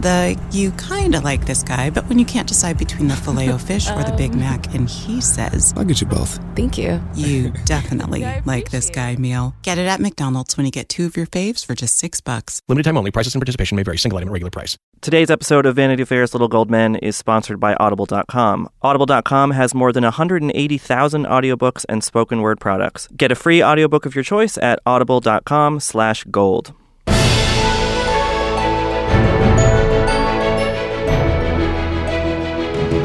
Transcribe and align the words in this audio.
The 0.00 0.38
you 0.50 0.72
kind 0.72 1.14
of 1.14 1.24
like 1.24 1.46
this 1.46 1.62
guy, 1.62 1.90
but 1.90 2.08
when 2.08 2.18
you 2.18 2.24
can't 2.24 2.48
decide 2.48 2.78
between 2.78 3.08
the 3.08 3.16
filet 3.16 3.50
o 3.50 3.58
fish 3.70 3.88
or 3.90 4.02
the 4.02 4.14
Big 4.16 4.32
um. 4.32 4.40
Mac, 4.40 4.74
and 4.74 4.88
he 4.88 5.20
says, 5.20 5.72
I'll 5.76 5.84
get 5.84 6.00
you 6.00 6.06
both. 6.06 6.40
Thank 6.56 6.78
you. 6.78 7.00
you 7.14 7.50
definitely 7.64 8.24
like 8.44 8.70
this 8.70 8.90
guy 8.90 9.16
meal. 9.16 9.54
Get 9.62 9.78
it 9.78 9.86
at 9.86 10.00
McDonald's 10.00 10.56
when 10.56 10.66
you 10.66 10.72
get 10.72 10.88
two 10.88 11.06
of 11.06 11.16
your 11.16 11.26
faves 11.26 11.64
for 11.64 11.74
just 11.74 11.96
six 11.96 12.20
bucks. 12.20 12.60
Limited 12.68 12.84
time 12.84 12.96
only. 12.96 13.10
Prices 13.10 13.34
and 13.34 13.40
participation 13.40 13.76
may 13.76 13.82
vary. 13.82 13.98
Single 13.98 14.18
item 14.18 14.28
at 14.28 14.32
regular 14.32 14.50
price. 14.50 14.76
Today's 15.00 15.30
episode 15.30 15.66
of 15.66 15.76
Vanity 15.76 16.04
Fair's 16.04 16.32
Little 16.32 16.48
Gold 16.48 16.70
Men 16.70 16.96
is 16.96 17.16
sponsored 17.16 17.60
by 17.60 17.74
Audible.com. 17.74 18.68
Audible.com 18.82 19.50
has 19.50 19.74
more 19.74 19.92
than 19.92 20.04
180,000 20.04 21.26
audiobooks 21.26 21.84
and 21.88 22.02
spoken 22.02 22.40
word 22.40 22.58
products. 22.58 23.08
Get 23.16 23.30
a 23.30 23.34
free 23.34 23.62
audiobook 23.62 24.06
of 24.06 24.14
your 24.14 24.24
choice 24.24 24.56
at 24.58 24.80
audible.com 24.86 25.80
slash 25.80 26.24
gold. 26.24 26.72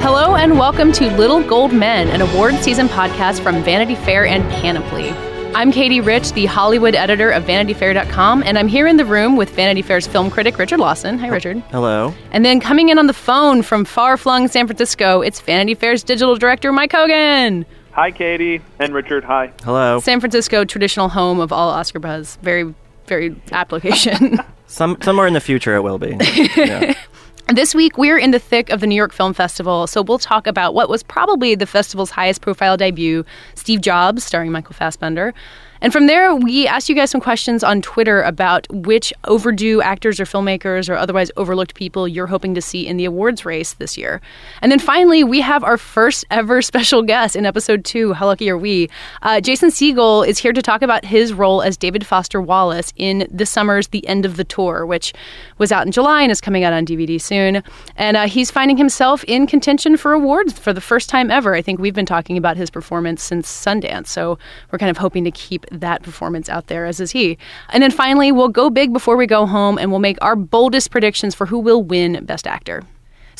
Hello 0.01 0.35
and 0.35 0.57
welcome 0.57 0.91
to 0.93 1.09
Little 1.17 1.43
Gold 1.43 1.73
Men, 1.73 2.07
an 2.09 2.21
award 2.21 2.55
season 2.55 2.87
podcast 2.87 3.41
from 3.41 3.61
Vanity 3.63 3.95
Fair 3.95 4.25
and 4.25 4.43
Panoply. 4.51 5.09
I'm 5.53 5.71
Katie 5.71 5.99
Rich, 6.01 6.33
the 6.33 6.45
Hollywood 6.45 6.95
editor 6.95 7.29
of 7.31 7.43
VanityFair.com, 7.43 8.43
and 8.43 8.57
I'm 8.57 8.67
here 8.67 8.87
in 8.87 8.97
the 8.97 9.05
room 9.05 9.35
with 9.35 9.49
Vanity 9.51 9.81
Fair's 9.81 10.07
film 10.07 10.29
critic 10.31 10.57
Richard 10.57 10.79
Lawson. 10.79 11.17
Hi, 11.19 11.27
Richard. 11.27 11.57
Hello. 11.71 12.13
And 12.31 12.45
then 12.45 12.59
coming 12.59 12.89
in 12.89 12.97
on 12.97 13.07
the 13.07 13.13
phone 13.13 13.61
from 13.61 13.83
far 13.85 14.15
flung 14.17 14.47
San 14.47 14.67
Francisco, 14.67 15.21
it's 15.21 15.39
Vanity 15.41 15.75
Fair's 15.75 16.03
digital 16.03 16.35
director 16.37 16.71
Mike 16.71 16.91
Hogan. 16.93 17.65
Hi, 17.91 18.11
Katie 18.11 18.61
and 18.79 18.93
Richard. 18.93 19.23
Hi. 19.25 19.51
Hello. 19.63 19.99
San 19.99 20.19
Francisco, 20.19 20.63
traditional 20.65 21.09
home 21.09 21.39
of 21.39 21.51
all 21.51 21.69
Oscar 21.69 21.99
buzz. 21.99 22.37
Very, 22.41 22.73
very 23.07 23.35
apt 23.51 23.71
location. 23.71 24.37
Some, 24.67 25.01
somewhere 25.01 25.27
in 25.27 25.33
the 25.33 25.41
future 25.41 25.75
it 25.75 25.81
will 25.81 25.99
be. 25.99 26.15
Yeah. 26.55 26.93
This 27.55 27.73
week, 27.73 27.97
we're 27.97 28.19
in 28.19 28.29
the 28.29 28.37
thick 28.37 28.69
of 28.69 28.79
the 28.79 28.85
New 28.85 28.93
York 28.93 29.11
Film 29.11 29.33
Festival, 29.33 29.87
so 29.87 30.03
we'll 30.03 30.19
talk 30.19 30.45
about 30.45 30.75
what 30.75 30.87
was 30.87 31.01
probably 31.01 31.55
the 31.55 31.65
festival's 31.65 32.11
highest 32.11 32.41
profile 32.41 32.77
debut, 32.77 33.25
Steve 33.55 33.81
Jobs, 33.81 34.23
starring 34.23 34.51
Michael 34.51 34.75
Fassbender. 34.75 35.33
And 35.81 35.93
from 35.93 36.07
there, 36.07 36.35
we 36.35 36.67
asked 36.67 36.89
you 36.89 36.95
guys 36.95 37.09
some 37.09 37.21
questions 37.21 37.63
on 37.63 37.81
Twitter 37.81 38.21
about 38.21 38.67
which 38.69 39.13
overdue 39.25 39.81
actors 39.81 40.19
or 40.19 40.25
filmmakers 40.25 40.89
or 40.89 40.95
otherwise 40.95 41.31
overlooked 41.37 41.73
people 41.73 42.05
you're 42.05 42.27
hoping 42.27 42.53
to 42.55 42.61
see 42.61 42.85
in 42.85 42.97
the 42.97 43.05
awards 43.05 43.45
race 43.45 43.73
this 43.73 43.97
year. 43.97 44.19
And 44.61 44.71
then 44.71 44.79
finally, 44.79 45.23
we 45.23 45.39
have 45.39 45.63
our 45.63 45.77
first 45.77 46.25
ever 46.29 46.61
special 46.69 47.01
guest 47.01 47.35
in 47.35 47.45
episode 47.45 47.85
two. 47.85 48.11
How 48.13 48.25
lucky 48.25 48.49
are 48.49 48.57
we? 48.57 48.89
Uh, 49.21 49.39
Jason 49.39 49.69
Segel 49.69 50.27
is 50.27 50.37
here 50.37 50.51
to 50.51 50.61
talk 50.61 50.81
about 50.81 51.05
his 51.05 51.31
role 51.31 51.61
as 51.61 51.77
David 51.77 52.05
Foster 52.05 52.41
Wallace 52.41 52.91
in 52.97 53.25
this 53.31 53.49
summer's 53.49 53.87
The 53.87 54.05
End 54.05 54.25
of 54.25 54.35
the 54.35 54.43
Tour, 54.43 54.85
which 54.85 55.13
was 55.59 55.71
out 55.71 55.85
in 55.85 55.93
July 55.93 56.23
and 56.23 56.31
is 56.31 56.41
coming 56.41 56.65
out 56.65 56.73
on 56.73 56.85
DVD 56.85 57.21
soon. 57.21 57.63
And 57.95 58.17
uh, 58.17 58.27
he's 58.27 58.51
finding 58.51 58.75
himself 58.75 59.23
in 59.25 59.47
contention 59.47 59.95
for 59.95 60.11
awards 60.11 60.59
for 60.59 60.73
the 60.73 60.81
first 60.81 61.09
time 61.09 61.31
ever. 61.31 61.55
I 61.55 61.61
think 61.61 61.79
we've 61.79 61.95
been 61.95 62.05
talking 62.05 62.37
about 62.37 62.57
his 62.57 62.69
performance 62.69 63.23
since 63.23 63.49
Sundance, 63.49 64.07
so 64.07 64.37
we're 64.71 64.79
kind 64.79 64.89
of 64.89 64.97
hoping 64.97 65.23
to 65.23 65.31
keep 65.31 65.65
that 65.71 66.03
performance 66.03 66.49
out 66.49 66.67
there, 66.67 66.85
as 66.85 66.99
is 66.99 67.11
he. 67.11 67.37
And 67.69 67.83
then 67.83 67.91
finally, 67.91 68.31
we'll 68.31 68.49
go 68.49 68.69
big 68.69 68.93
before 68.93 69.17
we 69.17 69.27
go 69.27 69.45
home 69.45 69.77
and 69.77 69.91
we'll 69.91 69.99
make 69.99 70.17
our 70.21 70.35
boldest 70.35 70.91
predictions 70.91 71.35
for 71.35 71.45
who 71.45 71.59
will 71.59 71.83
win 71.83 72.25
Best 72.25 72.47
Actor. 72.47 72.83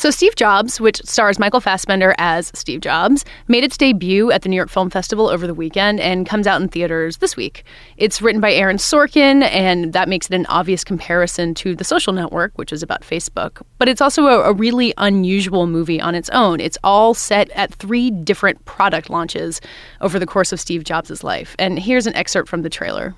So, 0.00 0.10
Steve 0.10 0.34
Jobs, 0.34 0.80
which 0.80 1.02
stars 1.04 1.38
Michael 1.38 1.60
Fassbender 1.60 2.14
as 2.16 2.50
Steve 2.54 2.80
Jobs, 2.80 3.22
made 3.48 3.64
its 3.64 3.76
debut 3.76 4.30
at 4.32 4.40
the 4.40 4.48
New 4.48 4.56
York 4.56 4.70
Film 4.70 4.88
Festival 4.88 5.28
over 5.28 5.46
the 5.46 5.52
weekend 5.52 6.00
and 6.00 6.24
comes 6.24 6.46
out 6.46 6.62
in 6.62 6.68
theaters 6.68 7.18
this 7.18 7.36
week. 7.36 7.64
It's 7.98 8.22
written 8.22 8.40
by 8.40 8.50
Aaron 8.54 8.78
Sorkin, 8.78 9.42
and 9.42 9.92
that 9.92 10.08
makes 10.08 10.30
it 10.30 10.34
an 10.34 10.46
obvious 10.46 10.84
comparison 10.84 11.52
to 11.56 11.76
The 11.76 11.84
Social 11.84 12.14
Network, 12.14 12.56
which 12.56 12.72
is 12.72 12.82
about 12.82 13.02
Facebook. 13.02 13.60
But 13.76 13.90
it's 13.90 14.00
also 14.00 14.24
a, 14.24 14.40
a 14.44 14.54
really 14.54 14.94
unusual 14.96 15.66
movie 15.66 16.00
on 16.00 16.14
its 16.14 16.30
own. 16.30 16.60
It's 16.60 16.78
all 16.82 17.12
set 17.12 17.50
at 17.50 17.74
three 17.74 18.10
different 18.10 18.64
product 18.64 19.10
launches 19.10 19.60
over 20.00 20.18
the 20.18 20.26
course 20.26 20.50
of 20.50 20.60
Steve 20.60 20.82
Jobs' 20.82 21.22
life. 21.22 21.54
And 21.58 21.78
here's 21.78 22.06
an 22.06 22.16
excerpt 22.16 22.48
from 22.48 22.62
the 22.62 22.70
trailer. 22.70 23.14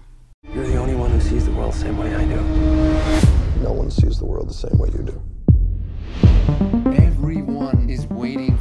You're 0.52 0.66
the 0.66 0.78
only 0.78 0.96
one 0.96 1.12
who 1.12 1.20
sees 1.20 1.44
the 1.44 1.52
world 1.52 1.74
the 1.74 1.78
same 1.78 1.96
way 1.96 2.12
I 2.12 2.24
do. 2.24 2.40
No 3.62 3.72
one 3.72 3.88
sees 3.88 4.18
the 4.18 4.24
world 4.24 4.48
the 4.48 4.54
same 4.54 4.76
way 4.78 4.88
you 4.88 5.04
do. 5.04 5.22
Everyone 7.62 7.88
is 7.88 8.10
waiting 8.10 8.51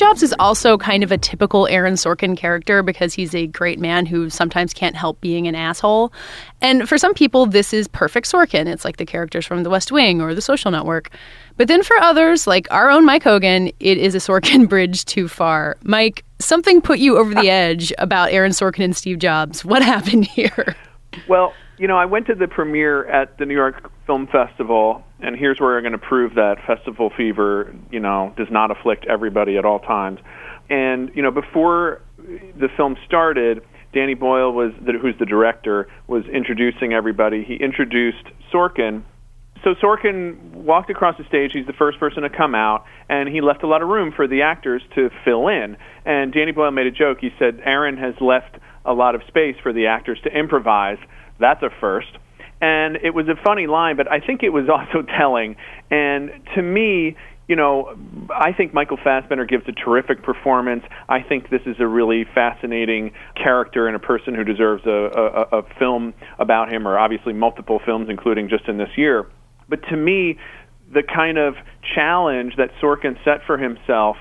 Jobs 0.00 0.22
is 0.22 0.34
also 0.38 0.78
kind 0.78 1.02
of 1.02 1.12
a 1.12 1.18
typical 1.18 1.66
Aaron 1.66 1.92
Sorkin 1.92 2.34
character 2.34 2.82
because 2.82 3.12
he's 3.12 3.34
a 3.34 3.46
great 3.46 3.78
man 3.78 4.06
who 4.06 4.30
sometimes 4.30 4.72
can't 4.72 4.96
help 4.96 5.20
being 5.20 5.46
an 5.46 5.54
asshole. 5.54 6.10
And 6.62 6.88
for 6.88 6.96
some 6.96 7.12
people, 7.12 7.44
this 7.44 7.74
is 7.74 7.86
perfect 7.86 8.26
Sorkin. 8.26 8.66
It's 8.66 8.82
like 8.82 8.96
the 8.96 9.04
characters 9.04 9.44
from 9.44 9.62
The 9.62 9.68
West 9.68 9.92
Wing 9.92 10.22
or 10.22 10.34
The 10.34 10.40
Social 10.40 10.70
Network. 10.70 11.10
But 11.58 11.68
then 11.68 11.82
for 11.82 11.98
others, 11.98 12.46
like 12.46 12.66
our 12.70 12.90
own 12.90 13.04
Mike 13.04 13.24
Hogan, 13.24 13.72
it 13.78 13.98
is 13.98 14.14
a 14.14 14.20
Sorkin 14.20 14.66
bridge 14.70 15.04
too 15.04 15.28
far. 15.28 15.76
Mike, 15.82 16.24
something 16.38 16.80
put 16.80 16.98
you 16.98 17.18
over 17.18 17.34
the 17.34 17.50
edge 17.50 17.92
about 17.98 18.32
Aaron 18.32 18.52
Sorkin 18.52 18.84
and 18.84 18.96
Steve 18.96 19.18
Jobs. 19.18 19.66
What 19.66 19.82
happened 19.82 20.24
here? 20.24 20.76
Well, 21.28 21.52
you 21.80 21.88
know, 21.88 21.96
I 21.96 22.04
went 22.04 22.26
to 22.26 22.34
the 22.34 22.46
premiere 22.46 23.06
at 23.06 23.38
the 23.38 23.46
New 23.46 23.54
York 23.54 23.90
Film 24.06 24.26
Festival, 24.26 25.02
and 25.20 25.34
here's 25.34 25.58
where 25.58 25.78
I'm 25.78 25.82
going 25.82 25.92
to 25.92 25.98
prove 25.98 26.34
that 26.34 26.56
festival 26.66 27.10
fever, 27.16 27.74
you 27.90 28.00
know, 28.00 28.34
does 28.36 28.48
not 28.50 28.70
afflict 28.70 29.06
everybody 29.06 29.56
at 29.56 29.64
all 29.64 29.78
times. 29.78 30.20
And 30.68 31.10
you 31.14 31.22
know, 31.22 31.30
before 31.30 32.02
the 32.18 32.68
film 32.76 32.96
started, 33.06 33.62
Danny 33.94 34.12
Boyle 34.12 34.52
was, 34.52 34.72
the, 34.84 34.92
who's 35.00 35.18
the 35.18 35.24
director, 35.24 35.88
was 36.06 36.26
introducing 36.26 36.92
everybody. 36.92 37.44
He 37.44 37.54
introduced 37.54 38.26
Sorkin. 38.52 39.02
So 39.64 39.74
Sorkin 39.82 40.38
walked 40.52 40.90
across 40.90 41.16
the 41.16 41.24
stage. 41.24 41.52
He's 41.54 41.66
the 41.66 41.72
first 41.72 41.98
person 41.98 42.24
to 42.24 42.30
come 42.30 42.54
out, 42.54 42.84
and 43.08 43.26
he 43.26 43.40
left 43.40 43.62
a 43.62 43.66
lot 43.66 43.80
of 43.80 43.88
room 43.88 44.12
for 44.14 44.28
the 44.28 44.42
actors 44.42 44.82
to 44.96 45.08
fill 45.24 45.48
in. 45.48 45.78
And 46.04 46.30
Danny 46.30 46.52
Boyle 46.52 46.72
made 46.72 46.88
a 46.88 46.92
joke. 46.92 47.18
He 47.22 47.30
said, 47.38 47.62
"Aaron 47.64 47.96
has 47.96 48.14
left 48.20 48.56
a 48.84 48.92
lot 48.92 49.14
of 49.14 49.22
space 49.28 49.56
for 49.62 49.72
the 49.72 49.86
actors 49.86 50.18
to 50.24 50.30
improvise. 50.30 50.98
That's 51.40 51.62
a 51.62 51.70
first. 51.80 52.16
And 52.60 52.96
it 52.96 53.14
was 53.14 53.26
a 53.28 53.42
funny 53.42 53.66
line, 53.66 53.96
but 53.96 54.10
I 54.10 54.20
think 54.20 54.42
it 54.42 54.50
was 54.50 54.68
also 54.70 55.06
telling. 55.18 55.56
And 55.90 56.30
to 56.54 56.62
me, 56.62 57.16
you 57.48 57.56
know, 57.56 57.96
I 58.32 58.52
think 58.52 58.72
Michael 58.72 58.98
Fassbender 59.02 59.44
gives 59.44 59.64
a 59.66 59.72
terrific 59.72 60.22
performance. 60.22 60.84
I 61.08 61.20
think 61.20 61.50
this 61.50 61.62
is 61.66 61.76
a 61.80 61.86
really 61.86 62.24
fascinating 62.32 63.10
character 63.34 63.88
and 63.88 63.96
a 63.96 63.98
person 63.98 64.36
who 64.36 64.44
deserves 64.44 64.86
a, 64.86 65.10
a, 65.50 65.58
a 65.58 65.62
film 65.76 66.14
about 66.38 66.72
him, 66.72 66.86
or 66.86 66.96
obviously 66.96 67.32
multiple 67.32 67.80
films, 67.84 68.08
including 68.08 68.48
just 68.48 68.68
in 68.68 68.78
this 68.78 68.90
year. 68.96 69.26
But 69.68 69.82
to 69.88 69.96
me, 69.96 70.38
the 70.92 71.02
kind 71.02 71.38
of 71.38 71.54
challenge 71.94 72.54
that 72.56 72.70
Sorkin 72.80 73.16
set 73.24 73.44
for 73.46 73.58
himself 73.58 74.16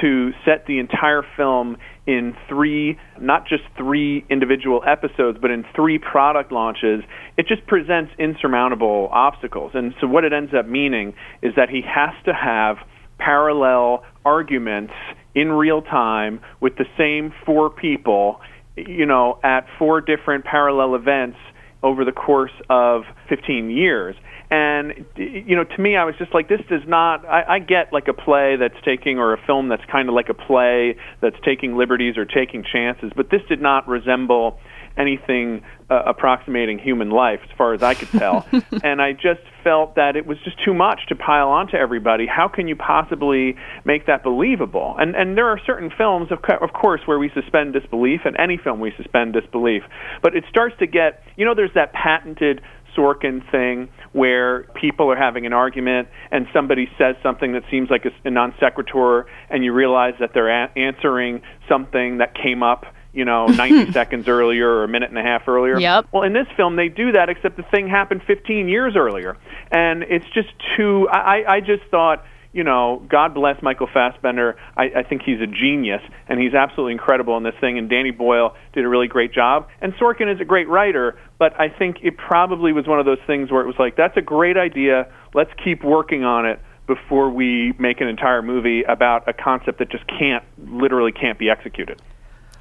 to 0.00 0.30
set 0.44 0.66
the 0.66 0.78
entire 0.78 1.22
film 1.36 1.76
in 2.06 2.34
three, 2.48 2.98
not 3.20 3.46
just 3.48 3.62
three 3.76 4.24
individual 4.30 4.82
episodes, 4.86 5.38
but 5.40 5.50
in 5.50 5.64
three 5.74 5.98
product 5.98 6.52
launches, 6.52 7.02
it 7.36 7.46
just 7.48 7.66
presents 7.66 8.12
insurmountable 8.18 9.08
obstacles. 9.12 9.72
And 9.74 9.94
so 10.00 10.06
what 10.06 10.24
it 10.24 10.32
ends 10.32 10.52
up 10.56 10.66
meaning 10.66 11.14
is 11.42 11.54
that 11.56 11.68
he 11.68 11.82
has 11.82 12.14
to 12.24 12.32
have 12.32 12.76
parallel 13.18 14.04
arguments 14.24 14.92
in 15.34 15.48
real 15.50 15.82
time 15.82 16.40
with 16.60 16.76
the 16.76 16.84
same 16.96 17.32
four 17.44 17.70
people, 17.70 18.40
you 18.76 19.06
know, 19.06 19.38
at 19.42 19.66
four 19.78 20.00
different 20.00 20.44
parallel 20.44 20.94
events 20.94 21.38
over 21.82 22.04
the 22.04 22.12
course 22.12 22.52
of 22.68 23.02
15 23.28 23.70
years. 23.70 24.16
And 24.50 25.04
you 25.16 25.56
know, 25.56 25.64
to 25.64 25.80
me, 25.80 25.96
I 25.96 26.04
was 26.04 26.14
just 26.18 26.32
like, 26.32 26.48
this 26.48 26.60
does 26.68 26.86
not. 26.86 27.24
I, 27.26 27.56
I 27.56 27.58
get 27.58 27.92
like 27.92 28.06
a 28.08 28.14
play 28.14 28.56
that's 28.56 28.76
taking, 28.84 29.18
or 29.18 29.32
a 29.32 29.46
film 29.46 29.68
that's 29.68 29.84
kind 29.90 30.08
of 30.08 30.14
like 30.14 30.28
a 30.28 30.34
play 30.34 30.96
that's 31.20 31.36
taking 31.44 31.76
liberties 31.76 32.16
or 32.16 32.24
taking 32.24 32.64
chances, 32.64 33.10
but 33.16 33.30
this 33.30 33.42
did 33.48 33.60
not 33.60 33.88
resemble 33.88 34.58
anything 34.96 35.62
uh, 35.90 36.02
approximating 36.06 36.78
human 36.78 37.10
life, 37.10 37.40
as 37.44 37.50
far 37.56 37.74
as 37.74 37.82
I 37.82 37.94
could 37.94 38.08
tell. 38.10 38.46
and 38.82 39.00
I 39.02 39.12
just 39.12 39.42
felt 39.62 39.96
that 39.96 40.16
it 40.16 40.26
was 40.26 40.38
just 40.42 40.56
too 40.64 40.74
much 40.74 41.00
to 41.08 41.16
pile 41.16 41.48
onto 41.48 41.76
everybody. 41.76 42.26
How 42.26 42.48
can 42.48 42.66
you 42.66 42.76
possibly 42.76 43.56
make 43.84 44.06
that 44.06 44.22
believable? 44.22 44.96
And 44.98 45.14
and 45.14 45.36
there 45.36 45.48
are 45.48 45.60
certain 45.66 45.90
films, 45.96 46.32
of, 46.32 46.42
co- 46.42 46.64
of 46.64 46.72
course, 46.72 47.00
where 47.06 47.18
we 47.18 47.30
suspend 47.34 47.72
disbelief, 47.72 48.20
and 48.24 48.36
any 48.38 48.56
film 48.56 48.80
we 48.80 48.92
suspend 48.96 49.32
disbelief. 49.34 49.82
But 50.22 50.34
it 50.36 50.44
starts 50.48 50.76
to 50.78 50.86
get, 50.86 51.22
you 51.36 51.44
know, 51.44 51.54
there's 51.54 51.74
that 51.74 51.92
patented 51.92 52.62
Sorkin 52.96 53.48
thing 53.50 53.88
where 54.16 54.62
people 54.74 55.12
are 55.12 55.16
having 55.16 55.44
an 55.44 55.52
argument 55.52 56.08
and 56.30 56.46
somebody 56.50 56.88
says 56.96 57.16
something 57.22 57.52
that 57.52 57.62
seems 57.70 57.90
like 57.90 58.06
a, 58.06 58.10
a 58.26 58.30
non 58.30 58.54
sequitur, 58.58 59.26
and 59.50 59.62
you 59.62 59.74
realize 59.74 60.14
that 60.20 60.30
they're 60.32 60.48
a- 60.48 60.70
answering 60.74 61.42
something 61.68 62.18
that 62.18 62.34
came 62.34 62.62
up 62.62 62.86
you 63.12 63.24
know, 63.24 63.46
90 63.46 63.92
seconds 63.92 64.28
earlier 64.28 64.68
or 64.68 64.84
a 64.84 64.88
minute 64.88 65.08
and 65.10 65.18
a 65.18 65.22
half 65.22 65.48
earlier. 65.48 65.78
Yep. 65.78 66.08
Well, 66.12 66.22
in 66.22 66.34
this 66.34 66.46
film, 66.54 66.76
they 66.76 66.88
do 66.88 67.12
that, 67.12 67.30
except 67.30 67.56
the 67.56 67.62
thing 67.62 67.88
happened 67.88 68.22
15 68.26 68.68
years 68.68 68.94
earlier. 68.94 69.38
And 69.70 70.02
it's 70.02 70.26
just 70.34 70.48
too, 70.76 71.08
I, 71.10 71.56
I 71.56 71.60
just 71.60 71.82
thought, 71.90 72.24
you 72.56 72.64
know, 72.64 73.02
God 73.10 73.34
bless 73.34 73.60
Michael 73.62 73.86
Fassbender. 73.92 74.56
I, 74.78 74.84
I 74.96 75.02
think 75.02 75.20
he's 75.22 75.42
a 75.42 75.46
genius, 75.46 76.00
and 76.26 76.40
he's 76.40 76.54
absolutely 76.54 76.92
incredible 76.92 77.36
in 77.36 77.42
this 77.42 77.54
thing. 77.60 77.76
And 77.76 77.90
Danny 77.90 78.12
Boyle 78.12 78.56
did 78.72 78.86
a 78.86 78.88
really 78.88 79.08
great 79.08 79.34
job. 79.34 79.68
And 79.82 79.92
Sorkin 79.94 80.34
is 80.34 80.40
a 80.40 80.44
great 80.46 80.66
writer, 80.66 81.18
but 81.38 81.52
I 81.60 81.68
think 81.68 81.98
it 82.02 82.16
probably 82.16 82.72
was 82.72 82.86
one 82.86 82.98
of 82.98 83.04
those 83.04 83.20
things 83.26 83.50
where 83.50 83.60
it 83.60 83.66
was 83.66 83.76
like, 83.78 83.94
that's 83.94 84.16
a 84.16 84.22
great 84.22 84.56
idea. 84.56 85.06
Let's 85.34 85.50
keep 85.62 85.84
working 85.84 86.24
on 86.24 86.46
it 86.46 86.58
before 86.86 87.28
we 87.28 87.74
make 87.78 88.00
an 88.00 88.08
entire 88.08 88.40
movie 88.40 88.84
about 88.84 89.28
a 89.28 89.34
concept 89.34 89.78
that 89.80 89.90
just 89.90 90.04
can't, 90.06 90.42
literally 90.56 91.12
can't 91.12 91.38
be 91.38 91.50
executed. 91.50 92.00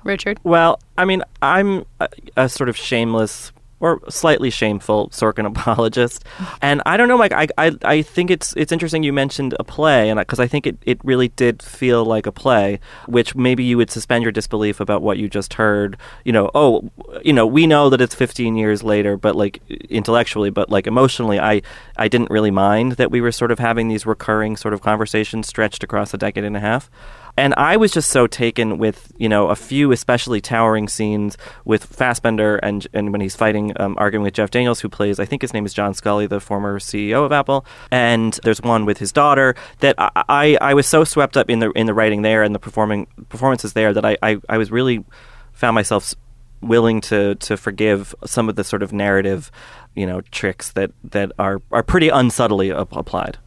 Richard? 0.04 0.42
Well, 0.44 0.80
I 0.98 1.06
mean, 1.06 1.24
I'm 1.42 1.86
a, 2.02 2.10
a 2.36 2.50
sort 2.50 2.68
of 2.68 2.76
shameless 2.76 3.54
or 3.86 4.02
slightly 4.10 4.50
shameful 4.50 5.10
Sorkin 5.10 5.46
apologist. 5.54 6.26
And 6.60 6.82
I 6.88 6.98
don't 6.98 7.08
know, 7.08 7.20
Mike. 7.20 7.34
I, 7.34 7.48
I, 7.56 7.78
I 7.84 8.02
think 8.02 8.32
it's 8.32 8.52
it's 8.58 8.72
interesting 8.72 9.04
you 9.04 9.14
mentioned 9.14 9.54
a 9.60 9.64
play, 9.64 10.10
and 10.10 10.20
because 10.20 10.40
I 10.40 10.48
think 10.48 10.66
it, 10.66 10.78
it 10.82 11.00
really 11.04 11.28
did 11.28 11.62
feel 11.62 12.04
like 12.04 12.26
a 12.26 12.32
play, 12.32 12.80
which 13.06 13.36
maybe 13.36 13.64
you 13.64 13.78
would 13.78 13.92
suspend 13.92 14.24
your 14.24 14.32
disbelief 14.32 14.80
about 14.80 15.04
what 15.04 15.20
you 15.20 15.30
just 15.30 15.54
heard. 15.54 15.98
You 16.24 16.32
know, 16.32 16.50
oh, 16.56 16.90
you 17.24 17.32
know, 17.32 17.46
we 17.46 17.68
know 17.68 17.92
that 17.92 18.02
it's 18.02 18.16
15 18.16 18.56
years 18.56 18.82
later, 18.82 19.18
but 19.18 19.36
like 19.36 19.62
intellectually, 19.70 20.50
but 20.50 20.72
like 20.72 20.88
emotionally, 20.88 21.40
I 21.40 21.62
I 21.96 22.08
didn't 22.08 22.32
really 22.32 22.52
mind 22.52 22.94
that 22.94 23.12
we 23.12 23.22
were 23.22 23.32
sort 23.32 23.52
of 23.52 23.60
having 23.60 23.88
these 23.88 24.08
recurring 24.08 24.58
sort 24.58 24.74
of 24.74 24.82
conversations 24.82 25.48
stretched 25.48 25.84
across 25.84 26.12
a 26.12 26.18
decade 26.18 26.44
and 26.44 26.58
a 26.58 26.60
half. 26.60 26.90
And 27.38 27.54
I 27.56 27.78
was 27.78 27.92
just 27.92 28.10
so 28.10 28.28
taken 28.28 28.78
with, 28.78 29.12
you 29.18 29.28
know, 29.28 29.50
a 29.50 29.56
few 29.56 29.92
especially 29.92 30.40
towering 30.42 30.88
scenes 30.88 31.38
with 31.66 31.86
Fassbender 31.86 32.58
and 32.58 32.88
and 32.94 33.12
when 33.12 33.22
he's 33.22 33.36
fighting, 33.36 33.74
um, 33.80 33.96
arguing 33.98 34.24
with 34.24 34.34
Jeff 34.34 34.52
Daniels, 34.52 34.80
who 34.80 34.90
plays, 34.90 35.20
I 35.20 35.26
think 35.26 35.42
his 35.42 35.54
name 35.54 35.66
is 35.66 35.74
John 35.74 35.94
Sculley, 35.94 36.30
the 36.30 36.40
former 36.40 36.80
CEO 36.80 37.26
of 37.26 37.32
Apple. 37.32 37.66
And 37.92 38.40
there's 38.44 38.62
one 38.62 38.86
with 38.86 39.00
his 39.00 39.12
daughter 39.12 39.56
that 39.80 39.96
I, 39.98 40.12
I, 40.30 40.58
I 40.62 40.74
was 40.74 40.88
so 40.88 41.04
swept 41.04 41.36
up 41.36 41.50
in 41.50 41.60
the 41.60 41.72
in 41.72 41.88
the 41.88 41.94
writing 41.94 42.22
there 42.22 42.44
and 42.44 42.56
the 42.56 42.60
performing 42.60 43.08
performances 43.30 43.74
there 43.74 43.94
that 43.94 44.06
I, 44.06 44.18
I, 44.22 44.38
I 44.48 44.58
was 44.58 44.72
really 44.72 45.04
found 45.52 45.76
myself 45.76 46.14
willing 46.62 47.02
to 47.02 47.36
to 47.36 47.58
forgive 47.58 48.16
some 48.26 48.50
of 48.50 48.56
the 48.56 48.64
sort 48.64 48.82
of 48.82 48.94
narrative, 48.94 49.52
you 49.94 50.06
know, 50.06 50.22
tricks 50.32 50.72
that 50.72 50.92
that 51.04 51.32
are 51.38 51.62
are 51.72 51.84
pretty 51.84 52.10
unsubtly 52.10 52.70
applied. 52.70 53.38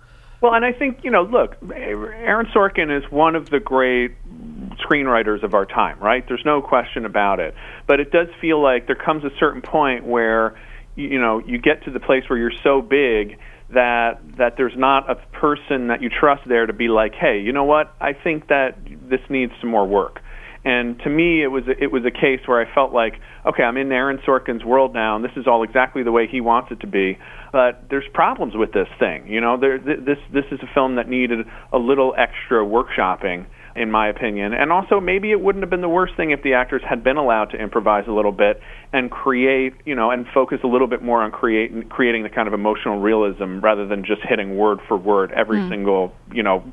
Well, 0.40 0.54
and 0.54 0.64
I 0.64 0.72
think, 0.72 1.00
you 1.02 1.10
know, 1.10 1.22
look, 1.22 1.56
Aaron 1.74 2.46
Sorkin 2.54 2.96
is 2.96 3.10
one 3.10 3.34
of 3.34 3.50
the 3.50 3.58
great 3.58 4.12
screenwriters 4.76 5.42
of 5.42 5.54
our 5.54 5.66
time, 5.66 5.98
right? 5.98 6.24
There's 6.26 6.44
no 6.44 6.62
question 6.62 7.04
about 7.04 7.40
it. 7.40 7.54
But 7.86 7.98
it 8.00 8.12
does 8.12 8.28
feel 8.40 8.62
like 8.62 8.86
there 8.86 8.96
comes 8.96 9.24
a 9.24 9.30
certain 9.40 9.62
point 9.62 10.04
where, 10.04 10.58
you 10.94 11.20
know, 11.20 11.40
you 11.40 11.58
get 11.58 11.84
to 11.84 11.90
the 11.90 12.00
place 12.00 12.24
where 12.28 12.38
you're 12.38 12.52
so 12.62 12.80
big 12.80 13.38
that 13.70 14.20
that 14.38 14.56
there's 14.56 14.76
not 14.76 15.10
a 15.10 15.16
person 15.36 15.88
that 15.88 16.00
you 16.00 16.08
trust 16.08 16.42
there 16.46 16.64
to 16.64 16.72
be 16.72 16.88
like, 16.88 17.14
"Hey, 17.14 17.40
you 17.40 17.52
know 17.52 17.64
what? 17.64 17.94
I 18.00 18.14
think 18.14 18.48
that 18.48 18.78
this 19.08 19.20
needs 19.28 19.52
some 19.60 19.70
more 19.70 19.86
work." 19.86 20.22
And 20.64 20.98
to 21.00 21.10
me, 21.10 21.42
it 21.42 21.48
was 21.48 21.64
a, 21.68 21.82
it 21.82 21.92
was 21.92 22.04
a 22.04 22.10
case 22.10 22.40
where 22.46 22.60
I 22.60 22.72
felt 22.74 22.92
like, 22.92 23.20
okay, 23.46 23.62
I'm 23.62 23.76
in 23.76 23.90
Aaron 23.92 24.18
Sorkin's 24.26 24.64
world 24.64 24.92
now, 24.92 25.16
and 25.16 25.24
this 25.24 25.32
is 25.36 25.46
all 25.46 25.62
exactly 25.62 26.02
the 26.02 26.12
way 26.12 26.26
he 26.26 26.40
wants 26.40 26.72
it 26.72 26.80
to 26.80 26.86
be. 26.86 27.18
But 27.52 27.84
there's 27.88 28.08
problems 28.12 28.54
with 28.56 28.72
this 28.72 28.88
thing. 28.98 29.28
You 29.28 29.40
know, 29.40 29.56
there, 29.56 29.78
th- 29.78 30.00
this 30.04 30.18
this 30.32 30.44
is 30.50 30.60
a 30.62 30.74
film 30.74 30.96
that 30.96 31.08
needed 31.08 31.46
a 31.72 31.78
little 31.78 32.14
extra 32.18 32.64
workshopping, 32.64 33.46
in 33.76 33.90
my 33.90 34.08
opinion. 34.08 34.52
And 34.52 34.72
also, 34.72 35.00
maybe 35.00 35.30
it 35.30 35.40
wouldn't 35.40 35.62
have 35.62 35.70
been 35.70 35.80
the 35.80 35.88
worst 35.88 36.16
thing 36.16 36.32
if 36.32 36.42
the 36.42 36.54
actors 36.54 36.82
had 36.86 37.04
been 37.04 37.16
allowed 37.16 37.50
to 37.50 37.56
improvise 37.56 38.04
a 38.08 38.12
little 38.12 38.32
bit 38.32 38.60
and 38.92 39.10
create, 39.10 39.74
you 39.84 39.94
know, 39.94 40.10
and 40.10 40.26
focus 40.34 40.58
a 40.64 40.66
little 40.66 40.88
bit 40.88 41.02
more 41.02 41.22
on 41.22 41.30
create, 41.30 41.88
creating 41.88 42.24
the 42.24 42.30
kind 42.30 42.48
of 42.48 42.54
emotional 42.54 42.98
realism 42.98 43.60
rather 43.60 43.86
than 43.86 44.04
just 44.04 44.22
hitting 44.22 44.56
word 44.56 44.80
for 44.88 44.96
word 44.96 45.32
every 45.32 45.58
mm. 45.58 45.68
single, 45.68 46.12
you 46.32 46.42
know, 46.42 46.64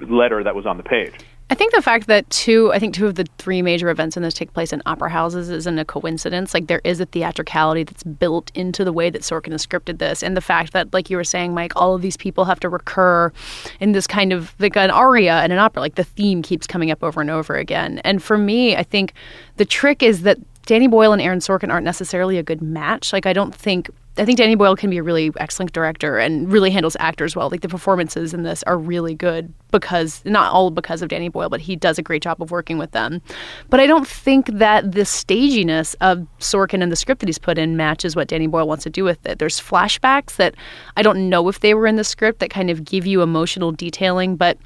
letter 0.00 0.42
that 0.42 0.54
was 0.54 0.66
on 0.66 0.76
the 0.76 0.82
page. 0.82 1.14
I 1.50 1.54
think 1.54 1.72
the 1.72 1.80
fact 1.80 2.08
that 2.08 2.28
two, 2.28 2.70
I 2.74 2.78
think 2.78 2.94
two 2.94 3.06
of 3.06 3.14
the 3.14 3.26
three 3.38 3.62
major 3.62 3.88
events 3.88 4.18
in 4.18 4.22
this 4.22 4.34
take 4.34 4.52
place 4.52 4.70
in 4.70 4.82
opera 4.84 5.08
houses 5.08 5.48
isn't 5.48 5.78
a 5.78 5.84
coincidence. 5.84 6.52
Like 6.52 6.66
there 6.66 6.82
is 6.84 7.00
a 7.00 7.06
theatricality 7.06 7.84
that's 7.84 8.02
built 8.02 8.50
into 8.54 8.84
the 8.84 8.92
way 8.92 9.08
that 9.08 9.22
Sorkin 9.22 9.52
has 9.52 9.66
scripted 9.66 9.98
this, 9.98 10.22
and 10.22 10.36
the 10.36 10.42
fact 10.42 10.74
that, 10.74 10.92
like 10.92 11.08
you 11.08 11.16
were 11.16 11.24
saying, 11.24 11.54
Mike, 11.54 11.72
all 11.74 11.94
of 11.94 12.02
these 12.02 12.18
people 12.18 12.44
have 12.44 12.60
to 12.60 12.68
recur 12.68 13.32
in 13.80 13.92
this 13.92 14.06
kind 14.06 14.34
of 14.34 14.54
like 14.58 14.76
an 14.76 14.90
aria 14.90 15.42
in 15.42 15.50
an 15.50 15.58
opera. 15.58 15.80
Like 15.80 15.94
the 15.94 16.04
theme 16.04 16.42
keeps 16.42 16.66
coming 16.66 16.90
up 16.90 17.02
over 17.02 17.20
and 17.20 17.30
over 17.30 17.56
again. 17.56 18.00
And 18.00 18.22
for 18.22 18.36
me, 18.36 18.76
I 18.76 18.82
think 18.82 19.14
the 19.56 19.64
trick 19.64 20.02
is 20.02 20.22
that 20.22 20.36
Danny 20.66 20.86
Boyle 20.86 21.14
and 21.14 21.22
Aaron 21.22 21.38
Sorkin 21.38 21.70
aren't 21.70 21.86
necessarily 21.86 22.36
a 22.36 22.42
good 22.42 22.60
match. 22.60 23.10
Like 23.10 23.24
I 23.24 23.32
don't 23.32 23.54
think 23.54 23.88
I 24.18 24.24
think 24.24 24.38
Danny 24.38 24.54
Boyle 24.54 24.76
can 24.76 24.90
be 24.90 24.98
a 24.98 25.02
really 25.02 25.32
excellent 25.38 25.72
director 25.72 26.18
and 26.18 26.50
really 26.50 26.70
handles 26.70 26.96
actors 26.98 27.36
well. 27.36 27.48
Like 27.50 27.60
the 27.60 27.68
performances 27.68 28.34
in 28.34 28.42
this 28.42 28.62
are 28.64 28.76
really 28.76 29.14
good 29.14 29.52
because 29.70 30.22
not 30.24 30.52
all 30.52 30.70
because 30.70 31.02
of 31.02 31.08
Danny 31.08 31.28
Boyle, 31.28 31.48
but 31.48 31.60
he 31.60 31.76
does 31.76 31.98
a 31.98 32.02
great 32.02 32.22
job 32.22 32.42
of 32.42 32.50
working 32.50 32.78
with 32.78 32.90
them. 32.90 33.22
But 33.70 33.80
I 33.80 33.86
don't 33.86 34.06
think 34.06 34.46
that 34.46 34.92
the 34.92 35.04
staginess 35.04 35.94
of 36.00 36.26
Sorkin 36.40 36.82
and 36.82 36.90
the 36.90 36.96
script 36.96 37.20
that 37.20 37.28
he's 37.28 37.38
put 37.38 37.58
in 37.58 37.76
matches 37.76 38.16
what 38.16 38.28
Danny 38.28 38.46
Boyle 38.46 38.66
wants 38.66 38.84
to 38.84 38.90
do 38.90 39.04
with 39.04 39.24
it. 39.26 39.38
There's 39.38 39.60
flashbacks 39.60 40.36
that 40.36 40.54
I 40.96 41.02
don't 41.02 41.28
know 41.28 41.48
if 41.48 41.60
they 41.60 41.74
were 41.74 41.86
in 41.86 41.96
the 41.96 42.04
script 42.04 42.40
that 42.40 42.50
kind 42.50 42.70
of 42.70 42.84
give 42.84 43.06
you 43.06 43.22
emotional 43.22 43.72
detailing, 43.72 44.36
but 44.36 44.58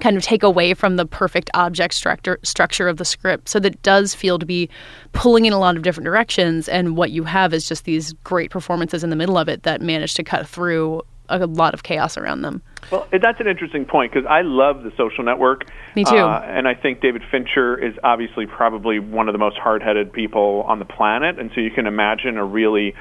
kind 0.00 0.16
of 0.16 0.22
take 0.22 0.42
away 0.42 0.74
from 0.74 0.96
the 0.96 1.06
perfect 1.06 1.50
object 1.54 1.94
structure 1.94 2.38
structure 2.42 2.88
of 2.88 2.96
the 2.96 3.04
script. 3.04 3.48
So 3.48 3.60
that 3.60 3.82
does 3.82 4.14
feel 4.14 4.38
to 4.38 4.46
be 4.46 4.68
pulling 5.12 5.46
in 5.46 5.52
a 5.52 5.58
lot 5.58 5.76
of 5.76 5.82
different 5.82 6.04
directions 6.04 6.68
and 6.68 6.96
what 6.96 7.10
you 7.10 7.24
have 7.24 7.52
is 7.52 7.68
just 7.68 7.84
these 7.84 8.12
great 8.24 8.50
performances 8.50 9.04
in 9.04 9.10
the 9.10 9.16
middle 9.16 9.38
of 9.38 9.48
it 9.48 9.62
that 9.64 9.80
manage 9.80 10.14
to 10.14 10.24
cut 10.24 10.46
through 10.46 11.02
a 11.28 11.46
lot 11.46 11.74
of 11.74 11.82
chaos 11.82 12.16
around 12.16 12.42
them. 12.42 12.62
Well, 12.90 13.06
that's 13.10 13.40
an 13.40 13.46
interesting 13.46 13.84
point 13.84 14.12
because 14.12 14.26
I 14.28 14.42
love 14.42 14.82
the 14.82 14.92
social 14.96 15.24
network. 15.24 15.64
Me 15.94 16.04
too. 16.04 16.16
Uh, 16.16 16.44
and 16.46 16.66
I 16.66 16.74
think 16.74 17.00
David 17.00 17.22
Fincher 17.30 17.78
is 17.78 17.94
obviously 18.02 18.46
probably 18.46 18.98
one 18.98 19.28
of 19.28 19.32
the 19.32 19.38
most 19.38 19.56
hard 19.56 19.82
headed 19.82 20.12
people 20.12 20.64
on 20.66 20.78
the 20.78 20.84
planet. 20.84 21.38
And 21.38 21.50
so 21.54 21.60
you 21.60 21.70
can 21.70 21.86
imagine 21.86 22.36
a 22.36 22.44
really 22.44 22.94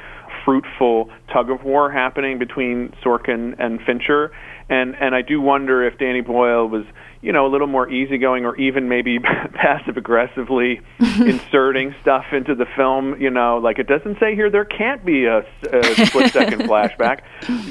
fruitful 0.46 1.10
tug 1.32 1.50
of 1.50 1.64
war 1.64 1.92
happening 1.92 2.40
between 2.40 2.94
Sorkin 3.04 3.56
and 3.60 3.80
Fincher 3.82 4.32
and 4.72 4.96
and 4.96 5.14
I 5.14 5.22
do 5.22 5.42
wonder 5.42 5.86
if 5.86 6.00
Danny 6.00 6.22
Boyle 6.22 6.66
was 6.68 6.86
you 7.22 7.34
know 7.34 7.46
a 7.46 7.50
little 7.52 7.68
more 7.68 7.90
easygoing 7.90 8.46
or 8.46 8.56
even 8.56 8.88
maybe 8.88 9.20
passive 9.54 9.98
aggressively 9.98 10.80
inserting 11.00 11.94
stuff 12.02 12.26
into 12.32 12.56
the 12.56 12.66
film. 12.78 13.22
You 13.22 13.30
know, 13.30 13.58
like 13.58 13.80
it 13.80 13.88
doesn't 13.88 14.18
say 14.20 14.34
here 14.34 14.50
there 14.50 14.66
can't 14.66 15.06
be 15.06 15.26
a, 15.26 15.40
a 15.72 16.06
split 16.06 16.32
second 16.32 16.62
flashback, 16.70 17.22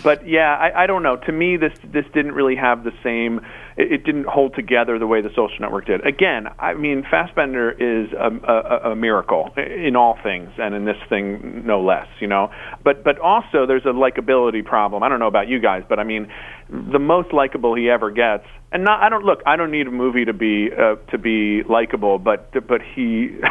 but 0.04 0.28
yeah, 0.28 0.54
I, 0.54 0.84
I 0.84 0.86
don't 0.86 1.02
know. 1.02 1.16
To 1.16 1.32
me, 1.32 1.56
this 1.56 1.72
this 1.82 2.04
didn't 2.12 2.32
really 2.32 2.56
have 2.56 2.84
the 2.84 2.92
same 3.02 3.40
it, 3.76 3.92
it 3.92 4.04
didn't 4.04 4.26
hold 4.26 4.54
together 4.54 4.98
the 4.98 5.06
way 5.06 5.22
the 5.22 5.30
social 5.30 5.56
network 5.60 5.86
did. 5.86 6.06
Again, 6.06 6.48
I 6.58 6.74
mean, 6.74 7.04
Fassbender 7.10 7.70
is 7.70 8.12
a, 8.12 8.30
a, 8.46 8.90
a 8.90 8.96
miracle 8.96 9.50
in 9.56 9.96
all 9.96 10.18
things, 10.22 10.50
and 10.58 10.74
in 10.74 10.84
this 10.84 10.98
thing 11.08 11.62
no 11.64 11.80
less. 11.80 12.08
You 12.20 12.26
know, 12.26 12.50
but 12.82 13.04
but 13.04 13.18
also 13.18 13.66
there's 13.66 13.84
a 13.84 13.92
likability 13.92 14.64
problem. 14.64 15.02
I 15.02 15.08
don't 15.08 15.18
know 15.18 15.26
about 15.26 15.48
you 15.48 15.58
guys, 15.58 15.84
but 15.88 15.98
I 15.98 16.04
mean, 16.04 16.32
the 16.68 16.98
most 16.98 17.32
likable 17.32 17.74
he 17.74 17.90
ever 17.90 18.10
gets, 18.10 18.44
and 18.72 18.84
not 18.84 19.02
I 19.02 19.08
don't 19.08 19.24
look. 19.24 19.42
I 19.46 19.56
don't 19.56 19.70
need 19.70 19.86
a 19.86 19.90
movie 19.90 20.24
to 20.24 20.32
be 20.32 20.70
uh, 20.72 20.96
to 21.10 21.18
be 21.18 21.62
likable, 21.64 22.18
but 22.18 22.52
but 22.66 22.82
he. 22.82 23.38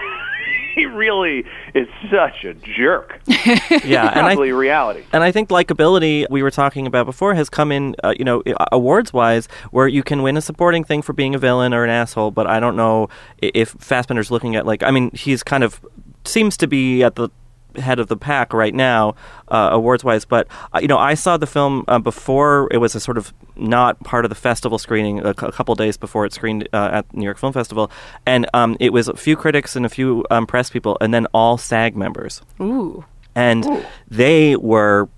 he 0.76 0.86
really 0.86 1.44
is 1.74 1.88
such 2.10 2.46
a 2.46 2.54
jerk. 2.54 3.20
yeah, 3.84 4.12
and 4.16 4.26
I, 4.26 4.36
reality. 4.36 5.04
And 5.12 5.24
I 5.24 5.32
think 5.32 5.50
likability 5.50 6.26
we 6.30 6.42
were 6.42 6.52
talking 6.52 6.88
about 6.88 7.06
before 7.06 7.36
has 7.36 7.50
come 7.50 7.72
in, 7.72 7.96
uh, 8.04 8.14
you 8.18 8.24
know, 8.24 8.42
awards 8.72 9.12
wise, 9.12 9.48
where 9.72 9.88
you 9.88 10.04
can 10.04 10.22
win 10.22 10.38
a 10.38 10.42
supporting 10.42 10.84
thing 10.84 11.02
for 11.02 11.14
being 11.14 11.36
a 11.36 11.38
villain 11.38 11.74
or 11.74 11.84
an 11.84 11.90
asshole. 11.90 12.32
But 12.32 12.48
I 12.48 12.60
don't 12.60 12.76
know 12.76 13.10
if 13.40 13.72
Fassbender's 13.80 14.32
looking 14.32 14.56
at 14.56 14.66
like, 14.66 14.84
I 14.84 14.92
mean, 14.92 15.12
he's 15.14 15.44
kind 15.44 15.64
of 15.64 15.82
seems 16.26 16.58
to 16.58 16.68
be 16.68 17.04
at 17.04 17.16
the 17.16 17.30
head 17.76 18.00
of 18.00 18.08
the 18.08 18.18
pack 18.18 18.54
right 18.54 18.74
now, 18.74 19.16
uh, 19.50 19.70
awards 19.72 20.04
wise. 20.04 20.26
But 20.26 20.48
uh, 20.74 20.80
you 20.82 20.88
know, 20.88 20.98
I 20.98 21.14
saw 21.14 21.38
the 21.38 21.48
film 21.48 21.86
uh, 21.88 22.00
before 22.00 22.68
it 22.72 22.78
was 22.78 22.96
a 22.96 23.00
sort 23.00 23.18
of 23.18 23.34
not 23.56 24.00
part 24.04 24.26
of 24.26 24.30
the 24.30 24.36
festival 24.36 24.78
screening. 24.78 25.20
A, 25.20 25.34
c- 25.40 25.46
a 25.46 25.52
couple 25.52 25.76
days 25.76 25.98
before 25.98 26.26
it 26.26 26.34
screened 26.34 26.68
uh, 26.74 26.90
at 26.94 27.14
New 27.14 27.24
York 27.24 27.38
Film 27.38 27.54
Festival, 27.54 27.92
and 28.26 28.48
um, 28.54 28.76
it 28.80 28.94
was 28.94 29.08
a 29.08 29.16
few 29.16 29.36
critics 29.36 29.76
and 29.76 29.86
a 29.86 29.90
few 29.90 30.26
um, 30.32 30.48
press 30.48 30.70
people, 30.70 30.98
and 31.02 31.14
then 31.14 31.28
all 31.34 31.58
SAG 31.58 31.96
members. 31.96 32.42
Ooh, 32.60 33.06
and 33.36 33.66
Ooh. 33.66 33.84
they 34.08 34.56
were 34.56 35.10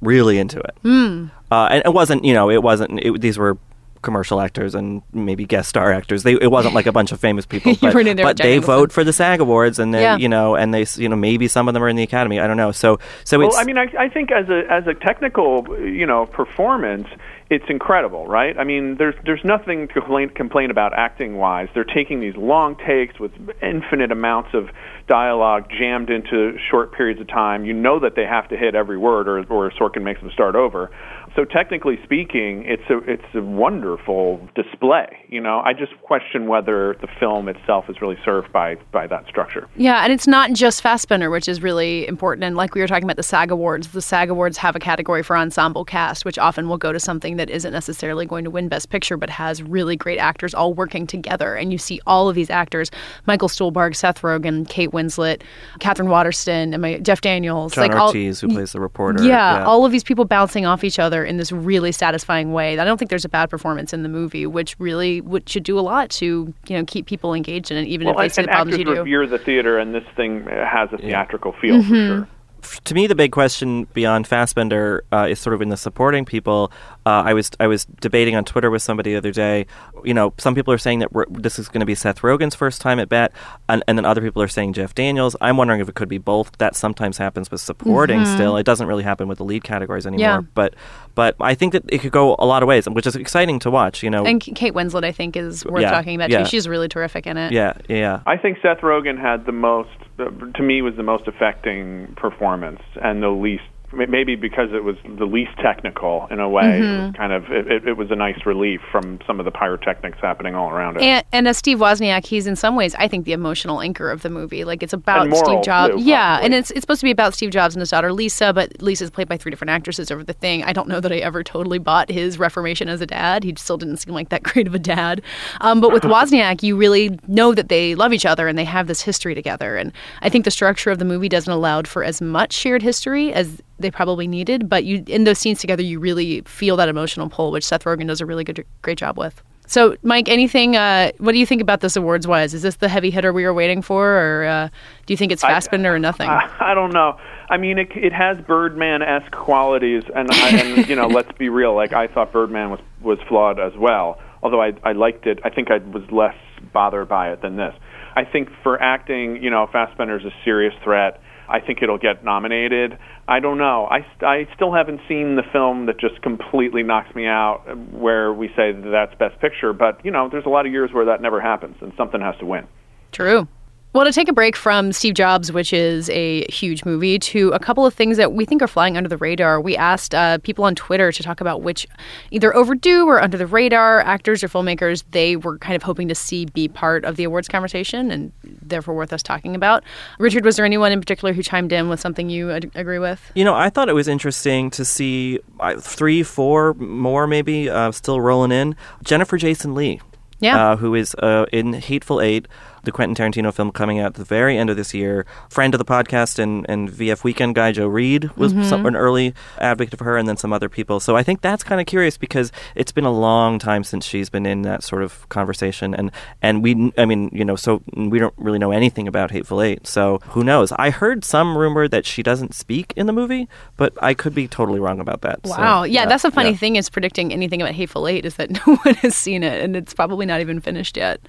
really 0.00 0.38
into 0.38 0.58
it. 0.58 0.76
Mm. 0.84 1.30
and 1.50 1.82
it 1.84 1.92
wasn't, 1.92 2.24
you 2.24 2.34
know, 2.34 2.50
it 2.50 2.62
wasn't. 2.62 3.00
It, 3.00 3.20
these 3.20 3.38
were 3.38 3.56
commercial 4.02 4.40
actors 4.40 4.74
and 4.74 5.02
maybe 5.12 5.44
guest 5.46 5.68
star 5.68 5.92
actors. 5.92 6.22
They 6.22 6.34
it 6.34 6.50
wasn't 6.50 6.74
like 6.74 6.86
a 6.86 6.92
bunch 6.92 7.12
of 7.12 7.20
famous 7.20 7.46
people, 7.52 7.74
but, 7.80 7.94
but 7.94 8.36
they 8.36 8.58
vote 8.58 8.92
for 8.92 9.04
the 9.04 9.12
SAG 9.12 9.40
awards, 9.40 9.78
and 9.78 9.94
they 9.94 10.02
yeah. 10.02 10.16
you 10.16 10.28
know, 10.28 10.54
and 10.54 10.74
they 10.74 10.86
you 10.96 11.08
know 11.08 11.16
maybe 11.16 11.48
some 11.48 11.68
of 11.68 11.74
them 11.74 11.82
are 11.82 11.88
in 11.88 11.96
the 11.96 12.02
Academy. 12.02 12.40
I 12.40 12.46
don't 12.46 12.56
know. 12.56 12.72
So 12.72 12.98
so 13.24 13.38
well, 13.38 13.56
I 13.56 13.64
mean, 13.64 13.78
I, 13.78 13.86
I 13.98 14.08
think 14.08 14.30
as 14.30 14.48
a 14.48 14.62
as 14.70 14.86
a 14.86 14.94
technical 14.94 15.64
you 15.80 16.06
know 16.06 16.26
performance, 16.26 17.08
it's 17.52 17.66
incredible, 17.68 18.26
right? 18.26 18.58
I 18.58 18.64
mean, 18.64 18.96
there's 18.96 19.14
there's 19.24 19.44
nothing 19.44 19.88
to 19.88 19.94
complain, 19.94 20.30
complain 20.30 20.70
about 20.70 20.94
acting 20.94 21.36
wise. 21.36 21.68
They're 21.74 21.84
taking 21.84 22.20
these 22.20 22.34
long 22.36 22.76
takes 22.76 23.20
with 23.20 23.32
infinite 23.62 24.10
amounts 24.10 24.54
of 24.54 24.70
dialogue 25.06 25.70
jammed 25.70 26.08
into 26.08 26.56
short 26.70 26.92
periods 26.94 27.20
of 27.20 27.28
time. 27.28 27.66
You 27.66 27.74
know 27.74 28.00
that 28.00 28.14
they 28.14 28.24
have 28.24 28.48
to 28.48 28.56
hit 28.56 28.74
every 28.74 28.96
word, 28.96 29.28
or 29.28 29.38
or 29.52 29.70
Sorkin 29.72 30.02
makes 30.02 30.20
them 30.20 30.30
start 30.32 30.56
over. 30.56 30.90
So 31.34 31.46
technically 31.46 31.98
speaking, 32.04 32.64
it's 32.66 32.82
a 32.90 32.98
it's 33.10 33.34
a 33.34 33.40
wonderful 33.40 34.46
display. 34.54 35.24
You 35.28 35.40
know, 35.40 35.60
I 35.64 35.72
just 35.72 35.92
question 36.02 36.46
whether 36.46 36.94
the 37.00 37.08
film 37.18 37.48
itself 37.48 37.88
is 37.88 38.02
really 38.02 38.18
served 38.22 38.52
by 38.52 38.74
by 38.92 39.06
that 39.06 39.26
structure. 39.28 39.66
Yeah, 39.76 40.04
and 40.04 40.12
it's 40.12 40.26
not 40.26 40.52
just 40.52 40.82
Fassbender, 40.82 41.30
which 41.30 41.48
is 41.48 41.62
really 41.62 42.06
important. 42.06 42.44
And 42.44 42.54
like 42.54 42.74
we 42.74 42.82
were 42.82 42.86
talking 42.86 43.04
about 43.04 43.16
the 43.16 43.22
SAG 43.22 43.50
Awards, 43.50 43.88
the 43.88 44.02
SAG 44.02 44.28
Awards 44.28 44.58
have 44.58 44.76
a 44.76 44.78
category 44.78 45.22
for 45.22 45.34
ensemble 45.34 45.86
cast, 45.86 46.26
which 46.26 46.38
often 46.38 46.68
will 46.68 46.76
go 46.76 46.92
to 46.92 47.00
something 47.00 47.36
that 47.36 47.48
isn't 47.48 47.72
necessarily 47.72 48.26
going 48.26 48.44
to 48.44 48.50
win 48.50 48.68
Best 48.68 48.90
Picture, 48.90 49.16
but 49.16 49.30
has 49.30 49.62
really 49.62 49.96
great 49.96 50.18
actors 50.18 50.52
all 50.52 50.74
working 50.74 51.06
together. 51.06 51.54
And 51.54 51.72
you 51.72 51.78
see 51.78 51.98
all 52.06 52.28
of 52.28 52.34
these 52.34 52.50
actors: 52.50 52.90
Michael 53.26 53.48
Stuhlbarg, 53.48 53.96
Seth 53.96 54.20
Rogen, 54.20 54.68
Kate 54.68 54.90
Winslet, 54.90 55.40
Katherine 55.80 56.10
Waterston, 56.10 56.74
and 56.74 56.82
my, 56.82 56.98
Jeff 56.98 57.22
Daniels, 57.22 57.72
John 57.72 57.88
like 57.88 57.96
all, 57.96 58.08
Ortiz, 58.08 58.42
who 58.42 58.48
plays 58.48 58.72
the 58.72 58.80
reporter. 58.80 59.24
yeah, 59.24 59.64
all 59.64 59.86
of 59.86 59.92
these 59.92 60.04
people 60.04 60.26
bouncing 60.26 60.66
off 60.66 60.84
each 60.84 60.98
other 60.98 61.21
in 61.24 61.36
this 61.36 61.52
really 61.52 61.92
satisfying 61.92 62.52
way. 62.52 62.78
I 62.78 62.84
don't 62.84 62.98
think 62.98 63.08
there's 63.10 63.24
a 63.24 63.28
bad 63.28 63.50
performance 63.50 63.92
in 63.92 64.02
the 64.02 64.08
movie, 64.08 64.46
which 64.46 64.76
really 64.78 65.20
would, 65.20 65.48
should 65.48 65.64
do 65.64 65.78
a 65.78 65.80
lot 65.80 66.10
to 66.10 66.52
you 66.68 66.76
know 66.76 66.84
keep 66.84 67.06
people 67.06 67.34
engaged 67.34 67.70
in 67.70 67.76
it, 67.78 67.86
even 67.86 68.06
well, 68.06 68.14
if 68.14 68.18
they 68.18 68.24
and, 68.24 68.32
see 68.32 68.42
the 68.42 68.48
problems 68.48 68.78
you 68.78 68.84
do. 68.84 68.92
revere 68.92 69.26
the 69.26 69.38
theater, 69.38 69.78
and 69.78 69.94
this 69.94 70.04
thing 70.16 70.44
has 70.46 70.88
a 70.92 70.98
theatrical 70.98 71.52
feel 71.60 71.76
Mm-hmm. 71.76 71.88
for 71.90 72.28
sure. 72.64 72.80
to 72.84 72.94
me, 72.94 73.06
the 73.06 73.14
big 73.14 73.32
question 73.32 73.84
beyond 73.92 74.26
Fassbender 74.26 75.04
uh, 75.12 75.26
is 75.28 75.40
sort 75.40 75.54
of 75.54 75.62
in 75.62 75.68
the 75.68 75.76
supporting 75.76 76.24
people. 76.24 76.70
Uh, 77.04 77.22
I 77.26 77.34
was 77.34 77.50
I 77.58 77.66
was 77.66 77.84
debating 77.84 78.36
on 78.36 78.44
Twitter 78.44 78.70
with 78.70 78.82
somebody 78.82 79.12
the 79.12 79.18
other 79.18 79.32
day. 79.32 79.66
You 80.04 80.14
know, 80.14 80.32
some 80.38 80.54
people 80.54 80.72
are 80.72 80.78
saying 80.78 81.00
that 81.00 81.12
we're, 81.12 81.26
this 81.30 81.58
is 81.58 81.68
going 81.68 81.80
to 81.80 81.86
be 81.86 81.94
Seth 81.94 82.20
Rogen's 82.20 82.54
first 82.54 82.80
time 82.80 82.98
at 82.98 83.08
bat, 83.08 83.32
and, 83.68 83.82
and 83.88 83.98
then 83.98 84.04
other 84.04 84.20
people 84.20 84.42
are 84.42 84.48
saying 84.48 84.74
Jeff 84.74 84.94
Daniels. 84.94 85.34
I'm 85.40 85.56
wondering 85.56 85.80
if 85.80 85.88
it 85.88 85.94
could 85.94 86.08
be 86.08 86.18
both. 86.18 86.56
That 86.58 86.76
sometimes 86.76 87.18
happens 87.18 87.50
with 87.50 87.60
supporting. 87.60 88.24
Still, 88.24 88.56
it 88.56 88.64
doesn't 88.64 88.86
really 88.86 89.02
happen 89.02 89.28
with 89.28 89.38
the 89.38 89.44
lead 89.44 89.64
categories 89.64 90.06
anymore. 90.06 90.28
Mm-hmm. 90.28 90.44
Yeah. 90.44 90.50
But 90.54 90.74
but 91.14 91.36
I 91.40 91.54
think 91.54 91.72
that 91.72 91.84
it 91.88 92.00
could 92.00 92.12
go 92.12 92.36
a 92.38 92.46
lot 92.46 92.62
of 92.62 92.68
ways, 92.68 92.88
which 92.88 93.06
is 93.06 93.16
exciting 93.16 93.58
to 93.60 93.70
watch. 93.70 94.02
You 94.02 94.10
know, 94.10 94.24
And 94.24 94.40
Kate 94.40 94.72
Winslet, 94.74 95.04
I 95.04 95.12
think, 95.12 95.36
is 95.36 95.64
worth 95.64 95.82
Yeah, 95.82 95.90
talking 95.90 96.14
about 96.14 96.30
yeah. 96.30 96.38
too. 96.38 96.48
She's 96.48 96.68
really 96.68 96.88
terrific 96.88 97.26
in 97.26 97.36
it. 97.36 97.52
yeah, 97.52 97.74
yeah. 97.88 98.22
I 98.26 98.36
think 98.36 98.58
Seth 98.62 98.78
Rogen 98.78 99.20
had 99.20 99.44
the 99.44 99.52
most, 99.52 99.90
uh, 100.18 100.30
to 100.54 100.62
me, 100.62 100.82
was 100.82 100.96
the 100.96 101.02
most 101.02 101.26
affecting 101.28 102.14
performance 102.16 102.80
and 103.02 103.22
the 103.22 103.28
least. 103.30 103.64
Maybe 103.92 104.36
because 104.36 104.70
it 104.72 104.84
was 104.84 104.96
the 105.18 105.24
least 105.26 105.52
technical 105.58 106.26
in 106.30 106.40
a 106.40 106.48
way, 106.48 106.78
it 106.78 106.82
Mm-hmm. 106.82 107.06
was 107.08 107.14
kind 107.16 107.32
of 107.32 107.44
it, 107.50 107.70
it- 107.70 107.88
it 107.88 107.96
was 107.96 108.10
a 108.10 108.16
nice 108.16 108.46
relief 108.46 108.80
from 108.90 109.18
some 109.26 109.38
of 109.38 109.44
the 109.44 109.50
pyrotechnics 109.50 110.18
happening 110.20 110.54
all 110.54 110.70
around 110.70 110.96
it. 110.96 111.02
And, 111.02 111.24
and 111.32 111.48
as 111.48 111.58
Steve 111.58 111.78
Wozniak, 111.78 112.24
he's 112.26 112.46
in 112.46 112.56
some 112.56 112.74
ways, 112.76 112.94
I 112.98 113.06
think, 113.08 113.26
the 113.26 113.32
emotional 113.32 113.80
anchor 113.82 114.10
of 114.10 114.22
the 114.22 114.30
movie. 114.30 114.64
Like 114.64 114.82
it's 114.82 114.92
about 114.92 115.28
moral, 115.28 115.44
Steve 115.44 115.62
Jobs. 115.62 115.94
too, 115.96 116.00
yeah, 116.02 116.40
and 116.42 116.54
it's 116.54 116.70
it's 116.70 116.80
supposed 116.80 117.00
to 117.00 117.04
be 117.04 117.10
about 117.10 117.34
Steve 117.34 117.50
Jobs 117.50 117.74
and 117.74 117.80
his 117.80 117.90
daughter 117.90 118.12
Lisa, 118.12 118.52
but 118.52 118.80
Lisa's 118.80 119.10
played 119.10 119.28
by 119.28 119.36
three 119.36 119.50
different 119.50 119.70
actresses 119.70 120.10
over 120.10 120.24
the 120.24 120.32
thing. 120.32 120.64
I 120.64 120.72
don't 120.72 120.88
know 120.88 121.00
that 121.00 121.12
I 121.12 121.16
ever 121.16 121.42
totally 121.44 121.78
bought 121.78 122.10
his 122.10 122.38
reformation 122.38 122.88
as 122.88 123.00
a 123.00 123.06
dad. 123.06 123.44
He 123.44 123.54
still 123.58 123.76
didn't 123.76 123.98
seem 123.98 124.14
like 124.14 124.30
that 124.30 124.42
great 124.52 124.66
of 124.66 124.74
a 124.74 124.78
dad. 124.78 125.20
Um, 125.60 125.80
but 125.80 125.92
with 125.92 126.02
Wozniak, 126.14 126.62
you 126.62 126.76
really 126.76 127.18
know 127.28 127.52
that 127.54 127.68
they 127.68 127.94
love 127.94 128.12
each 128.12 128.24
other 128.26 128.48
and 128.48 128.56
they 128.58 128.64
have 128.64 128.86
this 128.86 129.02
history 129.02 129.34
together. 129.34 129.76
And 129.76 129.92
I 130.22 130.28
think 130.28 130.44
the 130.44 130.50
structure 130.50 130.90
of 130.90 130.98
the 130.98 131.04
movie 131.04 131.28
doesn't 131.28 131.52
allow 131.52 131.82
for 131.82 132.04
as 132.04 132.20
much 132.20 132.52
shared 132.52 132.82
history 132.82 133.32
as 133.32 133.60
they 133.82 133.90
probably 133.90 134.26
needed. 134.26 134.68
But 134.68 134.84
you 134.84 135.04
in 135.06 135.24
those 135.24 135.38
scenes 135.38 135.60
together, 135.60 135.82
you 135.82 136.00
really 136.00 136.40
feel 136.42 136.76
that 136.76 136.88
emotional 136.88 137.28
pull, 137.28 137.50
which 137.50 137.64
Seth 137.64 137.84
Rogen 137.84 138.06
does 138.06 138.20
a 138.20 138.26
really 138.26 138.44
good, 138.44 138.64
great 138.82 138.98
job 138.98 139.18
with. 139.18 139.42
So, 139.66 139.96
Mike, 140.02 140.28
anything? 140.28 140.76
Uh, 140.76 141.12
what 141.18 141.32
do 141.32 141.38
you 141.38 141.46
think 141.46 141.62
about 141.62 141.80
this 141.80 141.96
awards 141.96 142.26
wise? 142.26 142.52
Is 142.52 142.62
this 142.62 142.76
the 142.76 142.88
heavy 142.88 143.10
hitter 143.10 143.32
we 143.32 143.44
were 143.44 143.54
waiting 143.54 143.80
for, 143.80 144.06
or 144.06 144.44
uh, 144.44 144.68
do 145.06 145.12
you 145.12 145.16
think 145.16 145.32
it's 145.32 145.42
Fassbender 145.42 145.94
or 145.94 145.98
nothing? 145.98 146.28
I, 146.28 146.50
I 146.60 146.74
don't 146.74 146.92
know. 146.92 147.18
I 147.48 147.56
mean, 147.56 147.78
it, 147.78 147.88
it 147.94 148.12
has 148.12 148.36
Birdman 148.46 149.02
esque 149.02 149.30
qualities, 149.32 150.02
and, 150.14 150.30
I, 150.30 150.48
and 150.48 150.86
you 150.88 150.96
know, 150.96 151.06
let's 151.06 151.32
be 151.38 151.48
real. 151.48 151.74
Like 151.74 151.92
I 151.92 152.06
thought 152.06 152.32
Birdman 152.32 152.70
was 152.70 152.80
was 153.00 153.18
flawed 153.28 153.58
as 153.58 153.72
well. 153.76 154.20
Although 154.42 154.60
I 154.60 154.72
I 154.82 154.92
liked 154.92 155.26
it, 155.26 155.38
I 155.44 155.50
think 155.50 155.70
I 155.70 155.78
was 155.78 156.02
less 156.10 156.36
bothered 156.72 157.08
by 157.08 157.32
it 157.32 157.40
than 157.40 157.56
this. 157.56 157.74
I 158.14 158.24
think 158.24 158.50
for 158.62 158.80
acting, 158.82 159.42
you 159.42 159.48
know, 159.50 159.66
Fassbender's 159.72 160.24
a 160.24 160.32
serious 160.44 160.74
threat. 160.84 161.20
I 161.48 161.60
think 161.60 161.82
it'll 161.82 161.98
get 161.98 162.24
nominated. 162.24 162.98
I 163.28 163.40
don't 163.40 163.58
know. 163.58 163.86
I, 163.90 164.06
I 164.24 164.48
still 164.54 164.72
haven't 164.72 165.00
seen 165.08 165.36
the 165.36 165.42
film 165.52 165.86
that 165.86 165.98
just 165.98 166.20
completely 166.22 166.82
knocks 166.82 167.14
me 167.14 167.26
out, 167.26 167.64
uh, 167.68 167.74
where 167.74 168.32
we 168.32 168.48
say 168.48 168.72
that 168.72 168.90
that's 168.90 169.14
Best 169.18 169.40
Picture. 169.40 169.72
But 169.72 170.04
you 170.04 170.10
know, 170.10 170.28
there's 170.30 170.46
a 170.46 170.50
lot 170.50 170.66
of 170.66 170.72
years 170.72 170.90
where 170.92 171.06
that 171.06 171.20
never 171.20 171.40
happens, 171.40 171.76
and 171.80 171.92
something 171.96 172.20
has 172.20 172.36
to 172.40 172.46
win. 172.46 172.66
True. 173.12 173.46
Well, 173.94 174.06
to 174.06 174.12
take 174.12 174.28
a 174.28 174.32
break 174.32 174.56
from 174.56 174.90
Steve 174.92 175.12
Jobs, 175.12 175.52
which 175.52 175.70
is 175.74 176.08
a 176.08 176.46
huge 176.50 176.82
movie, 176.86 177.18
to 177.18 177.50
a 177.50 177.58
couple 177.58 177.84
of 177.84 177.92
things 177.92 178.16
that 178.16 178.32
we 178.32 178.46
think 178.46 178.62
are 178.62 178.66
flying 178.66 178.96
under 178.96 179.06
the 179.08 179.18
radar. 179.18 179.60
We 179.60 179.76
asked 179.76 180.14
uh, 180.14 180.38
people 180.38 180.64
on 180.64 180.74
Twitter 180.74 181.12
to 181.12 181.22
talk 181.22 181.42
about 181.42 181.60
which 181.60 181.86
either 182.30 182.56
overdue 182.56 183.06
or 183.06 183.20
under 183.22 183.36
the 183.36 183.46
radar 183.46 184.00
actors 184.00 184.42
or 184.42 184.48
filmmakers 184.48 185.04
they 185.10 185.36
were 185.36 185.58
kind 185.58 185.76
of 185.76 185.82
hoping 185.82 186.08
to 186.08 186.14
see 186.14 186.46
be 186.46 186.68
part 186.68 187.04
of 187.04 187.16
the 187.16 187.24
awards 187.24 187.48
conversation 187.48 188.10
and 188.10 188.32
therefore 188.42 188.94
worth 188.94 189.12
us 189.12 189.22
talking 189.22 189.54
about. 189.54 189.84
Richard, 190.18 190.42
was 190.46 190.56
there 190.56 190.64
anyone 190.64 190.90
in 190.90 190.98
particular 190.98 191.34
who 191.34 191.42
chimed 191.42 191.70
in 191.70 191.90
with 191.90 192.00
something 192.00 192.30
you 192.30 192.50
ad- 192.50 192.70
agree 192.74 192.98
with? 192.98 193.20
You 193.34 193.44
know, 193.44 193.54
I 193.54 193.68
thought 193.68 193.90
it 193.90 193.94
was 193.94 194.08
interesting 194.08 194.70
to 194.70 194.86
see 194.86 195.38
uh, 195.60 195.78
three, 195.78 196.22
four 196.22 196.72
more 196.74 197.26
maybe 197.26 197.68
uh, 197.68 197.92
still 197.92 198.22
rolling 198.22 198.52
in. 198.52 198.74
Jennifer 199.04 199.36
Jason 199.36 199.74
Leigh, 199.74 200.00
Yeah. 200.40 200.70
uh, 200.72 200.76
who 200.76 200.94
is 200.94 201.14
uh, 201.16 201.44
in 201.52 201.74
Hateful 201.74 202.22
Eight, 202.22 202.48
the 202.84 202.92
Quentin 202.92 203.14
Tarantino 203.14 203.52
film 203.52 203.70
coming 203.72 203.98
out 203.98 204.06
at 204.06 204.14
the 204.14 204.24
very 204.24 204.56
end 204.58 204.70
of 204.70 204.76
this 204.76 204.92
year. 204.94 205.26
Friend 205.48 205.72
of 205.74 205.78
the 205.78 205.84
podcast 205.84 206.38
and, 206.38 206.66
and 206.68 206.90
VF 206.90 207.24
Weekend 207.24 207.54
guy 207.54 207.72
Joe 207.72 207.86
Reed 207.88 208.30
was 208.36 208.52
Mm-hmm. 208.52 208.64
some, 208.64 208.84
an 208.86 208.96
early 208.96 209.34
advocate 209.58 209.98
for 209.98 210.04
her, 210.04 210.16
and 210.16 210.28
then 210.28 210.36
some 210.36 210.52
other 210.52 210.68
people. 210.68 211.00
So 211.00 211.16
I 211.16 211.22
think 211.22 211.40
that's 211.40 211.64
kind 211.64 211.80
of 211.80 211.86
curious 211.86 212.18
because 212.18 212.52
it's 212.74 212.92
been 212.92 213.04
a 213.04 213.12
long 213.12 213.58
time 213.58 213.82
since 213.84 214.04
she's 214.04 214.28
been 214.28 214.44
in 214.46 214.62
that 214.62 214.82
sort 214.82 215.02
of 215.02 215.28
conversation, 215.30 215.94
and 215.94 216.10
and 216.42 216.62
we, 216.62 216.92
I 216.98 217.04
mean, 217.06 217.30
you 217.32 217.44
know, 217.44 217.56
so 217.56 217.82
we 217.96 218.18
don't 218.18 218.34
really 218.36 218.58
know 218.58 218.72
anything 218.72 219.08
about 219.08 219.30
Hateful 219.30 219.62
Eight. 219.62 219.86
So 219.86 220.18
who 220.30 220.44
knows? 220.44 220.72
I 220.72 220.90
heard 220.90 221.24
some 221.24 221.56
rumor 221.56 221.88
that 221.88 222.04
she 222.04 222.22
doesn't 222.22 222.54
speak 222.54 222.92
in 222.96 223.06
the 223.06 223.12
movie, 223.12 223.48
but 223.76 223.92
I 224.02 224.12
could 224.14 224.34
be 224.34 224.48
totally 224.48 224.80
wrong 224.80 225.00
about 225.00 225.22
that. 225.22 225.46
So, 225.46 225.52
Wow. 225.52 225.82
yeah, 225.84 226.04
that's 226.06 226.24
a 226.24 226.30
funny 226.30 226.50
yeah. 226.50 226.56
thing 226.56 226.76
is 226.76 226.90
predicting 226.90 227.32
anything 227.32 227.62
about 227.62 227.74
Hateful 227.74 228.06
Eight 228.08 228.24
is 228.26 228.36
that 228.36 228.50
no 228.66 228.76
one 228.76 228.94
has 228.96 229.14
seen 229.16 229.42
it 229.42 229.62
and 229.62 229.76
it's 229.76 229.94
probably 229.94 230.26
not 230.26 230.40
even 230.40 230.60
finished 230.60 230.96
yet. 230.96 231.20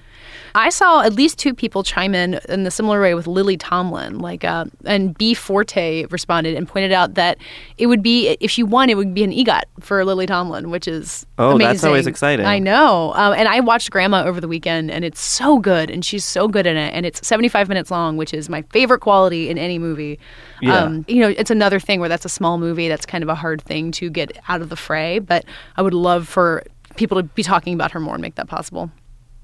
I 0.54 0.70
saw 0.70 1.00
at 1.02 1.14
least 1.14 1.38
two 1.44 1.52
people 1.52 1.82
chime 1.82 2.14
in 2.14 2.40
in 2.48 2.62
the 2.64 2.70
similar 2.70 3.02
way 3.02 3.12
with 3.12 3.26
Lily 3.26 3.58
Tomlin, 3.58 4.18
like, 4.18 4.44
uh, 4.44 4.64
and 4.86 5.16
B 5.18 5.34
Forte 5.34 6.06
responded 6.06 6.54
and 6.54 6.66
pointed 6.66 6.90
out 6.90 7.14
that 7.14 7.36
it 7.76 7.86
would 7.86 8.02
be 8.02 8.34
if 8.40 8.50
she 8.50 8.62
won, 8.62 8.88
it 8.88 8.96
would 8.96 9.12
be 9.12 9.22
an 9.24 9.30
EGOT 9.30 9.64
for 9.80 10.02
Lily 10.06 10.24
Tomlin, 10.24 10.70
which 10.70 10.88
is 10.88 11.26
Oh, 11.36 11.58
that's 11.58 11.84
always 11.84 12.06
exciting. 12.06 12.46
I 12.46 12.58
know, 12.58 13.12
um, 13.14 13.34
and 13.34 13.46
I 13.46 13.60
watched 13.60 13.90
Grandma 13.90 14.24
over 14.24 14.40
the 14.40 14.48
weekend, 14.48 14.90
and 14.90 15.04
it's 15.04 15.20
so 15.20 15.58
good, 15.58 15.90
and 15.90 16.02
she's 16.02 16.24
so 16.24 16.48
good 16.48 16.66
in 16.66 16.78
it, 16.78 16.94
and 16.94 17.04
it's 17.04 17.26
seventy 17.26 17.50
five 17.50 17.68
minutes 17.68 17.90
long, 17.90 18.16
which 18.16 18.32
is 18.32 18.48
my 18.48 18.62
favorite 18.70 19.00
quality 19.00 19.50
in 19.50 19.58
any 19.58 19.78
movie. 19.78 20.18
Yeah. 20.62 20.78
Um, 20.78 21.04
you 21.08 21.20
know, 21.20 21.28
it's 21.28 21.50
another 21.50 21.78
thing 21.78 22.00
where 22.00 22.08
that's 22.08 22.24
a 22.24 22.30
small 22.30 22.56
movie. 22.56 22.88
That's 22.88 23.04
kind 23.04 23.22
of 23.22 23.28
a 23.28 23.34
hard 23.34 23.60
thing 23.60 23.92
to 23.92 24.08
get 24.08 24.38
out 24.48 24.62
of 24.62 24.70
the 24.70 24.76
fray. 24.76 25.18
But 25.18 25.44
I 25.76 25.82
would 25.82 25.92
love 25.92 26.26
for 26.26 26.62
people 26.96 27.18
to 27.18 27.22
be 27.22 27.42
talking 27.42 27.74
about 27.74 27.90
her 27.90 28.00
more 28.00 28.14
and 28.14 28.22
make 28.22 28.36
that 28.36 28.48
possible. 28.48 28.90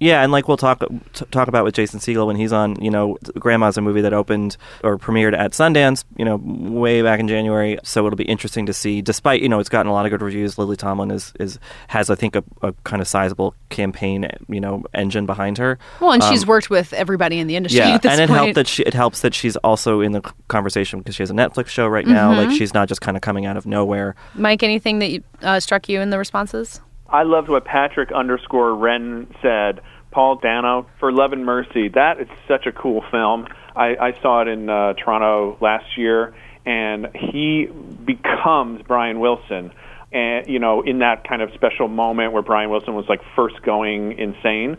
Yeah, 0.01 0.23
and 0.23 0.33
like 0.33 0.49
we'll 0.49 0.57
talk 0.57 0.83
t- 1.13 1.25
talk 1.31 1.47
about 1.49 1.63
with 1.65 1.75
Jason 1.75 2.01
Segel 2.01 2.27
when 2.27 2.37
he's 2.37 2.53
on. 2.53 2.83
You 2.83 2.91
know, 2.91 3.19
Grandma's 3.39 3.77
a 3.77 3.83
movie 3.83 4.01
that 4.01 4.13
opened 4.15 4.57
or 4.83 4.99
premiered 4.99 5.37
at 5.39 5.53
Sundance. 5.53 6.05
You 6.17 6.25
know, 6.25 6.37
way 6.43 7.03
back 7.03 7.21
in 7.21 7.29
January. 7.29 7.79
So 7.85 8.07
it'll 8.07 8.17
be 8.17 8.25
interesting 8.25 8.65
to 8.67 8.73
see. 8.73 9.03
Despite 9.03 9.43
you 9.43 9.49
know, 9.49 9.61
it's 9.61 9.69
gotten 9.69 9.91
a 9.91 9.93
lot 9.93 10.07
of 10.07 10.11
good 10.11 10.23
reviews. 10.23 10.57
Lily 10.59 10.77
Tomlin 10.77 11.11
is 11.11 11.33
is 11.39 11.59
has 11.89 12.09
I 12.09 12.15
think 12.15 12.35
a, 12.35 12.43
a 12.63 12.73
kind 12.85 13.03
of 13.03 13.09
sizable 13.09 13.55
campaign 13.69 14.27
you 14.49 14.61
know 14.61 14.85
engine 14.95 15.27
behind 15.27 15.59
her. 15.59 15.79
Well, 16.01 16.13
and 16.13 16.25
she's 16.25 16.45
Um, 16.45 16.49
worked 16.49 16.71
with 16.71 16.93
everybody 16.95 17.39
in 17.39 17.47
the 17.47 17.57
industry. 17.57 17.81
yeah, 17.81 17.99
and 18.03 18.21
it 18.21 18.29
point. 18.29 18.39
helped 18.41 18.55
that 18.55 18.67
she 18.69 18.83
it 18.85 18.95
helps 18.95 19.21
that 19.21 19.35
she's 19.35 19.57
also 19.57 20.01
in 20.01 20.13
the 20.13 20.23
conversation 20.49 21.01
because 21.01 21.15
she 21.15 21.23
has 21.23 21.31
a 21.31 21.35
Netflix 21.35 21.67
show 21.69 21.87
right 21.87 22.07
now. 22.07 22.33
Mm-hmm. 22.33 22.49
Like 22.51 22.59
she's 22.59 22.73
not 22.73 22.89
just 22.89 23.03
kind 23.03 23.19
of 23.19 23.21
coming 23.21 23.45
out 23.45 23.59
of 23.59 23.67
nowhere. 23.67 24.15
Mike, 24.35 24.63
anything 24.63 24.99
that 25.01 25.11
you, 25.11 25.23
uh, 25.43 25.61
struck 25.61 25.91
you 25.91 26.01
in 26.01 26.09
the 26.09 26.17
responses? 26.19 26.81
I 27.11 27.25
loved 27.25 27.49
what 27.49 27.65
Patrick 27.65 28.13
underscore 28.13 28.75
Ren 28.75 29.27
said. 29.43 29.81
Paul 30.11 30.37
Dano 30.37 30.87
for 30.99 31.13
Love 31.13 31.33
and 31.33 31.45
Mercy. 31.45 31.89
That 31.89 32.21
is 32.21 32.29
such 32.49 32.67
a 32.67 32.73
cool 32.73 33.05
film. 33.11 33.47
I, 33.77 33.97
I 33.97 34.21
saw 34.21 34.43
it 34.43 34.49
in 34.49 34.69
uh, 34.69 34.95
Toronto 34.95 35.57
last 35.61 35.97
year, 35.97 36.35
and 36.67 37.09
he 37.15 37.67
becomes 38.05 38.83
Brian 38.83 39.21
Wilson. 39.21 39.73
And 40.13 40.49
you 40.49 40.59
know, 40.59 40.83
in 40.83 40.99
that 40.99 41.29
kind 41.29 41.43
of 41.43 41.53
special 41.55 41.87
moment 41.87 42.33
where 42.33 42.43
Brian 42.43 42.71
Wilson 42.71 42.95
was 42.95 43.07
like 43.09 43.21
first 43.37 43.63
going 43.63 44.19
insane. 44.19 44.77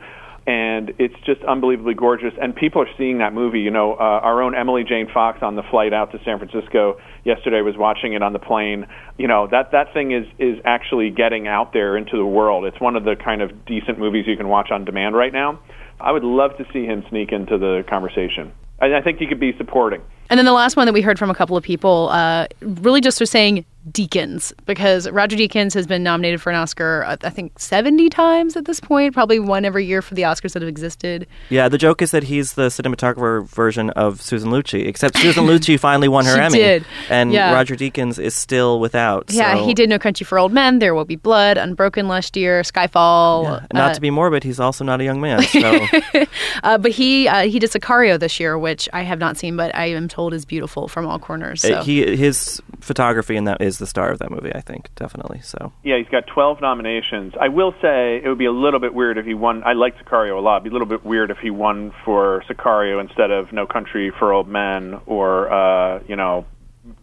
And 0.48 0.94
it's 0.98 1.16
just 1.26 1.44
unbelievably 1.44 1.94
gorgeous. 1.94 2.34
And 2.42 2.56
people 2.56 2.82
are 2.82 2.90
seeing 2.98 3.20
that 3.20 3.34
movie. 3.34 3.60
You 3.60 3.72
know, 3.72 3.94
uh, 3.94 4.26
our 4.26 4.42
own 4.42 4.56
Emily 4.56 4.84
Jane 4.84 5.08
Fox 5.14 5.40
on 5.42 5.56
the 5.56 5.64
flight 5.70 5.94
out 5.94 6.12
to 6.14 6.20
San 6.26 6.40
Francisco 6.40 6.98
yesterday 7.24 7.62
was 7.62 7.76
watching 7.78 8.14
it 8.14 8.24
on 8.24 8.34
the 8.34 8.40
plane. 8.40 8.88
You 9.18 9.28
know, 9.28 9.48
that 9.52 9.72
that 9.72 9.94
thing 9.94 10.12
is 10.12 10.26
is 10.40 10.58
actually 10.66 11.12
getting 11.12 11.48
out 11.48 11.74
there 11.74 11.96
into 11.96 12.18
the 12.18 12.26
world. 12.26 12.66
It's 12.66 12.82
one 12.82 12.96
of 12.96 13.04
the 13.04 13.16
kind 13.16 13.42
of 13.42 13.66
decent 13.66 14.00
movies 14.00 14.26
you 14.28 14.36
can 14.36 14.48
watch 14.48 14.72
on 14.72 14.86
demand 14.86 15.16
right 15.16 15.34
now. 15.34 15.60
I 16.00 16.12
would 16.12 16.24
love 16.24 16.58
to 16.58 16.66
see 16.74 16.86
him 16.86 17.04
sneak 17.10 17.32
into 17.32 17.60
the 17.60 17.84
conversation. 17.88 18.52
I 18.82 19.02
think 19.04 19.20
he 19.20 19.28
could 19.28 19.40
be 19.40 19.54
supporting. 19.60 20.02
And 20.32 20.38
then 20.38 20.46
the 20.46 20.54
last 20.54 20.78
one 20.78 20.86
that 20.88 20.94
we 20.94 21.02
heard 21.02 21.20
from 21.20 21.30
a 21.30 21.36
couple 21.36 21.58
of 21.58 21.64
people 21.64 22.10
uh, 22.10 22.48
really 22.62 23.02
just 23.02 23.20
was 23.20 23.30
saying 23.30 23.66
Deakins 23.90 24.54
because 24.68 25.10
Roger 25.10 25.36
Deakins 25.36 25.74
has 25.74 25.88
been 25.88 26.04
nominated 26.04 26.40
for 26.40 26.52
an 26.52 26.56
Oscar, 26.56 27.04
uh, 27.06 27.18
I 27.24 27.32
think, 27.32 27.58
70 27.58 28.10
times 28.10 28.56
at 28.56 28.66
this 28.66 28.80
point, 28.80 29.14
probably 29.14 29.40
one 29.40 29.66
every 29.66 29.86
year 29.86 30.04
for 30.04 30.14
the 30.14 30.22
Oscars 30.22 30.54
that 30.54 30.62
have 30.62 30.70
existed. 30.70 31.26
Yeah, 31.50 31.68
the 31.68 31.80
joke 31.80 32.02
is 32.02 32.12
that 32.12 32.24
he's 32.24 32.54
the 32.54 32.68
cinematographer 32.68 33.48
version 33.48 33.90
of 33.92 34.22
Susan 34.22 34.52
Lucci, 34.52 34.86
except 34.86 35.18
Susan 35.18 35.46
Lucci 35.48 35.80
finally 35.80 36.08
won 36.08 36.26
her 36.26 36.36
She 36.36 36.40
Emmy. 36.42 36.58
did. 36.60 36.86
And 37.10 37.34
Yeah. 37.34 37.54
Roger 37.54 37.76
Deakins 37.76 38.20
is 38.20 38.36
still 38.36 38.80
without. 38.80 39.32
Yeah, 39.32 39.66
he 39.66 39.74
did 39.74 39.90
No 39.90 39.98
Country 39.98 40.26
for 40.26 40.38
Old 40.38 40.54
Men, 40.54 40.78
There 40.78 40.94
Will 40.94 41.06
Be 41.06 41.16
Blood, 41.16 41.58
Unbroken 41.58 42.08
last 42.08 42.38
year, 42.38 42.62
Skyfall. 42.62 43.46
Yeah, 43.46 43.66
Not 43.74 43.92
uh, 43.92 43.94
to 43.96 44.02
be 44.02 44.12
morbid, 44.12 44.44
he's 44.44 44.60
also 44.60 44.84
not 44.84 45.02
a 45.02 45.04
young 45.04 45.20
man. 45.20 45.42
So 45.42 45.88
uh, 46.64 46.78
but 46.78 46.92
he 46.92 47.28
uh, 47.28 47.48
he 47.48 47.58
did 47.58 47.72
Sicario 47.72 48.20
this 48.20 48.40
year, 48.40 48.60
which 48.60 48.88
I 48.94 49.02
have 49.02 49.18
not 49.18 49.38
seen, 49.38 49.58
but 49.58 49.74
I 49.76 49.88
am 49.88 50.08
told 50.08 50.21
is 50.30 50.46
beautiful 50.46 50.88
from 50.88 51.06
all 51.08 51.20
corners. 51.20 51.62
So. 51.62 51.76
Uh, 51.76 51.84
he 51.84 52.16
his 52.16 52.62
photography 52.80 53.36
in 53.36 53.44
that 53.46 53.62
is 53.62 53.78
the 53.80 53.88
star 53.88 54.12
of 54.12 54.20
that 54.20 54.32
movie, 54.32 54.54
I 54.54 54.62
think, 54.62 54.94
definitely. 54.96 55.42
So 55.42 55.74
Yeah, 55.84 55.98
he's 55.98 56.08
got 56.08 56.28
12 56.28 56.62
nominations. 56.62 57.34
I 57.40 57.48
will 57.48 57.74
say 57.82 58.22
it 58.24 58.28
would 58.28 58.38
be 58.38 58.46
a 58.46 58.52
little 58.52 58.80
bit 58.80 58.94
weird 58.94 59.18
if 59.18 59.26
he 59.26 59.34
won. 59.34 59.64
I 59.64 59.74
like 59.74 59.98
Sicario 59.98 60.38
a 60.38 60.42
lot. 60.42 60.58
It'd 60.58 60.64
be 60.66 60.70
a 60.70 60.74
little 60.74 60.88
bit 60.88 61.06
weird 61.06 61.32
if 61.32 61.38
he 61.40 61.50
won 61.50 61.94
for 62.06 62.44
Sicario 62.50 63.02
instead 63.02 63.32
of 63.32 63.52
No 63.52 63.66
Country 63.66 64.12
for 64.18 64.32
Old 64.34 64.48
Men 64.48 65.00
or, 65.06 65.52
uh, 65.52 66.02
you 66.08 66.16
know, 66.16 66.46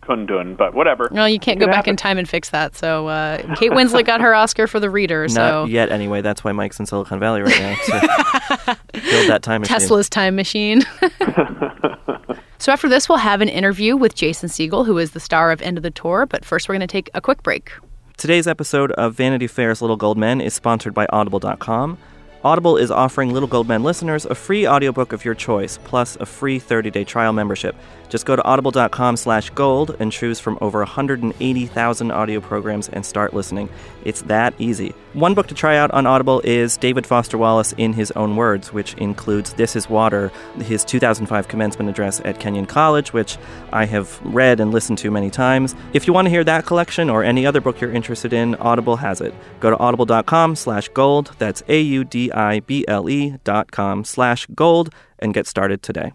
Kundun, 0.02 0.56
but 0.56 0.74
whatever. 0.74 1.08
no, 1.12 1.24
you 1.24 1.38
can't 1.38 1.56
It 1.58 1.60
go 1.60 1.66
could 1.66 1.72
back 1.72 1.86
in 1.86 1.94
time 1.96 2.18
and 2.18 2.28
fix 2.28 2.50
that. 2.50 2.74
So 2.74 3.06
uh, 3.06 3.54
Kate 3.54 3.70
Winslet 3.70 4.04
got 4.04 4.20
her 4.20 4.34
Oscar 4.34 4.66
for 4.66 4.80
The 4.80 4.90
Reader. 4.90 5.28
So 5.28 5.40
not 5.62 5.70
yet, 5.70 5.90
anyway. 5.90 6.20
That's 6.20 6.42
why 6.42 6.50
Mike's 6.50 6.80
in 6.80 6.86
Silicon 6.86 7.20
Valley 7.20 7.42
right 7.42 7.60
now 7.60 7.76
to 7.76 8.78
build 8.92 9.30
that 9.30 9.42
time 9.42 9.60
machine. 9.60 9.78
Tesla's 9.78 10.10
time 10.10 10.34
machine. 10.34 10.82
so 12.58 12.72
after 12.72 12.88
this, 12.88 13.08
we'll 13.08 13.18
have 13.18 13.40
an 13.40 13.48
interview 13.48 13.96
with 13.96 14.14
Jason 14.14 14.48
Segel, 14.48 14.84
who 14.86 14.98
is 14.98 15.12
the 15.12 15.20
star 15.20 15.50
of 15.50 15.62
End 15.62 15.76
of 15.76 15.82
the 15.82 15.90
Tour. 15.90 16.26
But 16.26 16.44
first, 16.44 16.68
we're 16.68 16.74
going 16.74 16.80
to 16.80 16.86
take 16.86 17.10
a 17.14 17.20
quick 17.20 17.42
break. 17.42 17.72
Today's 18.16 18.48
episode 18.48 18.90
of 18.92 19.14
Vanity 19.14 19.46
Fair's 19.46 19.80
Little 19.80 19.96
Gold 19.96 20.18
Men 20.18 20.40
is 20.40 20.54
sponsored 20.54 20.92
by 20.92 21.06
Audible.com. 21.12 21.98
Audible 22.44 22.76
is 22.76 22.90
offering 22.90 23.32
Little 23.32 23.48
Gold 23.48 23.68
Men 23.68 23.82
listeners 23.82 24.24
a 24.24 24.34
free 24.34 24.66
audiobook 24.66 25.12
of 25.12 25.24
your 25.24 25.34
choice, 25.34 25.78
plus 25.84 26.16
a 26.16 26.26
free 26.26 26.58
30-day 26.58 27.04
trial 27.04 27.32
membership. 27.32 27.76
Just 28.08 28.26
go 28.26 28.36
to 28.36 28.44
audible.com 28.44 29.16
slash 29.16 29.50
gold 29.50 29.96
and 29.98 30.10
choose 30.10 30.40
from 30.40 30.58
over 30.60 30.78
180,000 30.80 32.10
audio 32.10 32.40
programs 32.40 32.88
and 32.88 33.04
start 33.04 33.34
listening. 33.34 33.68
It's 34.04 34.22
that 34.22 34.54
easy. 34.58 34.94
One 35.12 35.34
book 35.34 35.46
to 35.48 35.54
try 35.54 35.76
out 35.76 35.90
on 35.90 36.06
Audible 36.06 36.40
is 36.44 36.76
David 36.76 37.06
Foster 37.06 37.36
Wallace 37.36 37.72
in 37.76 37.92
His 37.92 38.10
Own 38.12 38.36
Words, 38.36 38.72
which 38.72 38.94
includes 38.94 39.54
This 39.54 39.76
Is 39.76 39.88
Water, 39.88 40.30
his 40.58 40.84
2005 40.84 41.48
commencement 41.48 41.90
address 41.90 42.20
at 42.24 42.40
Kenyon 42.40 42.66
College, 42.66 43.12
which 43.12 43.36
I 43.72 43.84
have 43.86 44.20
read 44.22 44.60
and 44.60 44.70
listened 44.70 44.98
to 44.98 45.10
many 45.10 45.30
times. 45.30 45.74
If 45.92 46.06
you 46.06 46.12
want 46.12 46.26
to 46.26 46.30
hear 46.30 46.44
that 46.44 46.66
collection 46.66 47.10
or 47.10 47.24
any 47.24 47.46
other 47.46 47.60
book 47.60 47.80
you're 47.80 47.92
interested 47.92 48.32
in, 48.32 48.54
Audible 48.56 48.96
has 48.96 49.20
it. 49.20 49.34
Go 49.60 49.70
to 49.70 49.78
audible.com 49.78 50.56
slash 50.56 50.88
gold, 50.88 51.34
that's 51.38 51.62
A-U-D-I-B-L-E 51.68 53.34
dot 53.44 53.70
com 53.70 54.04
slash 54.04 54.46
gold, 54.54 54.94
and 55.18 55.34
get 55.34 55.46
started 55.46 55.82
today. 55.82 56.12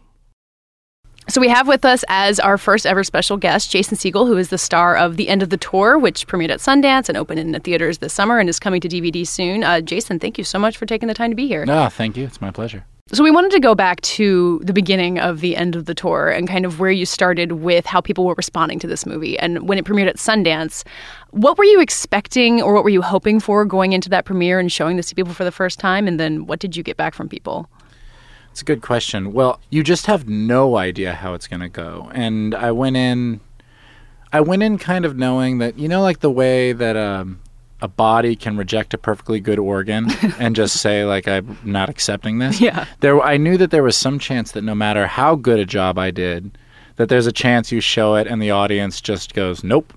So 1.29 1.39
we 1.39 1.47
have 1.47 1.67
with 1.67 1.85
us 1.85 2.03
as 2.09 2.39
our 2.39 2.57
first 2.57 2.85
ever 2.85 3.03
special 3.03 3.37
guest 3.37 3.71
Jason 3.71 3.97
Segel, 3.97 4.27
who 4.27 4.37
is 4.37 4.49
the 4.49 4.57
star 4.57 4.97
of 4.97 5.15
The 5.15 5.29
End 5.29 5.41
of 5.41 5.49
the 5.49 5.57
Tour, 5.57 5.97
which 5.97 6.27
premiered 6.27 6.49
at 6.49 6.59
Sundance 6.59 7.07
and 7.07 7.17
opened 7.17 7.39
in 7.39 7.53
the 7.53 7.59
theaters 7.59 7.99
this 7.99 8.13
summer 8.13 8.39
and 8.39 8.49
is 8.49 8.59
coming 8.59 8.81
to 8.81 8.89
DVD 8.89 9.25
soon. 9.25 9.63
Uh, 9.63 9.79
Jason, 9.79 10.19
thank 10.19 10.37
you 10.37 10.43
so 10.43 10.59
much 10.59 10.77
for 10.77 10.85
taking 10.85 11.07
the 11.07 11.13
time 11.13 11.29
to 11.29 11.35
be 11.35 11.47
here. 11.47 11.65
No, 11.65 11.87
thank 11.87 12.17
you. 12.17 12.25
It's 12.25 12.41
my 12.41 12.51
pleasure. 12.51 12.85
So 13.11 13.23
we 13.23 13.31
wanted 13.31 13.51
to 13.51 13.59
go 13.59 13.75
back 13.75 14.01
to 14.01 14.59
the 14.63 14.73
beginning 14.73 15.19
of 15.19 15.41
the 15.41 15.55
end 15.55 15.75
of 15.75 15.85
the 15.85 15.93
tour 15.93 16.29
and 16.29 16.47
kind 16.47 16.65
of 16.65 16.79
where 16.79 16.91
you 16.91 17.05
started 17.05 17.53
with 17.53 17.85
how 17.85 18.01
people 18.01 18.25
were 18.25 18.33
responding 18.35 18.79
to 18.79 18.87
this 18.87 19.05
movie. 19.05 19.37
And 19.37 19.67
when 19.67 19.77
it 19.77 19.85
premiered 19.85 20.07
at 20.07 20.17
Sundance, 20.17 20.83
what 21.31 21.57
were 21.57 21.65
you 21.65 21.79
expecting 21.79 22.61
or 22.61 22.73
what 22.73 22.83
were 22.83 22.89
you 22.89 23.01
hoping 23.01 23.39
for 23.39 23.65
going 23.65 23.93
into 23.93 24.09
that 24.09 24.25
premiere 24.25 24.59
and 24.59 24.71
showing 24.71 24.97
this 24.97 25.09
to 25.09 25.15
people 25.15 25.33
for 25.33 25.43
the 25.43 25.51
first 25.51 25.79
time? 25.79 26.07
And 26.07 26.19
then 26.19 26.47
what 26.47 26.59
did 26.59 26.75
you 26.75 26.83
get 26.83 26.97
back 26.97 27.13
from 27.13 27.29
people? 27.29 27.69
It's 28.53 28.61
a 28.61 28.65
good 28.65 28.83
question. 28.83 29.33
Well, 29.33 29.59
you 29.71 29.81
just 29.81 30.05
have 30.05 30.29
no 30.29 30.77
idea 30.77 31.15
how 31.15 31.33
it's 31.33 31.47
going 31.47 31.61
to 31.61 31.69
go. 31.69 32.11
And 32.13 32.53
I 32.53 32.71
went 32.71 32.95
in 32.95 33.41
I 34.31 34.41
went 34.41 34.61
in 34.61 34.77
kind 34.77 35.05
of 35.05 35.17
knowing 35.17 35.57
that 35.57 35.79
you 35.79 35.87
know 35.87 36.03
like 36.03 36.19
the 36.19 36.29
way 36.29 36.71
that 36.71 36.95
um 36.95 37.39
a 37.81 37.87
body 37.87 38.35
can 38.35 38.55
reject 38.55 38.93
a 38.93 38.99
perfectly 38.99 39.39
good 39.39 39.57
organ 39.57 40.05
and 40.37 40.55
just 40.55 40.77
say 40.77 41.03
like 41.03 41.27
I'm 41.27 41.57
not 41.63 41.89
accepting 41.89 42.37
this. 42.37 42.61
Yeah. 42.61 42.85
There 42.99 43.19
I 43.23 43.37
knew 43.37 43.57
that 43.57 43.71
there 43.71 43.81
was 43.81 43.97
some 43.97 44.19
chance 44.19 44.51
that 44.51 44.63
no 44.63 44.75
matter 44.75 45.07
how 45.07 45.33
good 45.33 45.57
a 45.57 45.65
job 45.65 45.97
I 45.97 46.11
did, 46.11 46.55
that 46.97 47.09
there's 47.09 47.25
a 47.25 47.31
chance 47.31 47.71
you 47.71 47.81
show 47.81 48.13
it 48.13 48.27
and 48.27 48.39
the 48.39 48.51
audience 48.51 49.01
just 49.01 49.33
goes, 49.33 49.63
"Nope. 49.63 49.93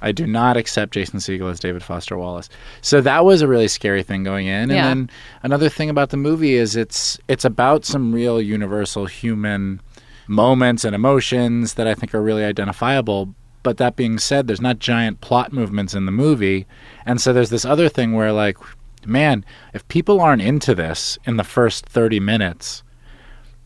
I 0.00 0.12
do 0.12 0.26
not 0.26 0.56
accept 0.56 0.92
Jason 0.94 1.18
Segel 1.18 1.50
as 1.50 1.60
David 1.60 1.82
Foster 1.82 2.16
Wallace." 2.16 2.48
So 2.80 3.00
that 3.00 3.24
was 3.24 3.42
a 3.42 3.48
really 3.48 3.68
scary 3.68 4.02
thing 4.02 4.22
going 4.24 4.46
in. 4.46 4.62
And 4.62 4.72
Yeah. 4.72 4.84
then 4.88 5.10
another 5.42 5.68
thing 5.68 5.90
about 5.90 6.10
the 6.10 6.16
movie 6.16 6.54
is 6.54 6.76
it's 6.76 7.18
it's 7.28 7.44
about 7.44 7.84
some 7.84 8.12
real 8.12 8.40
universal 8.40 9.06
human 9.06 9.80
moments 10.26 10.84
and 10.84 10.94
emotions 10.94 11.74
that 11.74 11.86
I 11.86 11.94
think 11.94 12.14
are 12.14 12.22
really 12.22 12.44
identifiable. 12.44 13.34
But 13.62 13.78
that 13.78 13.96
being 13.96 14.18
said, 14.18 14.46
there's 14.46 14.60
not 14.60 14.78
giant 14.78 15.20
plot 15.20 15.52
movements 15.52 15.94
in 15.94 16.06
the 16.06 16.12
movie. 16.12 16.66
And 17.04 17.20
so 17.20 17.32
there's 17.32 17.50
this 17.50 17.64
other 17.64 17.88
thing 17.88 18.12
where, 18.12 18.32
like, 18.32 18.56
man, 19.04 19.44
if 19.74 19.86
people 19.88 20.20
aren't 20.20 20.42
into 20.42 20.74
this 20.74 21.18
in 21.24 21.36
the 21.38 21.44
first 21.44 21.86
30 21.86 22.20
minutes, 22.20 22.82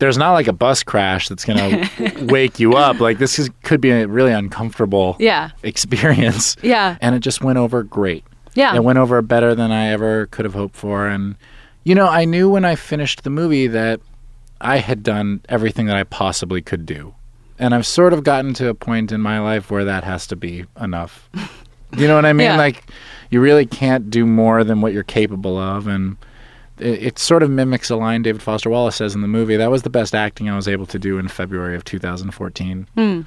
there's 0.03 0.17
not 0.17 0.33
like 0.33 0.49
a 0.49 0.53
bus 0.53 0.83
crash 0.83 1.29
that's 1.29 1.45
going 1.45 1.57
to 1.87 2.25
wake 2.25 2.59
you 2.59 2.73
up. 2.73 2.99
Like, 2.99 3.19
this 3.19 3.39
is, 3.39 3.49
could 3.63 3.79
be 3.79 3.89
a 3.89 4.05
really 4.05 4.33
uncomfortable 4.33 5.15
Yeah. 5.17 5.51
experience. 5.63 6.57
Yeah. 6.63 6.97
And 6.99 7.15
it 7.15 7.19
just 7.19 7.41
went 7.41 7.57
over 7.57 7.83
great. 7.83 8.25
Yeah. 8.53 8.75
It 8.75 8.83
went 8.83 8.99
over 8.99 9.21
better 9.21 9.55
than 9.55 9.71
I 9.71 9.87
ever 9.93 10.27
could 10.27 10.43
have 10.43 10.53
hoped 10.53 10.75
for. 10.75 11.07
And, 11.07 11.35
you 11.85 11.95
know, 11.95 12.07
I 12.09 12.25
knew 12.25 12.49
when 12.49 12.65
I 12.65 12.75
finished 12.75 13.23
the 13.23 13.29
movie 13.29 13.67
that 13.67 14.01
I 14.59 14.77
had 14.77 15.03
done 15.03 15.39
everything 15.47 15.85
that 15.85 15.95
I 15.95 16.03
possibly 16.03 16.61
could 16.61 16.85
do. 16.85 17.15
And 17.57 17.73
I've 17.73 17.87
sort 17.87 18.11
of 18.11 18.25
gotten 18.25 18.53
to 18.55 18.67
a 18.67 18.73
point 18.73 19.13
in 19.13 19.21
my 19.21 19.39
life 19.39 19.71
where 19.71 19.85
that 19.85 20.03
has 20.03 20.27
to 20.27 20.35
be 20.35 20.65
enough. 20.81 21.29
you 21.97 22.07
know 22.09 22.15
what 22.15 22.25
I 22.25 22.33
mean? 22.33 22.47
Yeah. 22.47 22.57
Like, 22.57 22.83
you 23.29 23.39
really 23.39 23.65
can't 23.65 24.09
do 24.09 24.25
more 24.25 24.65
than 24.65 24.81
what 24.81 24.91
you're 24.91 25.03
capable 25.03 25.57
of. 25.57 25.87
And 25.87 26.17
it, 26.79 27.03
it 27.03 27.19
sort 27.19 27.43
of 27.43 27.49
mimics 27.49 27.89
a 27.89 27.95
line 27.95 28.21
David 28.21 28.41
Foster 28.41 28.69
Wallace 28.69 28.95
says 28.95 29.15
in 29.15 29.21
the 29.21 29.27
movie. 29.27 29.55
That 29.57 29.71
was 29.71 29.83
the 29.83 29.89
best 29.89 30.13
acting 30.15 30.49
I 30.49 30.55
was 30.55 30.67
able 30.67 30.85
to 30.87 30.99
do 30.99 31.17
in 31.17 31.27
February 31.27 31.75
of 31.75 31.83
2014. 31.83 32.87
Hmm. 32.95 33.21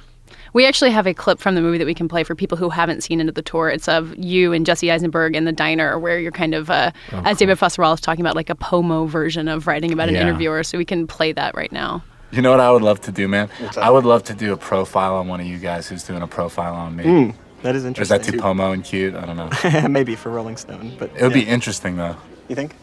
We 0.53 0.65
actually 0.65 0.91
have 0.91 1.05
a 1.07 1.13
clip 1.13 1.39
from 1.39 1.55
the 1.55 1.61
movie 1.61 1.77
that 1.77 1.85
we 1.85 1.93
can 1.93 2.07
play 2.07 2.23
for 2.23 2.35
people 2.35 2.57
who 2.57 2.69
haven't 2.69 3.01
seen 3.01 3.19
Into 3.19 3.31
the 3.31 3.41
Tour. 3.41 3.69
It's 3.69 3.87
of 3.87 4.17
you 4.17 4.51
and 4.53 4.65
Jesse 4.65 4.91
Eisenberg 4.91 5.35
in 5.35 5.45
the 5.45 5.51
diner 5.51 5.97
where 5.99 6.19
you're 6.19 6.31
kind 6.31 6.53
of, 6.53 6.69
uh, 6.69 6.91
Oh, 7.13 7.21
as 7.25 7.37
David 7.37 7.57
Foster 7.59 7.81
Wallace 7.81 8.01
talking 8.01 8.21
about, 8.21 8.35
like 8.35 8.49
a 8.49 8.55
Pomo 8.55 9.05
version 9.05 9.47
of 9.47 9.67
writing 9.67 9.91
about 9.93 10.09
an 10.09 10.15
Yeah. 10.15 10.21
interviewer. 10.21 10.63
So 10.63 10.77
we 10.77 10.85
can 10.85 11.05
play 11.07 11.31
that 11.33 11.55
right 11.55 11.71
now. 11.71 12.03
You 12.31 12.41
know 12.41 12.51
what 12.51 12.59
I 12.59 12.71
would 12.71 12.81
love 12.81 12.99
to 13.01 13.11
do, 13.11 13.27
man? 13.29 13.49
I 13.77 13.89
would 13.89 14.03
love 14.05 14.23
to 14.25 14.33
do 14.33 14.51
a 14.51 14.57
profile 14.57 15.15
on 15.15 15.27
one 15.27 15.39
of 15.39 15.45
you 15.47 15.57
guys 15.59 15.87
who's 15.87 16.03
doing 16.03 16.21
a 16.21 16.27
profile 16.27 16.73
on 16.75 16.95
me. 16.97 17.03
Mm, 17.05 17.35
that 17.63 17.75
is 17.75 17.83
Or 17.83 17.85
is 17.85 17.85
interesting. 17.85 18.17
that 18.21 18.31
too 18.31 18.37
pomo 18.39 18.71
and 18.73 18.83
cute? 18.83 19.15
I 19.15 19.25
don't 19.25 19.37
know. 19.37 19.87
Maybe 19.89 20.15
for 20.15 20.29
Rolling 20.29 20.57
Stone, 20.57 20.95
but 20.99 21.09
It 21.15 21.21
would 21.23 21.31
yeah. 21.35 21.43
be 21.43 21.47
interesting, 21.47 21.95
though. 21.95 22.17
You 22.49 22.55
think? 22.55 22.73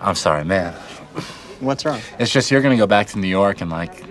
I'm 0.00 0.14
sorry, 0.14 0.44
man. 0.44 0.74
What's 1.60 1.84
wrong? 1.84 2.00
It's 2.18 2.32
just 2.32 2.50
you're 2.50 2.62
going 2.62 2.76
to 2.76 2.80
go 2.80 2.86
back 2.86 3.08
to 3.08 3.18
New 3.18 3.28
York 3.28 3.60
and, 3.60 3.70
like, 3.70 4.04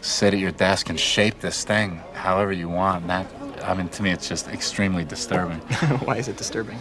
sit 0.00 0.34
at 0.34 0.40
your 0.40 0.50
desk 0.50 0.88
and 0.88 0.98
shape 0.98 1.40
this 1.40 1.64
thing 1.64 2.00
however 2.12 2.52
you 2.52 2.68
want. 2.68 3.02
And 3.02 3.10
that, 3.10 3.26
I 3.64 3.74
mean, 3.74 3.88
to 3.90 4.02
me, 4.02 4.10
it's 4.10 4.28
just 4.28 4.48
extremely 4.48 5.04
disturbing. 5.04 5.58
Why 6.04 6.16
is 6.16 6.28
it 6.28 6.36
disturbing? 6.36 6.78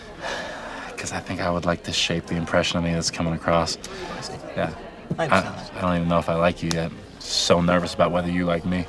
Because 0.89 1.11
I 1.11 1.19
think 1.19 1.39
I 1.39 1.51
would 1.51 1.65
like 1.65 1.83
to 1.83 1.93
shape 1.93 2.25
the 2.25 2.35
impression 2.35 2.79
of 2.79 2.83
me 2.83 2.93
that's 2.93 3.11
coming 3.11 3.33
across. 3.33 3.77
I. 3.77 4.53
Yeah. 4.55 4.73
I 5.19 5.25
I. 5.27 5.69
I 5.75 5.81
don't 5.81 5.95
even 5.97 6.09
know 6.09 6.19
if 6.19 6.29
I 6.29 6.35
like 6.35 6.63
you 6.63 6.69
yet. 6.73 6.91
So 7.19 7.61
nervous 7.61 7.93
about 7.93 8.11
whether 8.11 8.31
you 8.31 8.45
like 8.45 8.65
me. 8.65 8.85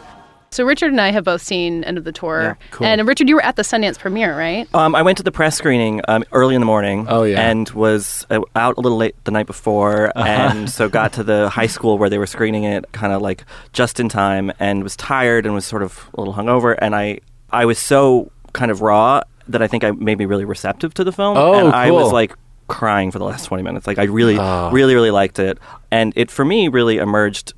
So 0.51 0.65
Richard 0.65 0.91
and 0.93 1.01
I 1.01 1.11
have 1.13 1.25
both 1.25 1.43
seen 1.43 1.85
End 1.85 1.99
of 1.99 2.05
the 2.05 2.13
Tour. 2.13 2.43
Yeah, 2.43 2.55
cool. 2.71 2.87
And 2.87 3.07
Richard, 3.07 3.29
you 3.29 3.35
were 3.35 3.45
at 3.45 3.57
the 3.57 3.63
Sundance 3.63 3.99
premiere, 3.99 4.37
right? 4.37 4.67
Um, 4.75 4.95
I 4.95 5.03
went 5.03 5.19
to 5.19 5.23
the 5.23 5.31
press 5.31 5.57
screening 5.59 6.01
um, 6.09 6.25
early 6.33 6.55
in 6.55 6.61
the 6.63 6.67
morning. 6.67 7.07
Oh, 7.09 7.23
yeah. 7.25 7.51
and 7.51 7.69
was 7.71 8.27
uh, 8.31 8.41
out 8.57 8.79
a 8.79 8.81
little 8.81 8.97
late 8.97 9.15
the 9.25 9.31
night 9.31 9.47
before, 9.47 10.11
Uh-huh. 10.17 10.27
and 10.27 10.71
so 10.71 10.89
got 10.89 11.13
to 11.15 11.23
the 11.23 11.51
high 11.51 11.67
school 11.67 11.99
where 11.99 12.09
they 12.09 12.17
were 12.19 12.27
screening 12.27 12.65
it, 12.65 12.91
kind 12.93 13.13
of 13.13 13.21
like 13.21 13.45
just 13.75 14.01
in 14.01 14.09
time, 14.09 14.51
and 14.59 14.83
was 14.83 14.97
tired 14.97 15.45
and 15.45 15.55
was 15.55 15.67
sort 15.67 15.83
of 15.83 16.09
a 16.15 16.21
little 16.21 16.35
hungover, 16.35 16.77
and 16.79 16.97
I 16.97 17.21
I 17.51 17.67
was 17.67 17.79
so 17.79 18.33
kind 18.55 18.71
of 18.71 18.81
raw 18.81 19.23
that 19.49 19.61
I 19.63 19.67
think 19.67 19.85
I 19.85 19.91
made 19.93 20.19
me 20.19 20.25
really 20.25 20.45
receptive 20.47 20.95
to 20.95 21.05
the 21.05 21.13
film. 21.13 21.37
Oh, 21.37 21.55
and 21.55 21.75
I 21.75 21.91
was 21.91 22.11
like 22.13 22.35
crying 22.69 23.11
for 23.11 23.19
the 23.19 23.25
last 23.25 23.45
20 23.47 23.63
minutes. 23.63 23.87
Like 23.87 23.99
I 23.99 24.05
really, 24.05 24.39
Oh. 24.39 24.71
really, 24.71 24.95
really 24.95 25.11
liked 25.11 25.39
it. 25.39 25.59
And 25.91 26.13
it, 26.17 26.31
for 26.31 26.45
me, 26.45 26.69
really 26.69 26.99
emerged 26.99 27.55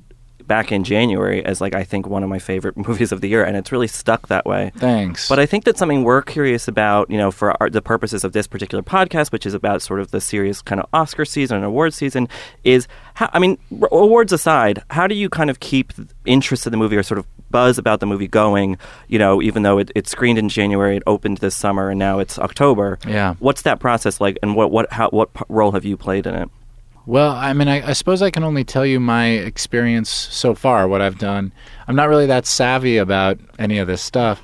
back 0.51 0.69
in 0.69 0.83
January 0.83 1.45
as 1.45 1.61
like, 1.61 1.73
I 1.73 1.85
think 1.85 2.07
one 2.07 2.23
of 2.23 2.29
my 2.29 2.37
favorite 2.37 2.75
movies 2.87 3.13
of 3.13 3.21
the 3.21 3.29
year. 3.29 3.41
And 3.41 3.55
it's 3.55 3.71
really 3.71 3.87
stuck 3.87 4.27
that 4.27 4.45
way. 4.45 4.73
Thanks. 4.75 5.29
But 5.29 5.39
I 5.39 5.45
think 5.45 5.63
that 5.63 5.77
something 5.77 6.03
we're 6.03 6.21
curious 6.21 6.67
about, 6.67 7.09
you 7.09 7.17
know, 7.17 7.31
for 7.31 7.55
our, 7.63 7.69
the 7.69 7.81
purposes 7.81 8.25
of 8.25 8.33
this 8.33 8.47
particular 8.47 8.83
podcast, 8.83 9.31
which 9.31 9.45
is 9.45 9.53
about 9.53 9.81
sort 9.81 10.01
of 10.01 10.11
the 10.11 10.19
serious 10.19 10.61
kind 10.61 10.81
of 10.81 10.89
Oscar 10.91 11.23
season 11.23 11.55
and 11.55 11.65
award 11.65 11.93
season, 11.93 12.27
is 12.65 12.89
how, 13.13 13.29
I 13.31 13.39
mean, 13.39 13.59
awards 13.93 14.33
aside, 14.33 14.83
how 14.89 15.07
do 15.07 15.15
you 15.15 15.29
kind 15.29 15.49
of 15.49 15.61
keep 15.61 15.93
interest 16.25 16.67
in 16.67 16.71
the 16.71 16.77
movie 16.77 16.97
or 16.97 17.03
sort 17.03 17.19
of 17.19 17.25
buzz 17.49 17.77
about 17.77 18.01
the 18.01 18.05
movie 18.05 18.27
going, 18.27 18.77
you 19.07 19.19
know, 19.19 19.41
even 19.41 19.63
though 19.63 19.77
it, 19.77 19.89
it 19.95 20.05
screened 20.05 20.37
in 20.37 20.49
January, 20.49 20.97
it 20.97 21.03
opened 21.07 21.37
this 21.37 21.55
summer, 21.55 21.91
and 21.91 21.99
now 21.99 22.19
it's 22.19 22.37
October? 22.37 22.99
Yeah. 23.07 23.35
What's 23.39 23.61
that 23.61 23.79
process 23.79 24.19
like, 24.19 24.37
and 24.43 24.57
what, 24.57 24.69
what, 24.69 24.91
how, 24.91 25.09
what 25.11 25.33
p- 25.33 25.45
role 25.47 25.71
have 25.71 25.85
you 25.85 25.95
played 25.95 26.27
in 26.27 26.35
it? 26.35 26.49
Well, 27.05 27.31
I 27.31 27.53
mean, 27.53 27.67
I, 27.67 27.89
I 27.89 27.93
suppose 27.93 28.21
I 28.21 28.29
can 28.29 28.43
only 28.43 28.63
tell 28.63 28.85
you 28.85 28.99
my 28.99 29.27
experience 29.27 30.09
so 30.09 30.53
far, 30.53 30.87
what 30.87 31.01
I've 31.01 31.17
done. 31.17 31.51
I'm 31.87 31.95
not 31.95 32.09
really 32.09 32.27
that 32.27 32.45
savvy 32.45 32.97
about 32.97 33.39
any 33.57 33.79
of 33.79 33.87
this 33.87 34.01
stuff. 34.01 34.41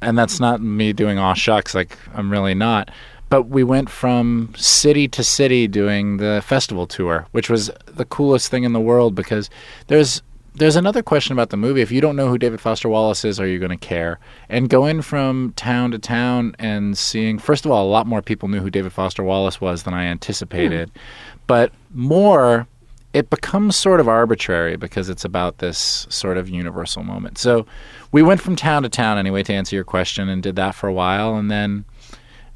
And 0.00 0.16
that's 0.16 0.40
not 0.40 0.62
me 0.62 0.92
doing 0.92 1.18
all 1.18 1.34
shucks, 1.34 1.74
like, 1.74 1.98
I'm 2.14 2.30
really 2.30 2.54
not. 2.54 2.90
But 3.30 3.44
we 3.44 3.62
went 3.62 3.90
from 3.90 4.54
city 4.56 5.06
to 5.08 5.22
city 5.22 5.68
doing 5.68 6.16
the 6.16 6.42
festival 6.46 6.86
tour, 6.86 7.26
which 7.32 7.50
was 7.50 7.70
the 7.86 8.04
coolest 8.06 8.48
thing 8.50 8.64
in 8.64 8.72
the 8.72 8.80
world 8.80 9.14
because 9.14 9.50
there's 9.88 10.22
there's 10.54 10.76
another 10.76 11.02
question 11.02 11.32
about 11.32 11.50
the 11.50 11.56
movie. 11.56 11.82
If 11.82 11.92
you 11.92 12.00
don't 12.00 12.16
know 12.16 12.28
who 12.28 12.36
David 12.36 12.60
Foster 12.60 12.88
Wallace 12.88 13.24
is, 13.24 13.38
are 13.38 13.46
you 13.46 13.60
going 13.60 13.70
to 13.70 13.76
care? 13.76 14.18
And 14.48 14.68
going 14.68 15.02
from 15.02 15.52
town 15.54 15.92
to 15.92 16.00
town 16.00 16.56
and 16.58 16.98
seeing, 16.98 17.38
first 17.38 17.64
of 17.64 17.70
all, 17.70 17.86
a 17.86 17.88
lot 17.88 18.08
more 18.08 18.22
people 18.22 18.48
knew 18.48 18.60
who 18.60 18.70
David 18.70 18.92
Foster 18.92 19.22
Wallace 19.22 19.60
was 19.60 19.84
than 19.84 19.94
I 19.94 20.04
anticipated. 20.06 20.90
Hmm. 20.90 20.98
But 21.46 21.72
more, 21.92 22.66
it 23.12 23.30
becomes 23.30 23.76
sort 23.76 24.00
of 24.00 24.08
arbitrary 24.08 24.76
because 24.76 25.08
it's 25.08 25.24
about 25.24 25.58
this 25.58 26.06
sort 26.10 26.36
of 26.36 26.48
universal 26.48 27.02
moment. 27.02 27.38
So 27.38 27.66
we 28.12 28.22
went 28.22 28.40
from 28.40 28.56
town 28.56 28.82
to 28.82 28.88
town 28.88 29.18
anyway 29.18 29.42
to 29.44 29.54
answer 29.54 29.74
your 29.74 29.84
question 29.84 30.28
and 30.28 30.42
did 30.42 30.56
that 30.56 30.74
for 30.74 30.88
a 30.88 30.92
while. 30.92 31.36
And 31.36 31.50
then 31.50 31.84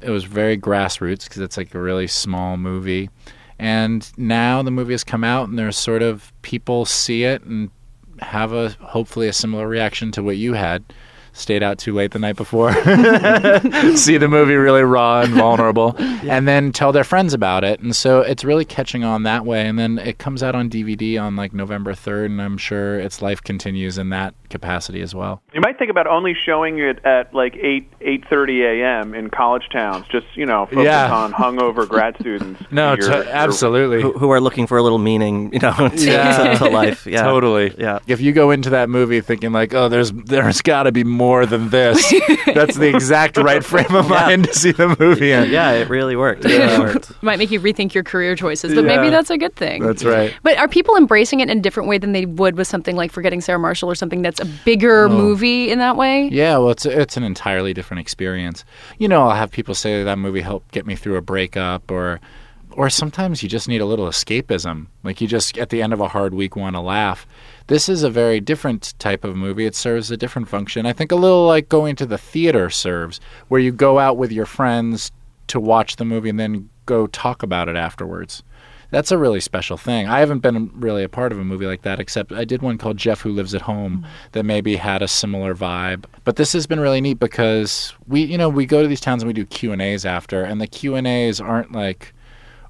it 0.01 0.09
was 0.09 0.25
very 0.25 0.57
grassroots 0.57 1.23
because 1.23 1.41
it's 1.41 1.57
like 1.57 1.73
a 1.73 1.79
really 1.79 2.07
small 2.07 2.57
movie. 2.57 3.09
And 3.57 4.11
now 4.17 4.61
the 4.61 4.71
movie 4.71 4.93
has 4.93 5.03
come 5.03 5.23
out 5.23 5.47
and 5.47 5.57
there's 5.57 5.77
sort 5.77 6.01
of 6.01 6.31
people 6.41 6.85
see 6.85 7.23
it 7.23 7.43
and 7.43 7.71
have 8.19 8.53
a 8.53 8.69
hopefully 8.81 9.27
a 9.27 9.33
similar 9.33 9.67
reaction 9.67 10.11
to 10.11 10.23
what 10.23 10.37
you 10.37 10.53
had. 10.53 10.83
Stayed 11.35 11.63
out 11.63 11.79
too 11.79 11.93
late 11.93 12.11
the 12.11 12.19
night 12.19 12.35
before. 12.35 12.71
see 13.95 14.17
the 14.17 14.27
movie 14.29 14.55
really 14.55 14.83
raw 14.83 15.21
and 15.21 15.33
vulnerable, 15.33 15.95
and 15.97 16.47
then 16.47 16.71
tell 16.71 16.91
their 16.91 17.03
friends 17.03 17.33
about 17.33 17.63
it. 17.63 17.79
And 17.79 17.95
so 17.95 18.21
it's 18.21 18.43
really 18.43 18.65
catching 18.65 19.03
on 19.03 19.23
that 19.23 19.43
way. 19.43 19.67
And 19.67 19.79
then 19.79 19.97
it 19.97 20.19
comes 20.19 20.43
out 20.43 20.53
on 20.53 20.69
DVD 20.69 21.19
on 21.19 21.35
like 21.35 21.51
November 21.51 21.93
3rd, 21.93 22.27
and 22.27 22.41
I'm 22.41 22.57
sure 22.57 22.99
its 22.99 23.21
life 23.21 23.41
continues 23.41 23.97
in 23.97 24.09
that 24.09 24.35
capacity 24.53 25.01
as 25.01 25.13
well. 25.13 25.41
You 25.53 25.59
might 25.59 25.77
think 25.77 25.91
about 25.91 26.07
only 26.07 26.33
showing 26.33 26.79
it 26.79 27.03
at 27.05 27.33
like 27.33 27.55
eight 27.57 27.91
eight 27.99 28.23
thirty 28.29 28.63
a.m. 28.63 29.13
in 29.13 29.29
college 29.29 29.67
towns. 29.71 30.05
Just 30.09 30.27
you 30.35 30.45
know, 30.45 30.65
focus 30.67 30.85
Yeah. 30.85 31.13
on 31.13 31.33
hungover 31.33 31.87
grad 31.87 32.15
students. 32.19 32.61
No, 32.71 32.95
Your- 32.95 33.09
to- 33.09 33.35
absolutely. 33.35 34.01
Who, 34.01 34.13
who 34.13 34.31
are 34.31 34.39
looking 34.41 34.65
for 34.67 34.77
a 34.77 34.83
little 34.83 34.97
meaning, 34.97 35.51
you 35.53 35.59
know, 35.59 35.73
to, 35.89 35.95
Yeah. 35.97 36.53
to, 36.53 36.57
to 36.59 36.69
life. 36.69 37.05
Yeah. 37.13 37.23
Totally. 37.23 37.73
Yeah. 37.77 37.99
If 38.07 38.21
you 38.21 38.31
go 38.31 38.51
into 38.51 38.69
that 38.71 38.89
movie 38.89 39.19
thinking 39.21 39.51
like, 39.51 39.73
oh, 39.73 39.89
there's 39.89 40.11
there's 40.11 40.61
got 40.61 40.83
to 40.83 40.91
be 40.91 41.03
more 41.03 41.45
than 41.45 41.69
this, 41.69 42.01
that's 42.45 42.77
the 42.77 42.87
exact 42.87 43.37
right 43.37 43.63
frame 43.63 43.93
of 43.93 44.07
mind 44.09 44.45
to 44.45 44.53
see 44.53 44.71
the 44.71 44.95
movie 44.99 45.31
in. 45.31 45.49
Yeah, 45.51 45.71
it 45.71 45.89
really 45.89 46.15
worked. 46.15 46.45
It 46.45 46.57
really 46.57 46.79
worked. 46.79 47.21
Might 47.23 47.39
make 47.39 47.51
you 47.51 47.59
rethink 47.59 47.93
your 47.93 48.03
career 48.03 48.35
choices, 48.35 48.73
but 48.73 48.85
maybe 48.85 49.09
that's 49.09 49.29
a 49.29 49.37
good 49.37 49.55
thing. 49.55 49.83
That's 49.83 50.03
right. 50.03 50.33
But 50.43 50.57
are 50.57 50.67
people 50.67 50.95
embracing 50.95 51.39
it 51.41 51.49
in 51.49 51.57
a 51.57 51.61
different 51.61 51.89
way 51.89 51.97
than 51.97 52.11
they 52.11 52.25
would 52.25 52.55
with 52.57 52.67
something 52.67 52.95
like 52.95 53.11
Forgetting 53.11 53.41
Sarah 53.41 53.59
Marshall 53.59 53.89
or 53.89 53.95
something 53.95 54.21
that's 54.21 54.39
a 54.43 54.49
bigger 54.65 55.09
movie 55.09 55.71
in 55.71 55.79
that 55.79 55.97
way? 55.97 56.27
Yeah, 56.27 56.57
well, 56.57 56.71
it's 56.71 56.85
it's 56.85 57.17
an 57.17 57.23
entirely 57.23 57.73
different 57.73 58.01
experience. 58.01 58.65
You 58.97 59.07
know, 59.07 59.23
I'll 59.23 59.35
have 59.35 59.51
people 59.51 59.75
say 59.75 60.03
that 60.03 60.17
movie 60.17 60.41
helped 60.41 60.71
get 60.71 60.85
me 60.85 60.95
through 60.95 61.17
a 61.17 61.21
breakup, 61.21 61.89
or 61.89 62.19
or 62.71 62.89
sometimes 62.89 63.43
you 63.43 63.49
just 63.49 63.67
need 63.67 63.81
a 63.81 63.85
little 63.85 64.07
escapism. 64.07 64.87
Like 65.03 65.21
you 65.21 65.27
just 65.27 65.57
at 65.57 65.69
the 65.69 65.81
end 65.81 65.93
of 65.93 65.99
a 65.99 66.07
hard 66.07 66.33
week 66.33 66.55
want 66.55 66.75
to 66.75 66.81
laugh. 66.81 67.25
This 67.67 67.87
is 67.87 68.03
a 68.03 68.09
very 68.09 68.39
different 68.39 68.93
type 68.99 69.23
of 69.23 69.35
movie. 69.35 69.65
It 69.65 69.75
serves 69.75 70.11
a 70.11 70.17
different 70.17 70.49
function. 70.49 70.85
I 70.85 70.93
think 70.93 71.11
a 71.11 71.15
little 71.15 71.47
like 71.47 71.69
going 71.69 71.95
to 71.97 72.05
the 72.05 72.17
theater 72.17 72.69
serves, 72.69 73.19
where 73.47 73.61
you 73.61 73.71
go 73.71 73.99
out 73.99 74.17
with 74.17 74.31
your 74.31 74.45
friends 74.45 75.11
to 75.47 75.59
watch 75.59 75.95
the 75.95 76.05
movie 76.05 76.29
and 76.29 76.39
then 76.39 76.69
go 76.85 77.07
talk 77.07 77.43
about 77.43 77.69
it 77.69 77.75
afterwards. 77.75 78.43
That's 78.93 79.11
a 79.11 79.17
really 79.17 79.39
special 79.39 79.75
thing. 79.75 80.07
I 80.07 80.19
haven't 80.19 80.41
been 80.41 80.69
really 80.75 81.03
a 81.03 81.09
part 81.09 81.31
of 81.31 81.39
a 81.39 81.43
movie 81.43 81.65
like 81.65 81.81
that, 81.81 81.99
except 81.99 82.31
I 82.31 82.45
did 82.45 82.61
one 82.61 82.77
called 82.77 82.95
Jeff 82.95 83.21
Who 83.21 83.31
Lives 83.31 83.55
at 83.55 83.61
Home 83.61 84.05
that 84.33 84.43
maybe 84.43 84.75
had 84.75 85.01
a 85.01 85.07
similar 85.07 85.55
vibe. 85.55 86.05
But 86.25 86.35
this 86.35 86.53
has 86.53 86.67
been 86.67 86.79
really 86.79 87.01
neat 87.01 87.19
because 87.19 87.95
we, 88.07 88.21
you 88.21 88.37
know, 88.37 88.49
we 88.49 88.67
go 88.67 88.83
to 88.83 88.87
these 88.87 89.01
towns 89.01 89.23
and 89.23 89.27
we 89.27 89.33
do 89.33 89.45
Q 89.45 89.71
and 89.71 89.81
A's 89.81 90.05
after, 90.05 90.43
and 90.43 90.61
the 90.61 90.67
Q 90.67 90.93
and 90.93 91.07
A's 91.07 91.41
aren't 91.41 91.71
like, 91.71 92.13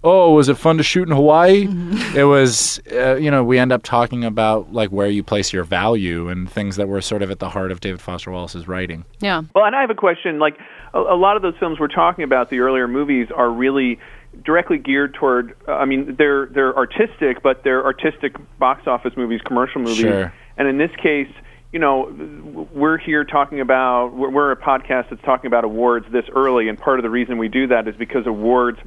oh, 0.02 0.32
was 0.34 0.48
it 0.48 0.58
fun 0.58 0.78
to 0.78 0.84
shoot 0.84 1.10
in 1.10 1.14
Hawaii? 1.14 1.68
it 2.16 2.24
was, 2.24 2.80
uh, 2.94 3.16
you 3.16 3.30
know, 3.30 3.44
we 3.44 3.60
end 3.60 3.74
up 3.74 3.84
talking 3.84 4.24
about 4.24 4.72
like 4.72 4.92
where 4.92 5.08
you 5.08 5.24
place 5.24 5.52
your 5.52 5.66
value 5.66 6.30
and 6.30 6.50
things 6.50 6.78
that 6.78 6.88
were 6.88 7.02
sort 7.02 7.22
of 7.22 7.32
at 7.32 7.40
the 7.40 7.50
heart 7.50 7.70
of 7.70 7.82
David 7.82 8.00
Foster 8.00 8.32
Wallace's 8.32 8.66
writing. 8.66 9.04
Yeah. 9.20 9.42
Well, 9.54 9.66
and 9.66 9.76
I 9.76 9.82
have 9.82 9.90
a 9.90 9.96
question. 9.96 10.40
Like 10.40 10.58
a, 10.94 11.00
a 11.00 11.18
lot 11.18 11.36
of 11.36 11.42
those 11.42 11.56
films 11.60 11.82
we're 11.82 11.90
talking 11.90 12.24
about, 12.24 12.50
the 12.50 12.60
earlier 12.60 12.88
movies 12.88 13.28
are 13.36 13.52
really 13.52 14.00
directly 14.44 14.78
geared 14.78 15.14
toward. 15.14 15.56
Uh, 15.68 15.74
I 15.74 15.86
mean, 15.86 16.16
they're 16.18 16.48
they're 16.48 16.76
artistic, 16.76 17.44
but 17.44 17.64
they're 17.64 17.84
artistic 17.84 18.36
box 18.60 18.88
office 18.88 19.14
movies, 19.16 19.42
commercial 19.46 19.82
movies. 19.82 19.98
Sure. 19.98 20.34
And 20.58 20.68
in 20.68 20.78
this 20.78 20.92
case, 21.02 21.30
you 21.72 21.80
know, 21.80 22.68
we're 22.74 22.98
here 22.98 23.24
talking 23.24 23.60
about 23.60 24.14
we're, 24.14 24.30
we're 24.30 24.52
a 24.52 24.58
podcast 24.58 25.10
that's 25.10 25.24
talking 25.24 25.48
about 25.48 25.64
awards 25.64 26.06
this 26.12 26.26
early, 26.36 26.70
and 26.70 26.78
part 26.78 27.00
of 27.00 27.04
the 27.04 27.10
reason 27.10 27.38
we 27.38 27.48
do 27.48 27.68
that 27.68 27.88
is 27.88 27.96
because 27.96 28.28
awards 28.28 28.80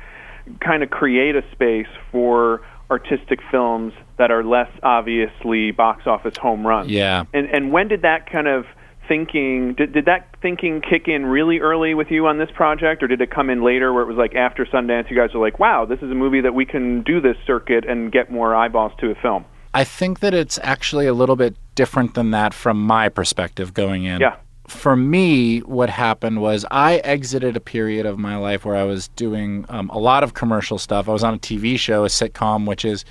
kind 0.60 0.82
of 0.82 0.90
create 0.90 1.34
a 1.34 1.42
space 1.52 1.88
for 2.12 2.62
artistic 2.90 3.40
films 3.50 3.92
that 4.16 4.30
are 4.30 4.44
less 4.44 4.70
obviously 4.82 5.72
box 5.72 6.06
office 6.06 6.36
home 6.36 6.66
runs. 6.66 6.90
Yeah. 6.90 7.24
And 7.34 7.48
and 7.50 7.72
when 7.72 7.88
did 7.88 8.02
that 8.02 8.30
kind 8.30 8.46
of 8.46 8.66
thinking 9.08 9.74
did, 9.74 9.92
did 9.92 10.04
that 10.06 10.34
thinking 10.42 10.80
kick 10.80 11.08
in 11.08 11.26
really 11.26 11.60
early 11.60 11.94
with 11.94 12.10
you 12.10 12.26
on 12.26 12.38
this 12.38 12.50
project 12.54 13.02
or 13.02 13.06
did 13.06 13.20
it 13.20 13.30
come 13.30 13.50
in 13.50 13.62
later 13.62 13.92
where 13.92 14.02
it 14.02 14.06
was 14.06 14.16
like 14.16 14.34
after 14.34 14.64
Sundance 14.64 15.10
you 15.10 15.16
guys 15.16 15.34
were 15.34 15.40
like 15.40 15.58
wow 15.58 15.84
this 15.84 15.98
is 15.98 16.10
a 16.10 16.14
movie 16.14 16.40
that 16.40 16.54
we 16.54 16.64
can 16.64 17.02
do 17.02 17.20
this 17.20 17.36
circuit 17.46 17.84
and 17.84 18.10
get 18.12 18.30
more 18.30 18.54
eyeballs 18.54 18.92
to 19.00 19.10
a 19.10 19.14
film 19.14 19.44
I 19.76 19.84
think 19.84 20.20
that 20.20 20.32
it's 20.32 20.58
actually 20.62 21.06
a 21.06 21.12
little 21.12 21.36
bit 21.36 21.54
different 21.74 22.14
than 22.14 22.30
that 22.30 22.54
from 22.54 22.80
my 22.80 23.10
perspective 23.10 23.74
going 23.74 24.04
in. 24.04 24.22
Yeah. 24.22 24.36
For 24.66 24.96
me, 24.96 25.58
what 25.58 25.90
happened 25.90 26.40
was 26.40 26.64
I 26.70 26.96
exited 26.96 27.58
a 27.58 27.60
period 27.60 28.06
of 28.06 28.18
my 28.18 28.36
life 28.36 28.64
where 28.64 28.74
I 28.74 28.84
was 28.84 29.08
doing 29.08 29.66
um, 29.68 29.90
a 29.90 29.98
lot 29.98 30.24
of 30.24 30.32
commercial 30.32 30.78
stuff. 30.78 31.10
I 31.10 31.12
was 31.12 31.22
on 31.22 31.34
a 31.34 31.38
TV 31.38 31.78
show, 31.78 32.06
a 32.06 32.08
sitcom, 32.08 32.66
which 32.66 32.86
is, 32.86 33.04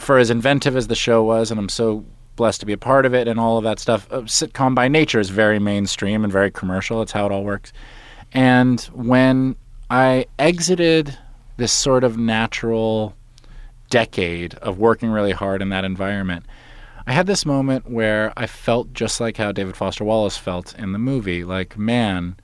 for 0.00 0.18
as 0.18 0.30
inventive 0.30 0.76
as 0.76 0.88
the 0.88 0.96
show 0.96 1.22
was, 1.22 1.52
and 1.52 1.60
I'm 1.60 1.68
so 1.68 2.04
blessed 2.36 2.60
to 2.60 2.66
be 2.66 2.72
a 2.72 2.78
part 2.78 3.06
of 3.06 3.14
it 3.14 3.28
and 3.28 3.38
all 3.38 3.58
of 3.58 3.64
that 3.64 3.78
stuff. 3.78 4.10
A 4.10 4.22
sitcom 4.22 4.74
by 4.74 4.88
nature 4.88 5.20
is 5.20 5.30
very 5.30 5.58
mainstream 5.58 6.24
and 6.24 6.32
very 6.32 6.50
commercial. 6.50 7.02
It's 7.02 7.12
how 7.12 7.26
it 7.26 7.32
all 7.32 7.44
works. 7.44 7.72
And 8.32 8.80
when 8.92 9.56
I 9.90 10.26
exited 10.38 11.16
this 11.56 11.72
sort 11.72 12.04
of 12.04 12.18
natural 12.18 13.14
decade 13.90 14.54
of 14.56 14.78
working 14.78 15.10
really 15.10 15.32
hard 15.32 15.62
in 15.62 15.68
that 15.68 15.84
environment, 15.84 16.44
I 17.06 17.12
had 17.12 17.26
this 17.26 17.44
moment 17.44 17.90
where 17.90 18.32
I 18.36 18.46
felt 18.46 18.92
just 18.94 19.20
like 19.20 19.36
how 19.36 19.52
David 19.52 19.76
Foster 19.76 20.04
Wallace 20.04 20.38
felt 20.38 20.74
in 20.78 20.92
the 20.92 20.98
movie. 20.98 21.44
Like, 21.44 21.76
man, 21.76 22.36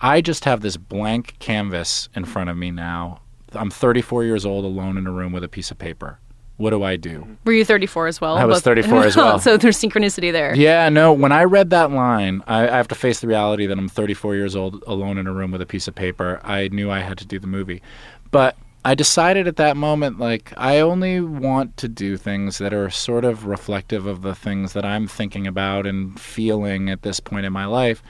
I 0.00 0.20
just 0.20 0.44
have 0.44 0.60
this 0.60 0.76
blank 0.76 1.36
canvas 1.38 2.08
in 2.14 2.24
front 2.24 2.48
of 2.48 2.56
me 2.56 2.70
now. 2.70 3.20
I'm 3.52 3.70
34 3.70 4.24
years 4.24 4.46
old, 4.46 4.64
alone 4.64 4.96
in 4.96 5.06
a 5.06 5.12
room 5.12 5.32
with 5.32 5.42
a 5.42 5.48
piece 5.48 5.70
of 5.70 5.78
paper. 5.78 6.18
What 6.56 6.70
do 6.70 6.82
I 6.82 6.96
do? 6.96 7.36
Were 7.44 7.52
you 7.52 7.64
34 7.64 8.06
as 8.06 8.20
well? 8.20 8.36
I 8.36 8.46
was 8.46 8.62
34 8.62 9.04
as 9.04 9.16
well. 9.16 9.38
so 9.40 9.58
there's 9.58 9.78
synchronicity 9.78 10.32
there. 10.32 10.54
Yeah, 10.54 10.88
no. 10.88 11.12
When 11.12 11.30
I 11.32 11.44
read 11.44 11.70
that 11.70 11.90
line, 11.90 12.42
I, 12.46 12.66
I 12.66 12.76
have 12.76 12.88
to 12.88 12.94
face 12.94 13.20
the 13.20 13.26
reality 13.26 13.66
that 13.66 13.76
I'm 13.78 13.88
34 13.88 14.34
years 14.36 14.56
old, 14.56 14.82
alone 14.86 15.18
in 15.18 15.26
a 15.26 15.32
room 15.32 15.50
with 15.50 15.60
a 15.60 15.66
piece 15.66 15.86
of 15.86 15.94
paper. 15.94 16.40
I 16.42 16.68
knew 16.68 16.90
I 16.90 17.00
had 17.00 17.18
to 17.18 17.26
do 17.26 17.38
the 17.38 17.46
movie, 17.46 17.82
but 18.30 18.56
I 18.86 18.94
decided 18.94 19.48
at 19.48 19.56
that 19.56 19.76
moment, 19.76 20.18
like, 20.18 20.52
I 20.56 20.78
only 20.80 21.20
want 21.20 21.76
to 21.78 21.88
do 21.88 22.16
things 22.16 22.58
that 22.58 22.72
are 22.72 22.88
sort 22.88 23.24
of 23.24 23.44
reflective 23.44 24.06
of 24.06 24.22
the 24.22 24.34
things 24.34 24.74
that 24.74 24.84
I'm 24.84 25.08
thinking 25.08 25.46
about 25.46 25.86
and 25.86 26.18
feeling 26.18 26.88
at 26.88 27.02
this 27.02 27.20
point 27.20 27.44
in 27.44 27.52
my 27.52 27.66
life, 27.66 28.02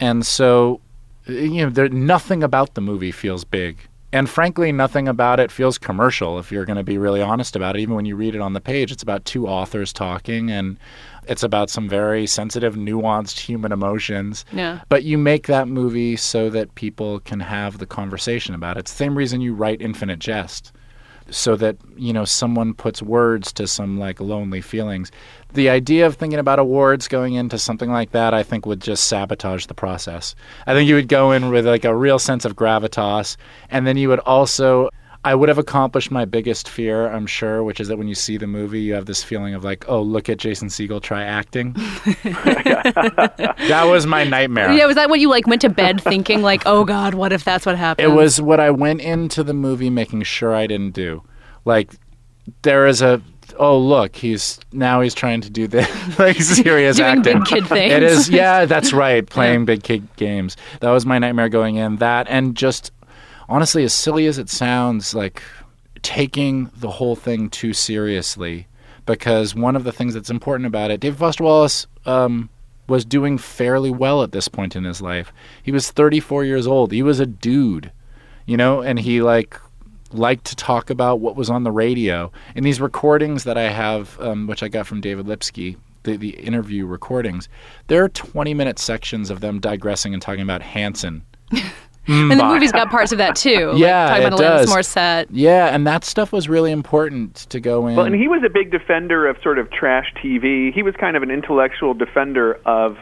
and 0.00 0.26
so, 0.26 0.80
you 1.26 1.64
know, 1.64 1.70
there 1.70 1.88
nothing 1.88 2.42
about 2.42 2.74
the 2.74 2.80
movie 2.80 3.12
feels 3.12 3.44
big. 3.44 3.78
And 4.12 4.30
frankly, 4.30 4.72
nothing 4.72 5.08
about 5.08 5.40
it 5.40 5.50
feels 5.50 5.78
commercial 5.78 6.38
if 6.38 6.52
you're 6.52 6.64
going 6.64 6.76
to 6.76 6.84
be 6.84 6.96
really 6.96 7.20
honest 7.20 7.56
about 7.56 7.76
it. 7.76 7.80
Even 7.80 7.94
when 7.94 8.04
you 8.04 8.16
read 8.16 8.34
it 8.34 8.40
on 8.40 8.52
the 8.52 8.60
page, 8.60 8.92
it's 8.92 9.02
about 9.02 9.24
two 9.24 9.46
authors 9.48 9.92
talking 9.92 10.50
and 10.50 10.78
it's 11.28 11.42
about 11.42 11.70
some 11.70 11.88
very 11.88 12.26
sensitive, 12.26 12.76
nuanced 12.76 13.38
human 13.40 13.72
emotions. 13.72 14.44
Yeah. 14.52 14.80
But 14.88 15.02
you 15.02 15.18
make 15.18 15.48
that 15.48 15.68
movie 15.68 16.16
so 16.16 16.50
that 16.50 16.74
people 16.76 17.20
can 17.20 17.40
have 17.40 17.78
the 17.78 17.86
conversation 17.86 18.54
about 18.54 18.76
it. 18.76 18.80
It's 18.80 18.92
the 18.92 18.98
same 18.98 19.18
reason 19.18 19.40
you 19.40 19.54
write 19.54 19.82
Infinite 19.82 20.20
Jest 20.20 20.72
so 21.30 21.56
that 21.56 21.76
you 21.96 22.12
know 22.12 22.24
someone 22.24 22.74
puts 22.74 23.02
words 23.02 23.52
to 23.54 23.66
some 23.66 23.98
like 23.98 24.20
lonely 24.20 24.60
feelings. 24.60 25.10
The 25.54 25.70
idea 25.70 26.06
of 26.06 26.16
thinking 26.16 26.38
about 26.38 26.58
awards 26.58 27.08
going 27.08 27.34
into 27.34 27.58
something 27.58 27.90
like 27.90 28.10
that 28.12 28.34
i 28.34 28.42
think 28.42 28.66
would 28.66 28.80
just 28.80 29.08
sabotage 29.08 29.66
the 29.66 29.74
process. 29.74 30.34
I 30.66 30.74
think 30.74 30.88
you 30.88 30.94
would 30.94 31.08
go 31.08 31.32
in 31.32 31.50
with 31.50 31.66
like 31.66 31.84
a 31.84 31.96
real 31.96 32.18
sense 32.18 32.44
of 32.44 32.56
gravitas 32.56 33.36
and 33.70 33.86
then 33.86 33.96
you 33.96 34.08
would 34.08 34.20
also 34.20 34.90
I 35.26 35.34
would 35.34 35.48
have 35.48 35.58
accomplished 35.58 36.12
my 36.12 36.24
biggest 36.24 36.68
fear, 36.68 37.08
I'm 37.10 37.26
sure, 37.26 37.64
which 37.64 37.80
is 37.80 37.88
that 37.88 37.98
when 37.98 38.06
you 38.06 38.14
see 38.14 38.36
the 38.36 38.46
movie, 38.46 38.80
you 38.80 38.94
have 38.94 39.06
this 39.06 39.24
feeling 39.24 39.54
of 39.54 39.64
like, 39.64 39.84
oh, 39.88 40.00
look 40.00 40.28
at 40.28 40.38
Jason 40.38 40.68
Segel 40.68 41.02
try 41.02 41.24
acting. 41.24 41.72
that 42.22 43.86
was 43.90 44.06
my 44.06 44.22
nightmare. 44.22 44.72
Yeah, 44.72 44.86
was 44.86 44.94
that 44.94 45.10
what 45.10 45.18
you 45.18 45.28
like 45.28 45.48
went 45.48 45.62
to 45.62 45.68
bed 45.68 46.00
thinking 46.00 46.42
like, 46.42 46.62
oh 46.64 46.84
God, 46.84 47.14
what 47.14 47.32
if 47.32 47.42
that's 47.42 47.66
what 47.66 47.76
happened? 47.76 48.06
It 48.08 48.14
was 48.14 48.40
what 48.40 48.60
I 48.60 48.70
went 48.70 49.00
into 49.00 49.42
the 49.42 49.52
movie 49.52 49.90
making 49.90 50.22
sure 50.22 50.54
I 50.54 50.68
didn't 50.68 50.94
do. 50.94 51.24
Like, 51.64 51.90
there 52.62 52.86
is 52.86 53.02
a 53.02 53.20
oh 53.58 53.78
look, 53.78 54.14
he's 54.14 54.60
now 54.72 55.00
he's 55.00 55.14
trying 55.14 55.40
to 55.40 55.50
do 55.50 55.66
this 55.66 55.88
like 56.18 56.40
serious 56.40 56.98
Doing 56.98 57.18
acting. 57.18 57.38
big 57.38 57.46
kid 57.46 57.66
things. 57.66 57.92
It 57.92 58.02
is, 58.02 58.28
yeah, 58.28 58.64
that's 58.64 58.92
right. 58.92 59.28
Playing 59.28 59.64
big 59.64 59.82
kid 59.82 60.06
games. 60.16 60.56
That 60.80 60.90
was 60.90 61.04
my 61.04 61.18
nightmare 61.18 61.48
going 61.48 61.76
in. 61.76 61.96
That 61.96 62.26
and 62.28 62.56
just 62.56 62.92
honestly, 63.48 63.84
as 63.84 63.94
silly 63.94 64.26
as 64.26 64.38
it 64.38 64.48
sounds, 64.48 65.14
like 65.14 65.42
taking 66.02 66.70
the 66.76 66.90
whole 66.90 67.16
thing 67.16 67.50
too 67.50 67.72
seriously. 67.72 68.66
Because 69.06 69.54
one 69.54 69.76
of 69.76 69.84
the 69.84 69.92
things 69.92 70.14
that's 70.14 70.30
important 70.30 70.66
about 70.66 70.90
it, 70.90 71.00
David 71.00 71.18
Foster 71.18 71.44
Wallace 71.44 71.86
um, 72.06 72.48
was 72.88 73.04
doing 73.04 73.38
fairly 73.38 73.90
well 73.90 74.22
at 74.22 74.32
this 74.32 74.48
point 74.48 74.74
in 74.74 74.84
his 74.84 75.00
life. 75.00 75.32
He 75.62 75.72
was 75.72 75.90
34 75.90 76.44
years 76.44 76.66
old. 76.66 76.92
He 76.92 77.02
was 77.02 77.20
a 77.20 77.26
dude, 77.26 77.92
you 78.46 78.56
know, 78.56 78.82
and 78.82 78.98
he 78.98 79.22
like 79.22 79.60
liked 80.12 80.44
to 80.46 80.56
talk 80.56 80.90
about 80.90 81.20
what 81.20 81.36
was 81.36 81.50
on 81.50 81.64
the 81.64 81.72
radio. 81.72 82.30
In 82.54 82.64
these 82.64 82.80
recordings 82.80 83.44
that 83.44 83.58
I 83.58 83.70
have, 83.70 84.18
um, 84.20 84.46
which 84.46 84.62
I 84.62 84.68
got 84.68 84.86
from 84.86 85.00
David 85.00 85.26
Lipsky, 85.26 85.76
the, 86.04 86.16
the 86.16 86.30
interview 86.30 86.86
recordings, 86.86 87.48
there 87.88 88.04
are 88.04 88.08
20 88.08 88.54
minute 88.54 88.78
sections 88.78 89.30
of 89.30 89.40
them 89.40 89.60
digressing 89.60 90.14
and 90.14 90.22
talking 90.22 90.42
about 90.42 90.62
Hanson. 90.62 91.24
Mm. 92.06 92.30
and 92.30 92.40
the 92.40 92.44
Bye. 92.44 92.54
movie's 92.54 92.72
got 92.72 92.90
parts 92.90 93.12
of 93.12 93.18
that 93.18 93.36
too. 93.36 93.72
Yeah, 93.76 94.06
like, 94.06 94.22
talking 94.22 94.26
about 94.26 94.40
it 94.40 94.42
Alanis 94.42 94.66
does. 94.66 94.74
Morissette. 94.74 95.26
Yeah, 95.30 95.74
and 95.74 95.86
that 95.86 96.04
stuff 96.04 96.32
was 96.32 96.48
really 96.48 96.70
important 96.72 97.34
to 97.50 97.60
go 97.60 97.86
in. 97.86 97.96
Well, 97.96 98.06
and 98.06 98.14
he 98.14 98.28
was 98.28 98.42
a 98.44 98.48
big 98.50 98.70
defender 98.70 99.26
of 99.26 99.36
sort 99.42 99.58
of 99.58 99.70
trash 99.70 100.12
TV. 100.22 100.72
He 100.72 100.82
was 100.82 100.94
kind 100.96 101.16
of 101.16 101.22
an 101.22 101.30
intellectual 101.30 101.94
defender 101.94 102.60
of 102.64 102.96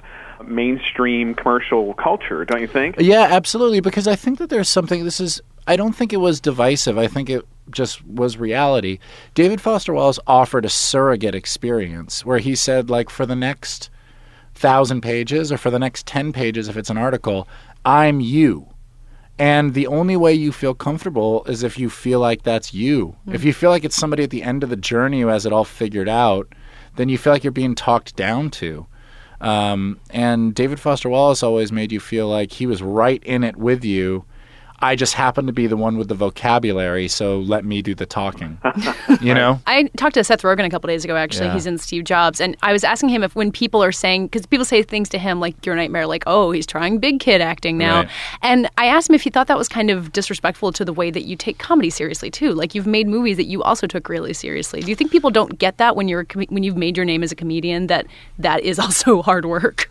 mainstream 0.47 1.35
commercial 1.35 1.95
culture, 1.95 2.45
don't 2.45 2.61
you 2.61 2.67
think? 2.67 2.97
Yeah, 2.99 3.23
absolutely. 3.31 3.81
Because 3.81 4.07
I 4.07 4.17
think 4.17 4.39
that 4.39 4.51
there's 4.51 4.69
something. 4.69 5.05
This 5.05 5.21
is. 5.21 5.41
I 5.67 5.77
don't 5.77 5.95
think 5.95 6.13
it 6.13 6.19
was 6.19 6.41
divisive. 6.41 6.99
I 6.99 7.07
think 7.07 7.31
it 7.31 7.47
just 7.71 8.05
was 8.07 8.37
reality. 8.37 8.99
David 9.35 9.61
Foster 9.61 9.95
Wallace 9.95 10.19
offered 10.27 10.65
a 10.65 10.69
surrogate 10.69 11.35
experience 11.35 12.25
where 12.25 12.39
he 12.39 12.55
said, 12.55 12.91
like, 12.91 13.09
for 13.09 13.25
the 13.25 13.37
next 13.37 13.89
thousand 14.55 15.01
pages 15.01 15.51
or 15.51 15.57
for 15.57 15.71
the 15.71 15.79
next 15.79 16.07
ten 16.07 16.33
pages, 16.33 16.69
if 16.69 16.77
it's 16.77 16.91
an 16.91 16.99
article, 16.99 17.49
I'm 17.85 18.21
you. 18.21 18.69
And 19.39 19.75
the 19.75 19.89
only 19.89 20.17
way 20.17 20.33
you 20.33 20.53
feel 20.53 20.75
comfortable 20.75 21.45
is 21.45 21.63
if 21.63 21.79
you 21.79 21.91
feel 21.91 22.21
like 22.21 22.45
that's 22.45 22.73
you. 22.73 23.17
If 23.27 23.45
you 23.45 23.53
feel 23.53 23.71
like 23.71 23.85
it's 23.85 23.97
somebody 23.97 24.23
at 24.23 24.31
the 24.31 24.45
end 24.45 24.63
of 24.63 24.71
the 24.71 24.77
journey 24.77 25.23
who 25.23 25.27
has 25.27 25.45
it 25.45 25.53
all 25.53 25.65
figured 25.65 26.09
out, 26.09 26.53
then 26.97 27.09
you 27.09 27.19
feel 27.19 27.33
like 27.33 27.43
you're 27.43 27.51
being 27.51 27.75
talked 27.75 28.15
down 28.15 28.51
to. 28.51 28.87
Um, 29.41 29.99
and 30.11 30.55
David 30.55 30.79
Foster 30.79 31.09
Wallace 31.09 31.43
always 31.43 31.73
made 31.73 31.91
you 31.91 31.99
feel 31.99 32.29
like 32.29 32.53
he 32.53 32.67
was 32.67 32.81
right 32.81 33.23
in 33.25 33.43
it 33.43 33.57
with 33.57 33.85
you. 33.85 34.25
I 34.85 34.97
just 34.97 35.15
happen 35.15 35.47
to 35.47 35.53
be 35.53 35.67
the 35.67 35.79
one 35.79 35.97
with 35.97 36.09
the 36.09 36.15
vocabulary, 36.15 37.09
so 37.09 37.41
let 37.41 37.65
me 37.65 37.81
do 37.81 37.95
the 37.95 38.05
talking. 38.05 38.59
you 39.23 39.33
know? 39.33 39.59
I 39.67 39.85
talked 39.97 40.15
to 40.15 40.25
Seth 40.25 40.43
Rogen 40.43 40.67
a 40.67 40.71
couple 40.71 40.89
days 40.89 41.05
ago. 41.05 41.17
Actually, 41.17 41.47
Yeah. 41.47 41.55
he's 41.55 41.65
in 41.67 41.79
Steve 41.79 42.05
Jobs, 42.05 42.39
and 42.41 42.55
I 42.63 42.73
was 42.73 42.85
asking 42.85 43.09
him 43.09 43.23
if 43.25 43.35
when 43.35 43.51
people 43.51 43.83
are 43.83 43.93
saying 43.93 44.27
because 44.27 44.45
people 44.45 44.67
say 44.67 44.83
things 44.83 45.09
to 45.09 45.19
him 45.19 45.41
like 45.41 45.65
"your 45.65 45.75
nightmare," 45.75 46.07
like 46.07 46.25
"oh, 46.27 46.51
he's 46.51 46.67
trying 46.67 46.99
big 46.99 47.19
kid 47.19 47.41
acting 47.41 47.79
now," 47.79 48.01
Right. 48.01 48.09
and 48.43 48.69
I 48.77 48.87
asked 48.87 49.09
him 49.09 49.15
if 49.15 49.23
he 49.23 49.31
thought 49.31 49.47
that 49.47 49.57
was 49.57 49.69
kind 49.69 49.91
of 49.91 50.13
disrespectful 50.13 50.71
to 50.73 50.85
the 50.85 50.93
way 50.93 51.11
that 51.11 51.23
you 51.25 51.35
take 51.35 51.57
comedy 51.59 51.89
seriously 51.89 52.31
too. 52.31 52.53
Like 52.53 52.75
you've 52.75 52.87
made 52.87 53.09
movies 53.09 53.39
that 53.39 53.47
you 53.47 53.63
also 53.63 53.87
took 53.87 54.11
really 54.11 54.35
seriously. 54.35 54.81
Do 54.83 54.91
you 54.91 54.97
think 54.97 55.11
people 55.11 55.31
don't 55.31 55.59
get 55.59 55.79
that 55.79 55.97
when 55.97 56.09
you're 56.09 56.25
com- 56.25 56.45
when 56.51 56.63
you've 56.63 56.77
made 56.77 56.97
your 56.99 57.07
name 57.07 57.23
as 57.23 57.33
a 57.33 57.37
comedian 57.37 57.87
that 57.87 58.07
that 58.39 58.61
is 58.63 58.79
also 58.85 59.23
hard 59.23 59.47
work? 59.47 59.91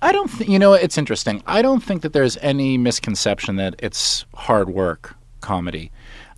I 0.00 0.12
don't 0.12 0.28
think, 0.28 0.50
you 0.50 0.58
know, 0.58 0.72
it's 0.72 0.98
interesting. 0.98 1.42
I 1.46 1.62
don't 1.62 1.82
think 1.82 2.02
that 2.02 2.12
there's 2.12 2.36
any 2.38 2.78
misconception 2.78 3.56
that 3.56 3.74
it's 3.78 4.24
hard 4.34 4.68
work 4.68 5.16
comedy. 5.40 5.90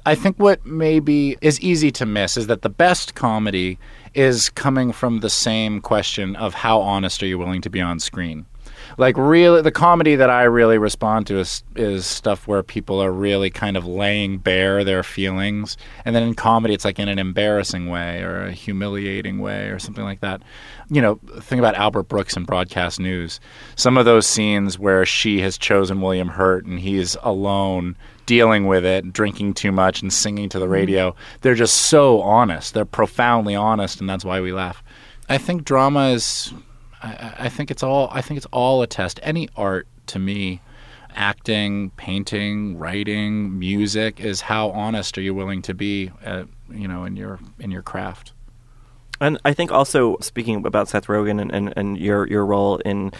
I 0.07 0.14
think 0.14 0.37
what 0.38 0.64
maybe 0.66 1.37
is 1.40 1.61
easy 1.61 1.90
to 1.92 2.05
miss 2.05 2.37
is 2.37 2.47
that 2.49 2.62
the 2.62 2.68
best 2.68 3.14
comedy 3.14 3.79
is 4.12 4.51
coming 4.51 4.92
from 4.92 5.20
the 5.20 5.31
same 5.31 5.81
question 5.81 6.37
of 6.37 6.55
how 6.55 6.81
honest 6.81 7.23
are 7.23 7.27
you 7.27 7.38
willing 7.38 7.62
to 7.62 7.70
be 7.70 7.81
on 7.81 7.99
screen. 7.99 8.44
Like 8.96 9.16
really, 9.16 9.62
the 9.62 9.72
comedy 9.72 10.16
that 10.16 10.30
I 10.30 10.44
really 10.44 10.78
respond 10.78 11.26
to 11.28 11.38
is 11.38 11.62
is 11.76 12.07
stuff 12.07 12.46
where 12.46 12.62
people 12.62 13.02
are 13.02 13.12
really 13.12 13.50
kind 13.50 13.76
of 13.76 13.87
laying 13.87 14.38
bare 14.38 14.85
their 14.85 15.02
feelings, 15.02 15.76
and 16.04 16.14
then 16.14 16.22
in 16.22 16.35
comedy, 16.35 16.74
it's 16.74 16.85
like 16.85 16.98
in 16.98 17.09
an 17.09 17.18
embarrassing 17.18 17.88
way 17.88 18.22
or 18.22 18.44
a 18.44 18.52
humiliating 18.52 19.38
way 19.38 19.68
or 19.68 19.78
something 19.78 20.04
like 20.04 20.20
that. 20.20 20.42
You 20.90 21.02
know, 21.02 21.20
think 21.40 21.59
about 21.59 21.74
Albert 21.74 22.04
Brooks 22.04 22.37
in 22.37 22.44
broadcast 22.44 23.00
news. 23.00 23.40
Some 23.76 23.96
of 23.96 24.04
those 24.04 24.26
scenes 24.26 24.78
where 24.78 25.04
she 25.04 25.40
has 25.40 25.59
chosen 25.59 26.00
William 26.00 26.28
Hurt 26.28 26.66
and 26.66 26.78
he's 26.78 27.16
alone 27.22 27.96
dealing 28.26 28.66
with 28.66 28.85
it, 28.85 29.12
drinking 29.12 29.54
too 29.54 29.72
much 29.72 30.02
and 30.02 30.12
singing 30.12 30.48
to 30.50 30.59
the 30.59 30.64
mm-hmm. 30.64 30.72
radio. 30.72 31.16
They're 31.40 31.54
just 31.54 31.76
so 31.76 32.20
honest. 32.22 32.74
They're 32.74 32.85
profoundly 32.85 33.54
honest, 33.54 34.00
and 34.00 34.09
that's 34.09 34.24
why 34.24 34.40
we 34.40 34.52
laugh. 34.52 34.83
I 35.28 35.38
think 35.38 35.64
drama 35.64 36.11
is. 36.11 36.52
I, 37.05 37.35
I 37.40 37.49
think 37.49 37.71
it's 37.71 37.83
all. 37.83 38.09
I 38.11 38.21
think 38.21 38.38
it's 38.38 38.47
all 38.53 38.83
a 38.83 38.87
test. 38.87 39.21
Any 39.23 39.49
art, 39.57 39.87
to 40.07 40.19
me, 40.19 40.61
acting, 41.14 41.90
painting, 41.90 42.79
writing, 42.79 43.59
music, 43.59 44.21
is 44.21 44.40
how 44.40 44.71
honest 44.71 45.19
are 45.19 45.21
you 45.21 45.35
willing 45.35 45.62
to 45.62 45.75
be, 45.75 46.11
uh, 46.25 46.45
you 46.71 46.88
know, 46.88 47.05
in 47.05 47.17
your 47.17 47.38
in 47.59 47.71
your 47.71 47.83
craft. 47.83 48.33
And 49.21 49.38
I 49.45 49.53
think 49.53 49.71
also 49.71 50.17
speaking 50.21 50.67
about 50.67 50.88
Seth 50.88 51.07
Rogen 51.07 51.40
and, 51.40 51.53
and, 51.53 51.73
and 51.77 51.99
your 51.99 52.27
your 52.27 52.45
role 52.45 52.79
in 52.79 53.12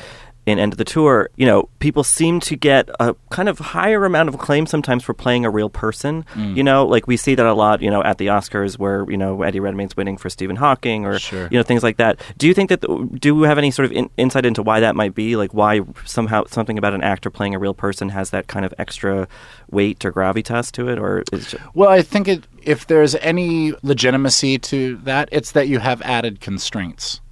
in 0.47 0.59
End 0.59 0.73
of 0.75 0.79
the 0.79 0.85
Tour, 0.85 1.31
you 1.37 1.47
know, 1.47 1.71
people 1.79 2.05
seem 2.05 2.39
to 2.41 2.55
get 2.55 2.91
a 3.01 3.17
kind 3.31 3.49
of 3.49 3.59
higher 3.59 4.05
amount 4.05 4.29
of 4.29 4.35
acclaim 4.35 4.67
sometimes 4.67 5.03
for 5.03 5.15
playing 5.15 5.45
a 5.47 5.51
real 5.51 5.71
person. 5.71 6.25
Mm. 6.35 6.55
You 6.57 6.63
know, 6.63 6.85
like 6.85 7.07
we 7.07 7.17
see 7.17 7.35
that 7.35 7.47
a 7.47 7.55
lot, 7.55 7.81
you 7.81 7.91
know, 7.91 8.03
at 8.03 8.19
the 8.19 8.27
Oscars 8.27 8.79
where, 8.79 9.11
you 9.11 9.17
know, 9.17 9.43
Eddie 9.43 9.61
Redmayne's 9.61 9.97
winning 9.97 10.19
for 10.19 10.29
Stephen 10.29 10.57
Hawking 10.57 11.07
or, 11.07 11.19
Sure. 11.19 11.49
you 11.51 11.57
know, 11.57 11.63
things 11.63 11.83
like 11.83 11.97
that. 11.97 12.21
Do 12.37 12.47
you 12.47 12.53
think 12.53 12.69
that, 12.69 12.81
do 13.19 13.35
we 13.35 13.47
have 13.47 13.57
any 13.57 13.71
sort 13.71 13.87
of 13.87 13.93
in, 13.93 14.11
insight 14.19 14.45
into 14.45 14.63
why 14.63 14.81
that 14.81 14.95
might 14.95 15.15
be? 15.15 15.35
Like 15.37 15.55
why 15.55 15.81
somehow 16.05 16.45
something 16.45 16.77
about 16.77 16.93
an 16.93 17.03
actor 17.03 17.31
playing 17.31 17.55
a 17.55 17.59
real 17.59 17.75
person 17.75 18.11
has 18.11 18.29
that 18.31 18.47
kind 18.47 18.67
of 18.67 18.75
extra 18.77 19.27
weight 19.71 20.05
or 20.05 20.13
gravitas 20.13 20.71
to 20.73 20.89
it? 20.89 20.99
Or 20.99 21.25
is 21.33 21.55
it, 21.55 21.61
Well, 21.73 21.89
I 21.89 22.03
think 22.03 22.29
it, 22.29 22.45
if 22.63 22.87
there's 22.87 23.15
any 23.17 23.73
legitimacy 23.83 24.59
to 24.59 24.97
that, 25.05 25.31
it's 25.33 25.53
that 25.53 25.69
you 25.69 25.79
have 25.79 26.03
added 26.03 26.41
constraints. 26.41 27.23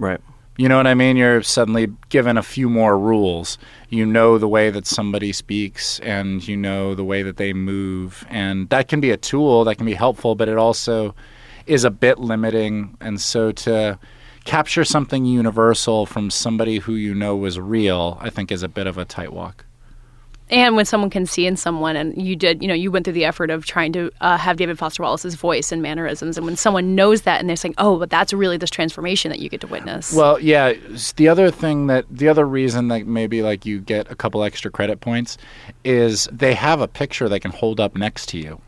right. 0.00 0.20
You 0.60 0.68
know 0.68 0.76
what 0.76 0.86
I 0.86 0.92
mean? 0.92 1.16
You're 1.16 1.42
suddenly 1.42 1.88
given 2.10 2.36
a 2.36 2.42
few 2.42 2.68
more 2.68 2.98
rules. 2.98 3.56
You 3.88 4.04
know 4.04 4.36
the 4.36 4.46
way 4.46 4.68
that 4.68 4.86
somebody 4.86 5.32
speaks 5.32 6.00
and 6.00 6.46
you 6.46 6.54
know 6.54 6.94
the 6.94 7.02
way 7.02 7.22
that 7.22 7.38
they 7.38 7.54
move. 7.54 8.26
And 8.28 8.68
that 8.68 8.86
can 8.86 9.00
be 9.00 9.10
a 9.10 9.16
tool, 9.16 9.64
that 9.64 9.76
can 9.76 9.86
be 9.86 9.94
helpful, 9.94 10.34
but 10.34 10.50
it 10.50 10.58
also 10.58 11.14
is 11.64 11.82
a 11.84 11.90
bit 11.90 12.18
limiting. 12.18 12.94
And 13.00 13.18
so 13.18 13.52
to 13.52 13.98
capture 14.44 14.84
something 14.84 15.24
universal 15.24 16.04
from 16.04 16.28
somebody 16.28 16.76
who 16.76 16.92
you 16.92 17.14
know 17.14 17.36
was 17.36 17.58
real, 17.58 18.18
I 18.20 18.28
think 18.28 18.52
is 18.52 18.62
a 18.62 18.68
bit 18.68 18.86
of 18.86 18.98
a 18.98 19.06
tight 19.06 19.32
walk. 19.32 19.64
And 20.50 20.76
when 20.76 20.84
someone 20.84 21.10
can 21.10 21.26
see 21.26 21.46
in 21.46 21.56
someone, 21.56 21.96
and 21.96 22.20
you 22.20 22.36
did, 22.36 22.60
you 22.62 22.68
know, 22.68 22.74
you 22.74 22.90
went 22.90 23.04
through 23.04 23.14
the 23.14 23.24
effort 23.24 23.50
of 23.50 23.64
trying 23.64 23.92
to 23.92 24.10
uh, 24.20 24.36
have 24.36 24.56
David 24.56 24.78
Foster 24.78 25.02
Wallace's 25.02 25.34
voice 25.34 25.72
and 25.72 25.80
mannerisms, 25.80 26.36
and 26.36 26.44
when 26.44 26.56
someone 26.56 26.94
knows 26.94 27.22
that 27.22 27.40
and 27.40 27.48
they're 27.48 27.56
saying, 27.56 27.74
"Oh, 27.78 27.98
but 27.98 28.10
that's 28.10 28.32
really 28.32 28.56
this 28.56 28.70
transformation 28.70 29.30
that 29.30 29.38
you 29.38 29.48
get 29.48 29.60
to 29.62 29.66
witness." 29.66 30.12
Well, 30.12 30.40
yeah. 30.40 30.74
The 31.16 31.28
other 31.28 31.50
thing 31.50 31.86
that 31.86 32.04
the 32.10 32.28
other 32.28 32.46
reason 32.46 32.88
that 32.88 33.06
maybe 33.06 33.42
like 33.42 33.64
you 33.64 33.80
get 33.80 34.10
a 34.10 34.14
couple 34.14 34.42
extra 34.42 34.70
credit 34.70 35.00
points 35.00 35.38
is 35.84 36.28
they 36.32 36.54
have 36.54 36.80
a 36.80 36.88
picture 36.88 37.28
they 37.28 37.40
can 37.40 37.52
hold 37.52 37.80
up 37.80 37.96
next 37.96 38.26
to 38.30 38.38
you. 38.38 38.60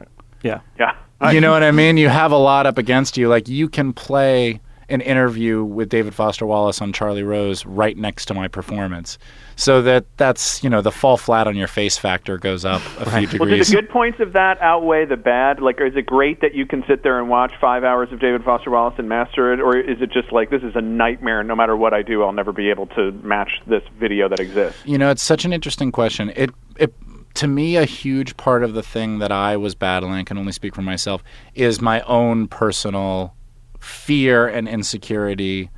Yeah. 0.42 0.60
Yeah. 0.78 0.94
You 1.30 1.40
know 1.40 1.52
what 1.52 1.62
I 1.62 1.70
mean? 1.70 1.98
You 1.98 2.08
have 2.08 2.32
a 2.32 2.36
lot 2.36 2.66
up 2.66 2.78
against 2.78 3.16
you. 3.16 3.28
Like 3.28 3.48
you 3.48 3.68
can 3.68 3.92
play 3.92 4.60
an 4.92 5.00
interview 5.00 5.64
with 5.64 5.88
David 5.88 6.14
Foster 6.14 6.46
Wallace 6.46 6.80
on 6.80 6.92
Charlie 6.92 7.22
Rose 7.22 7.64
right 7.66 7.96
next 7.96 8.26
to 8.26 8.34
my 8.34 8.46
performance, 8.48 9.18
so 9.56 9.82
that 9.82 10.04
that's 10.16 10.62
you 10.62 10.70
know 10.70 10.80
the 10.80 10.92
fall 10.92 11.16
flat 11.16 11.46
on 11.46 11.56
your 11.56 11.66
face 11.66 11.98
factor 11.98 12.38
goes 12.38 12.64
up 12.64 12.82
a 12.98 13.10
few 13.10 13.26
degrees. 13.26 13.40
Well, 13.40 13.48
do 13.48 13.64
the 13.64 13.72
good 13.72 13.88
points 13.88 14.20
of 14.20 14.32
that 14.34 14.60
outweigh 14.60 15.06
the 15.06 15.16
bad? 15.16 15.60
Like, 15.60 15.80
is 15.80 15.96
it 15.96 16.06
great 16.06 16.40
that 16.40 16.54
you 16.54 16.66
can 16.66 16.84
sit 16.86 17.02
there 17.02 17.18
and 17.18 17.28
watch 17.28 17.52
five 17.60 17.84
hours 17.84 18.12
of 18.12 18.20
David 18.20 18.44
Foster 18.44 18.70
Wallace 18.70 18.94
and 18.98 19.08
master 19.08 19.52
it, 19.52 19.60
or 19.60 19.76
is 19.76 20.00
it 20.00 20.12
just 20.12 20.32
like 20.32 20.50
this 20.50 20.62
is 20.62 20.76
a 20.76 20.82
nightmare? 20.82 21.42
No 21.42 21.56
matter 21.56 21.76
what 21.76 21.94
I 21.94 22.02
do, 22.02 22.22
I'll 22.22 22.32
never 22.32 22.52
be 22.52 22.70
able 22.70 22.86
to 22.88 23.12
match 23.22 23.60
this 23.66 23.82
video 23.98 24.28
that 24.28 24.40
exists. 24.40 24.80
You 24.84 24.98
know, 24.98 25.10
it's 25.10 25.22
such 25.22 25.44
an 25.44 25.52
interesting 25.52 25.90
question. 25.90 26.32
It 26.36 26.50
it 26.78 26.94
to 27.34 27.46
me 27.46 27.76
a 27.76 27.84
huge 27.84 28.36
part 28.36 28.62
of 28.62 28.74
the 28.74 28.82
thing 28.82 29.18
that 29.18 29.32
I 29.32 29.56
was 29.56 29.74
battling, 29.74 30.14
I 30.14 30.24
can 30.24 30.38
only 30.38 30.52
speak 30.52 30.74
for 30.74 30.82
myself, 30.82 31.22
is 31.54 31.80
my 31.80 32.02
own 32.02 32.48
personal 32.48 33.34
fear 33.82 34.46
and 34.46 34.68
insecurity, 34.68 35.68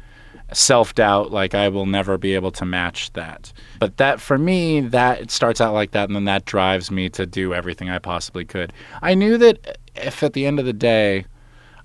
self-doubt 0.52 1.32
like 1.32 1.54
I 1.54 1.68
will 1.68 1.86
never 1.86 2.18
be 2.18 2.34
able 2.34 2.50
to 2.52 2.64
match 2.64 3.12
that. 3.14 3.52
But 3.80 3.96
that 3.96 4.20
for 4.20 4.38
me, 4.38 4.80
that 4.80 5.20
it 5.20 5.30
starts 5.30 5.60
out 5.60 5.72
like 5.72 5.92
that 5.92 6.08
and 6.08 6.14
then 6.14 6.26
that 6.26 6.44
drives 6.44 6.90
me 6.90 7.08
to 7.10 7.26
do 7.26 7.54
everything 7.54 7.88
I 7.88 7.98
possibly 7.98 8.44
could. 8.44 8.72
I 9.02 9.14
knew 9.14 9.38
that 9.38 9.78
if 9.96 10.22
at 10.22 10.34
the 10.34 10.46
end 10.46 10.60
of 10.60 10.66
the 10.66 10.72
day 10.72 11.24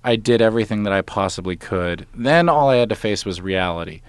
I 0.04 0.18
did 0.18 0.42
everything 0.42 0.84
that 0.84 0.94
I 0.94 1.02
possibly 1.02 1.56
could, 1.56 2.06
then 2.14 2.50
all 2.50 2.70
I 2.70 2.76
had 2.76 2.90
to 2.90 2.96
face 2.96 3.26
was 3.26 3.42
reality 3.42 4.02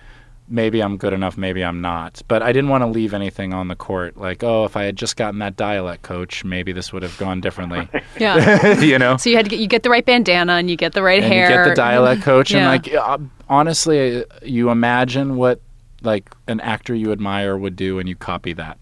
maybe 0.50 0.82
I'm 0.82 0.96
good 0.96 1.12
enough, 1.12 1.38
maybe 1.38 1.64
I'm 1.64 1.80
not. 1.80 2.20
But 2.28 2.42
I 2.42 2.52
didn't 2.52 2.68
want 2.68 2.82
to 2.82 2.86
leave 2.88 3.14
anything 3.14 3.54
on 3.54 3.68
the 3.68 3.76
court. 3.76 4.16
Like, 4.16 4.42
oh, 4.42 4.64
if 4.64 4.76
I 4.76 4.82
had 4.82 4.96
just 4.96 5.16
gotten 5.16 5.38
that 5.38 5.56
dialect 5.56 6.02
coach, 6.02 6.44
maybe 6.44 6.72
this 6.72 6.92
would 6.92 7.02
have 7.02 7.16
gone 7.18 7.40
differently. 7.40 7.88
Yeah. 8.18 8.78
you 8.80 8.98
know. 8.98 9.16
So 9.16 9.30
you 9.30 9.36
had 9.36 9.46
to 9.46 9.50
get 9.50 9.60
you 9.60 9.66
get 9.68 9.82
the 9.82 9.88
right 9.88 10.04
bandana 10.04 10.54
and 10.54 10.68
you 10.68 10.76
get 10.76 10.92
the 10.92 11.02
right 11.02 11.22
and 11.22 11.32
hair. 11.32 11.48
you 11.48 11.56
get 11.56 11.68
the 11.68 11.74
dialect 11.74 12.22
coach, 12.22 12.50
Yeah. 12.50 12.58
and 12.58 12.66
like 12.66 12.92
uh, 12.92 13.18
honestly, 13.48 14.20
uh, 14.20 14.24
you 14.42 14.68
imagine 14.70 15.36
what 15.36 15.60
like 16.02 16.30
an 16.48 16.60
actor 16.60 16.94
you 16.94 17.12
admire 17.12 17.56
would 17.56 17.76
do, 17.76 17.98
and 17.98 18.08
you 18.08 18.16
copy 18.16 18.52
that. 18.54 18.78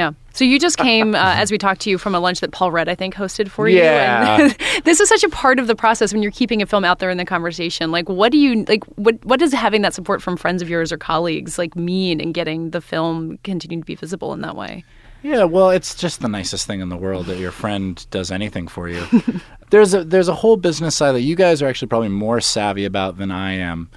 Yeah. 0.00 0.12
So 0.32 0.46
you 0.46 0.58
just 0.58 0.78
came, 0.78 1.14
uh, 1.14 1.34
as 1.36 1.52
we 1.52 1.58
talked 1.58 1.82
to 1.82 1.90
you, 1.90 1.98
from 1.98 2.14
a 2.14 2.20
lunch 2.20 2.40
that 2.40 2.52
Paul 2.52 2.72
Rudd, 2.72 2.88
I 2.88 2.94
think, 2.94 3.14
hosted 3.14 3.50
for 3.50 3.68
you. 3.68 3.80
Yeah. 3.80 4.40
And 4.40 4.56
this 4.84 4.98
is 4.98 5.10
such 5.10 5.22
a 5.24 5.28
part 5.28 5.58
of 5.58 5.66
the 5.66 5.76
process 5.76 6.14
when 6.14 6.22
you're 6.22 6.32
keeping 6.32 6.62
a 6.62 6.66
film 6.66 6.86
out 6.86 7.00
there 7.00 7.10
in 7.10 7.18
the 7.18 7.26
conversation. 7.26 7.92
Like, 7.92 8.08
what 8.08 8.32
do 8.32 8.38
you 8.38 8.64
like? 8.64 8.82
What 8.96 9.22
what 9.26 9.40
does 9.40 9.52
having 9.52 9.82
that 9.82 9.92
support 9.92 10.22
from 10.22 10.38
friends 10.38 10.62
of 10.62 10.70
yours 10.70 10.90
or 10.90 10.96
colleagues 10.96 11.58
like 11.58 11.76
mean 11.76 12.18
in 12.18 12.32
getting 12.32 12.70
the 12.70 12.80
film 12.80 13.36
continue 13.44 13.80
to 13.80 13.84
be 13.84 13.94
visible 13.94 14.32
in 14.32 14.40
that 14.40 14.56
way? 14.56 14.84
Yeah, 15.22 15.44
well, 15.44 15.68
it's 15.68 15.94
just 15.94 16.22
the 16.22 16.28
nicest 16.28 16.66
thing 16.66 16.80
in 16.80 16.88
the 16.88 16.96
world 16.96 17.26
that 17.26 17.36
your 17.36 17.52
friend 17.52 18.06
does 18.10 18.30
anything 18.30 18.68
for 18.68 18.88
you. 18.88 19.06
there's 19.70 19.92
a 19.92 20.02
there's 20.02 20.28
a 20.28 20.34
whole 20.34 20.56
business 20.56 20.96
side 20.96 21.12
that 21.12 21.20
you 21.20 21.36
guys 21.36 21.60
are 21.60 21.68
actually 21.68 21.88
probably 21.88 22.08
more 22.08 22.40
savvy 22.40 22.86
about 22.86 23.18
than 23.18 23.30
I 23.30 23.52
am. 23.52 23.90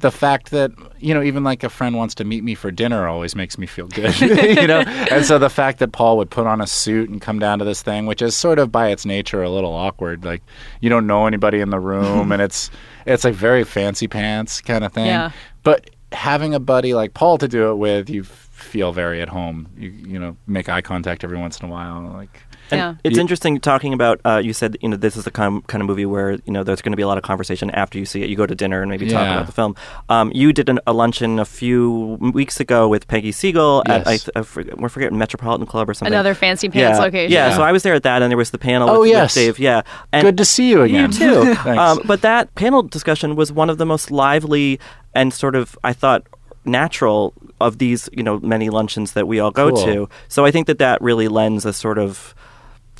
The 0.00 0.10
fact 0.10 0.50
that 0.50 0.72
you 0.98 1.14
know, 1.14 1.22
even 1.22 1.42
like 1.42 1.64
a 1.64 1.68
friend 1.68 1.96
wants 1.96 2.14
to 2.16 2.24
meet 2.24 2.44
me 2.44 2.54
for 2.54 2.70
dinner 2.70 3.08
always 3.08 3.34
makes 3.34 3.56
me 3.58 3.66
feel 3.66 3.86
good, 3.88 4.18
you 4.20 4.66
know. 4.66 4.80
And 4.80 5.24
so 5.24 5.38
the 5.38 5.50
fact 5.50 5.78
that 5.78 5.92
Paul 5.92 6.16
would 6.18 6.30
put 6.30 6.46
on 6.46 6.60
a 6.60 6.66
suit 6.66 7.08
and 7.08 7.20
come 7.20 7.38
down 7.38 7.58
to 7.60 7.64
this 7.64 7.82
thing, 7.82 8.06
which 8.06 8.20
is 8.20 8.36
sort 8.36 8.58
of 8.58 8.70
by 8.70 8.88
its 8.88 9.06
nature 9.06 9.42
a 9.42 9.50
little 9.50 9.72
awkward, 9.72 10.24
like 10.24 10.42
you 10.80 10.90
don't 10.90 11.06
know 11.06 11.26
anybody 11.26 11.60
in 11.60 11.70
the 11.70 11.80
room, 11.80 12.32
and 12.32 12.42
it's 12.46 12.70
it's 13.06 13.24
like 13.24 13.34
very 13.34 13.64
fancy 13.64 14.08
pants 14.08 14.60
kind 14.60 14.84
of 14.84 14.92
thing. 14.92 15.06
Yeah. 15.06 15.30
But 15.62 15.90
having 16.12 16.54
a 16.54 16.60
buddy 16.60 16.94
like 16.94 17.14
Paul 17.14 17.38
to 17.38 17.48
do 17.48 17.70
it 17.70 17.76
with, 17.76 18.10
you 18.10 18.24
feel 18.24 18.92
very 18.92 19.20
at 19.22 19.28
home. 19.28 19.68
You 19.76 19.90
you 19.90 20.18
know 20.18 20.36
make 20.46 20.68
eye 20.68 20.82
contact 20.82 21.24
every 21.24 21.38
once 21.38 21.60
in 21.60 21.66
a 21.66 21.70
while, 21.70 22.12
like. 22.14 22.42
And 22.70 22.78
Yeah. 22.78 22.94
it's 23.04 23.16
You- 23.16 23.20
interesting 23.20 23.60
talking 23.60 23.92
about. 23.92 24.20
Uh, 24.24 24.40
you 24.42 24.52
said 24.52 24.76
you 24.80 24.88
know 24.88 24.96
this 24.96 25.16
is 25.16 25.24
the 25.24 25.30
kind 25.30 25.66
kind 25.68 25.80
of 25.82 25.86
movie 25.86 26.06
where 26.06 26.32
you 26.32 26.52
know 26.52 26.62
there's 26.64 26.82
going 26.82 26.92
to 26.92 26.96
be 26.96 27.02
a 27.02 27.06
lot 27.06 27.16
of 27.18 27.22
conversation 27.24 27.70
after 27.70 27.98
you 27.98 28.04
see 28.04 28.22
it. 28.22 28.28
You 28.28 28.36
go 28.36 28.46
to 28.46 28.54
dinner 28.54 28.82
and 28.82 28.90
maybe 28.90 29.08
talk 29.08 29.22
about 29.26 29.46
the 29.46 29.52
film. 29.52 29.74
Um, 30.08 30.32
you 30.34 30.52
did 30.52 30.68
an, 30.68 30.80
a 30.86 30.92
luncheon 30.92 31.38
a 31.38 31.44
few 31.44 32.18
weeks 32.34 32.58
ago 32.60 32.88
with 32.88 33.06
Peggy 33.08 33.32
Siegel 33.32 33.82
at 33.86 34.06
I, 34.06 34.16
th- 34.16 34.30
I 34.34 34.42
forget, 34.42 34.78
we're 34.78 34.88
forgetting 34.88 35.18
Metropolitan 35.18 35.66
Club 35.66 35.88
or 35.88 35.94
something. 35.94 36.12
Another 36.12 36.34
fancy 36.34 36.68
pants 36.68 36.98
yeah. 36.98 37.04
location. 37.04 37.32
Yeah, 37.32 37.48
Yeah. 37.50 37.56
so 37.56 37.62
I 37.62 37.72
was 37.72 37.82
there 37.82 37.94
at 37.94 38.02
that, 38.02 38.22
and 38.22 38.30
there 38.30 38.36
was 38.38 38.50
the 38.50 38.58
panel. 38.58 38.88
Oh, 38.90 39.00
with, 39.00 39.10
yes. 39.10 39.36
with 39.36 39.44
Dave. 39.44 39.58
Yeah, 39.58 39.82
and 40.12 40.22
Good 40.24 40.36
to 40.38 40.44
see 40.44 40.68
you 40.70 40.82
again. 40.82 41.12
You 41.12 41.18
too. 41.18 41.54
Um, 41.66 42.00
but 42.04 42.22
that 42.22 42.54
panel 42.54 42.82
discussion 42.82 43.36
was 43.36 43.52
one 43.52 43.68
of 43.70 43.78
the 43.78 43.86
most 43.86 44.10
lively 44.10 44.80
and 45.14 45.32
sort 45.32 45.54
of, 45.54 45.78
I 45.84 45.92
thought, 45.92 46.22
natural 46.64 47.32
of 47.60 47.78
these, 47.78 48.08
you 48.12 48.22
know, 48.22 48.38
many 48.40 48.70
luncheons 48.70 49.12
that 49.12 49.26
we 49.28 49.38
all 49.40 49.50
go 49.50 49.70
Cool. 49.70 49.84
to. 49.84 50.08
So 50.28 50.44
I 50.44 50.50
think 50.50 50.66
that 50.66 50.78
that 50.78 51.00
really 51.00 51.28
lends 51.28 51.64
a 51.64 51.72
sort 51.72 51.98
of, 51.98 52.34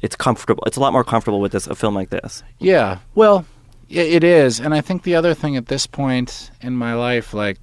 it's 0.03 0.17
comfortable. 0.17 0.63
It's 0.67 0.77
a 0.77 0.81
lot 0.81 0.93
more 0.93 1.05
comfortable 1.05 1.41
with 1.41 1.53
this 1.53 1.67
a 1.67 1.75
film 1.75 1.95
like 1.95 2.11
this. 2.11 2.43
Yeah. 2.59 2.99
Well, 3.15 3.47
it 3.89 4.25
is, 4.25 4.59
and 4.59 4.75
I 4.75 4.81
think 4.81 5.05
the 5.05 5.15
other 5.15 5.33
thing 5.33 5.57
at 5.57 5.67
this 5.67 5.87
point 5.87 6.51
in 6.61 6.77
my 6.77 6.95
life, 6.95 7.33
like, 7.33 7.59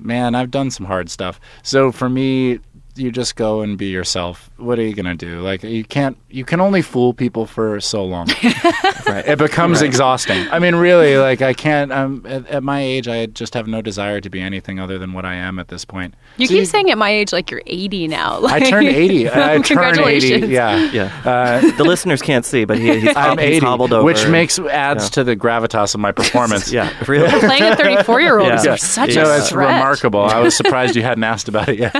man, 0.00 0.34
I've 0.34 0.50
done 0.50 0.70
some 0.70 0.86
hard 0.86 1.08
stuff. 1.08 1.40
So 1.62 1.92
for 1.92 2.08
me, 2.08 2.58
you 2.98 3.10
just 3.10 3.36
go 3.36 3.60
and 3.62 3.78
be 3.78 3.86
yourself. 3.86 4.50
What 4.56 4.78
are 4.78 4.82
you 4.82 4.94
gonna 4.94 5.14
do? 5.14 5.40
Like, 5.40 5.62
you 5.62 5.84
can't. 5.84 6.16
You 6.28 6.44
can 6.44 6.60
only 6.60 6.82
fool 6.82 7.14
people 7.14 7.46
for 7.46 7.80
so 7.80 8.04
long. 8.04 8.28
Right. 9.08 9.26
It 9.26 9.38
becomes 9.38 9.80
exhausting. 9.80 10.46
I 10.50 10.58
mean, 10.58 10.74
really, 10.74 11.16
like, 11.16 11.40
I 11.40 11.54
can't. 11.54 11.90
Um, 11.90 12.26
at, 12.28 12.46
at 12.48 12.62
my 12.62 12.82
age, 12.82 13.08
I 13.08 13.24
just 13.24 13.54
have 13.54 13.66
no 13.66 13.80
desire 13.80 14.20
to 14.20 14.28
be 14.28 14.38
anything 14.38 14.78
other 14.78 14.98
than 14.98 15.14
what 15.14 15.24
I 15.24 15.34
am 15.36 15.58
at 15.58 15.68
this 15.68 15.86
point. 15.86 16.12
You 16.36 16.46
So 16.46 16.52
keep 16.52 16.66
saying 16.66 16.90
at 16.90 16.98
my 16.98 17.08
age 17.08 17.32
like 17.32 17.50
you're 17.50 17.62
80 17.64 18.08
now. 18.08 18.44
I 18.44 18.60
turned 18.60 18.86
80. 18.86 19.28
I 19.30 19.32
turned 19.32 19.50
80. 19.54 19.62
Congratulations. 19.68 20.48
Yeah. 20.50 20.90
Yeah. 20.92 21.22
Uh, 21.24 21.60
the 21.78 21.84
listeners 21.84 22.20
can't 22.20 22.44
see, 22.44 22.66
but 22.66 22.76
he, 22.78 23.00
he's, 23.00 23.12
I'm 23.16 23.38
he's 23.38 23.46
80, 23.56 23.58
hobbled 23.60 23.92
over. 23.94 24.04
which 24.04 24.28
makes 24.28 24.58
adds 24.58 25.04
Yeah. 25.04 25.08
to 25.10 25.24
the 25.24 25.36
gravitas 25.36 25.94
of 25.94 26.00
my 26.00 26.12
performance. 26.12 26.70
yeah, 26.70 26.92
really. 27.06 27.30
Playing 27.40 27.62
a 27.62 27.76
34 27.76 28.20
year 28.20 28.38
old 28.40 28.48
Yeah. 28.48 28.56
is 28.56 28.64
Yeah. 28.66 28.76
such 28.76 29.14
no, 29.14 29.22
a 29.30 29.36
it's 29.38 29.46
stretch. 29.46 29.62
It's 29.70 29.74
remarkable. 29.74 30.20
I 30.20 30.40
was 30.40 30.54
surprised 30.54 30.96
you 30.96 31.02
hadn't 31.02 31.24
asked 31.24 31.48
about 31.48 31.70
it 31.70 31.78
yet. 31.78 31.94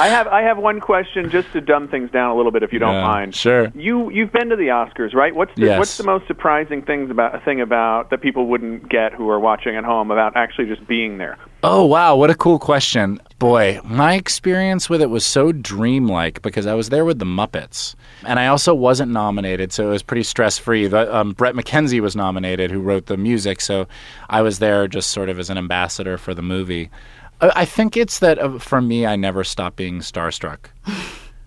I 0.00 0.08
have 0.08 0.26
I 0.28 0.42
have 0.42 0.58
one 0.58 0.80
question 0.80 1.30
just 1.30 1.52
to 1.52 1.60
dumb 1.60 1.88
things 1.88 2.10
down 2.10 2.30
a 2.30 2.36
little 2.36 2.52
bit, 2.52 2.62
if 2.62 2.72
you 2.72 2.78
don't 2.78 2.94
Yeah, 2.94 3.02
mind. 3.02 3.34
Sure. 3.34 3.70
You 3.74 4.10
you've 4.10 4.32
been 4.32 4.48
to 4.50 4.56
the 4.56 4.68
Oscars, 4.68 5.14
right? 5.14 5.34
What's 5.34 5.54
the 5.56 5.66
Yes. 5.66 5.78
what's 5.78 5.96
the 5.98 6.04
most 6.04 6.26
surprising 6.26 6.82
things 6.82 7.10
about 7.10 7.44
thing 7.44 7.60
about 7.60 8.10
that 8.10 8.20
people 8.22 8.46
wouldn't 8.46 8.88
get 8.88 9.12
who 9.14 9.28
are 9.30 9.40
watching 9.40 9.76
at 9.76 9.84
home 9.84 10.10
about 10.10 10.36
actually 10.36 10.66
just 10.66 10.86
being 10.86 11.18
there? 11.18 11.36
Oh 11.62 11.84
wow, 11.86 12.14
what 12.16 12.28
a 12.30 12.34
cool 12.34 12.58
question. 12.58 13.20
Boy, 13.38 13.80
my 13.84 14.14
experience 14.14 14.88
with 14.90 15.00
it 15.02 15.10
was 15.10 15.24
so 15.24 15.50
dreamlike 15.52 16.42
because 16.42 16.66
I 16.66 16.74
was 16.74 16.88
there 16.90 17.04
with 17.04 17.18
the 17.18 17.24
Muppets. 17.24 17.94
And 18.24 18.38
I 18.38 18.46
also 18.46 18.74
wasn't 18.74 19.12
nominated, 19.12 19.72
so 19.72 19.86
it 19.86 19.90
was 19.90 20.02
pretty 20.02 20.22
stress 20.22 20.56
free. 20.58 20.86
Um, 20.92 21.32
Bret 21.32 21.54
McKenzie 21.54 22.00
was 22.00 22.14
nominated, 22.16 22.70
who 22.70 22.80
wrote 22.80 23.06
the 23.06 23.16
music, 23.16 23.60
so 23.60 23.86
I 24.30 24.40
was 24.42 24.58
there 24.60 24.88
just 24.88 25.10
sort 25.10 25.28
of 25.28 25.38
as 25.38 25.50
an 25.50 25.58
ambassador 25.58 26.16
for 26.18 26.32
the 26.34 26.42
movie. 26.42 26.90
I 27.40 27.52
I 27.56 27.64
think 27.64 27.96
it's 27.96 28.18
that 28.20 28.38
uh, 28.38 28.58
for 28.58 28.80
me, 28.80 29.06
I 29.06 29.16
never 29.16 29.44
stop 29.44 29.76
being 29.76 30.00
starstruck. 30.00 30.66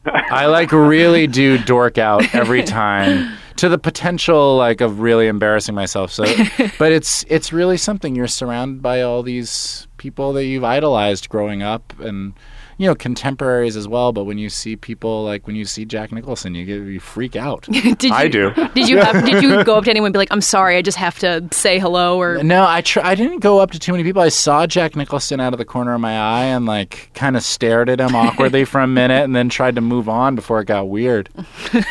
I 0.05 0.45
like 0.45 0.71
really 0.71 1.27
do 1.27 1.57
dork 1.57 1.97
out 1.97 2.33
every 2.33 2.63
time 2.81 3.37
to 3.57 3.69
the 3.69 3.77
potential 3.77 4.55
like 4.55 4.81
of 4.81 4.99
really 4.99 5.27
embarrassing 5.27 5.75
myself. 5.75 6.11
So, 6.11 6.23
but 6.79 6.91
it's 6.91 7.25
it's 7.27 7.51
really 7.51 7.77
something. 7.77 8.15
You're 8.15 8.27
surrounded 8.27 8.81
by 8.81 9.01
all 9.01 9.23
these 9.23 9.87
people 9.97 10.33
that 10.33 10.45
you've 10.45 10.63
idolized 10.63 11.29
growing 11.29 11.61
up, 11.61 11.93
and 11.99 12.33
you 12.77 12.87
know 12.87 12.95
contemporaries 12.95 13.75
as 13.75 13.87
well. 13.87 14.11
But 14.11 14.25
when 14.25 14.37
you 14.37 14.49
see 14.49 14.75
people 14.75 15.23
like 15.23 15.47
when 15.47 15.55
you 15.55 15.65
see 15.65 15.85
Jack 15.85 16.11
Nicholson, 16.11 16.55
you 16.55 16.65
get 16.65 16.81
you 16.87 16.99
freak 16.99 17.35
out. 17.35 17.63
Did 17.71 18.03
you, 18.03 18.13
I 18.13 18.27
do. 18.27 18.51
Did 18.73 18.87
you 18.89 18.97
have, 18.97 19.25
did 19.25 19.41
you 19.41 19.63
go 19.65 19.75
up 19.75 19.85
to 19.85 19.89
anyone 19.89 20.07
and 20.07 20.13
be 20.13 20.19
like, 20.19 20.31
"I'm 20.31 20.41
sorry, 20.41 20.77
I 20.77 20.81
just 20.81 20.97
have 20.97 21.17
to 21.19 21.47
say 21.51 21.79
hello"? 21.79 22.19
Or 22.19 22.43
No, 22.43 22.65
I 22.67 22.81
tr- 22.81 23.01
I 23.01 23.15
didn't 23.15 23.39
go 23.39 23.59
up 23.59 23.71
to 23.71 23.79
too 23.79 23.91
many 23.91 24.03
people. 24.03 24.21
I 24.21 24.29
saw 24.29 24.67
Jack 24.67 24.95
Nicholson 24.95 25.39
out 25.39 25.53
of 25.53 25.57
the 25.57 25.65
corner 25.65 25.93
of 25.93 26.01
my 26.01 26.17
eye 26.17 26.45
and 26.45 26.65
like 26.65 27.09
kind 27.13 27.35
of 27.35 27.43
stared 27.43 27.89
at 27.89 27.99
him 27.99 28.15
awkwardly 28.15 28.65
for 28.65 28.81
a 28.81 28.87
minute, 28.87 29.23
and 29.23 29.35
then 29.35 29.49
tried 29.49 29.75
to 29.75 29.81
move 29.81 30.07
on 30.09 30.35
before 30.35 30.59
it 30.61 30.65
got 30.65 30.89
weird. 30.89 31.29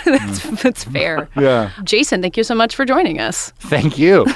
that's, 0.04 0.62
that's 0.62 0.84
fair. 0.84 1.28
Yeah. 1.36 1.70
Jason, 1.84 2.22
thank 2.22 2.36
you 2.36 2.44
so 2.44 2.54
much 2.54 2.74
for 2.74 2.84
joining 2.84 3.20
us. 3.20 3.52
Thank 3.58 3.98
you. 3.98 4.26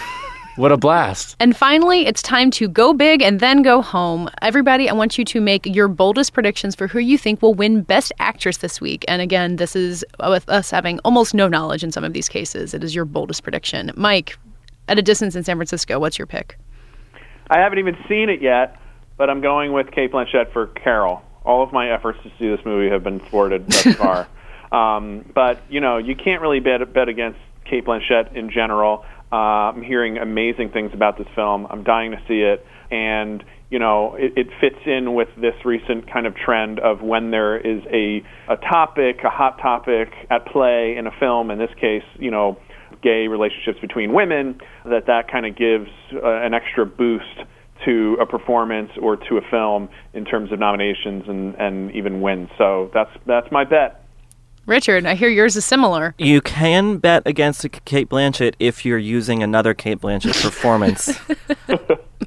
What 0.60 0.72
a 0.72 0.76
blast. 0.76 1.36
And 1.40 1.56
finally, 1.56 2.06
it's 2.06 2.20
time 2.20 2.50
to 2.50 2.68
go 2.68 2.92
big 2.92 3.22
and 3.22 3.40
then 3.40 3.62
go 3.62 3.80
home. 3.80 4.28
Everybody, 4.42 4.90
I 4.90 4.92
want 4.92 5.16
you 5.16 5.24
to 5.24 5.40
make 5.40 5.64
your 5.64 5.88
boldest 5.88 6.34
predictions 6.34 6.74
for 6.74 6.86
who 6.86 6.98
you 6.98 7.16
think 7.16 7.40
will 7.40 7.54
win 7.54 7.80
Best 7.80 8.12
Actress 8.18 8.58
this 8.58 8.78
week. 8.78 9.02
And 9.08 9.22
again, 9.22 9.56
this 9.56 9.74
is 9.74 10.04
with 10.18 10.46
us 10.50 10.70
having 10.70 10.98
almost 10.98 11.32
no 11.32 11.48
knowledge 11.48 11.82
in 11.82 11.90
some 11.90 12.04
of 12.04 12.12
these 12.12 12.28
cases. 12.28 12.74
It 12.74 12.84
is 12.84 12.94
your 12.94 13.06
boldest 13.06 13.42
prediction. 13.42 13.90
Mike, 13.96 14.36
at 14.86 14.98
a 14.98 15.02
distance 15.02 15.34
in 15.34 15.44
San 15.44 15.56
Francisco, 15.56 15.98
what's 15.98 16.18
your 16.18 16.26
pick? 16.26 16.58
I 17.48 17.58
haven't 17.60 17.78
even 17.78 17.96
seen 18.06 18.28
it 18.28 18.42
yet, 18.42 18.78
but 19.16 19.30
I'm 19.30 19.40
going 19.40 19.72
with 19.72 19.90
Cate 19.92 20.12
Blanchett 20.12 20.52
for 20.52 20.66
Carol. 20.66 21.22
All 21.42 21.62
of 21.62 21.72
my 21.72 21.90
efforts 21.90 22.18
to 22.22 22.30
see 22.38 22.54
this 22.54 22.60
movie 22.66 22.90
have 22.90 23.02
been 23.02 23.20
thwarted 23.20 23.66
thus 23.66 23.96
far. 23.96 24.28
um, 24.72 25.24
but 25.34 25.62
you 25.70 25.80
know, 25.80 25.96
you 25.96 26.14
can't 26.14 26.42
really 26.42 26.60
bet 26.60 26.92
bet 26.92 27.08
against 27.08 27.38
Cate 27.64 27.86
Blanchett 27.86 28.36
in 28.36 28.50
general. 28.50 29.06
Uh, 29.32 29.70
I'm 29.70 29.82
hearing 29.82 30.18
amazing 30.18 30.70
things 30.70 30.90
about 30.92 31.18
this 31.18 31.28
film. 31.34 31.66
I'm 31.70 31.84
dying 31.84 32.10
to 32.12 32.18
see 32.26 32.40
it, 32.40 32.64
and 32.90 33.44
you 33.70 33.78
know, 33.78 34.16
it, 34.18 34.32
it 34.36 34.46
fits 34.60 34.82
in 34.84 35.14
with 35.14 35.28
this 35.36 35.54
recent 35.64 36.12
kind 36.12 36.26
of 36.26 36.34
trend 36.34 36.80
of 36.80 37.00
when 37.00 37.30
there 37.30 37.56
is 37.56 37.82
a 37.92 38.22
a 38.50 38.56
topic, 38.56 39.20
a 39.24 39.30
hot 39.30 39.58
topic 39.62 40.08
at 40.30 40.46
play 40.46 40.96
in 40.98 41.06
a 41.06 41.12
film. 41.20 41.50
In 41.50 41.58
this 41.58 41.70
case, 41.80 42.02
you 42.18 42.30
know, 42.30 42.58
gay 43.02 43.28
relationships 43.28 43.78
between 43.80 44.12
women, 44.12 44.60
that 44.84 45.06
that 45.06 45.30
kind 45.30 45.46
of 45.46 45.56
gives 45.56 45.90
uh, 46.12 46.26
an 46.26 46.52
extra 46.52 46.84
boost 46.84 47.46
to 47.84 48.16
a 48.20 48.26
performance 48.26 48.90
or 49.00 49.16
to 49.16 49.36
a 49.36 49.40
film 49.50 49.88
in 50.12 50.24
terms 50.24 50.52
of 50.52 50.58
nominations 50.58 51.24
and, 51.28 51.54
and 51.54 51.92
even 51.92 52.20
wins. 52.20 52.48
So 52.58 52.90
that's 52.92 53.10
that's 53.26 53.46
my 53.50 53.64
bet. 53.64 53.99
Richard, 54.66 55.06
I 55.06 55.14
hear 55.14 55.28
yours 55.28 55.56
is 55.56 55.64
similar. 55.64 56.14
You 56.18 56.40
can 56.40 56.98
bet 56.98 57.22
against 57.26 57.66
Cate 57.84 58.08
Blanchett 58.08 58.54
if 58.58 58.84
you're 58.84 58.98
using 58.98 59.42
another 59.42 59.74
Cate 59.74 60.00
Blanchett 60.00 60.40
performance. 60.42 61.18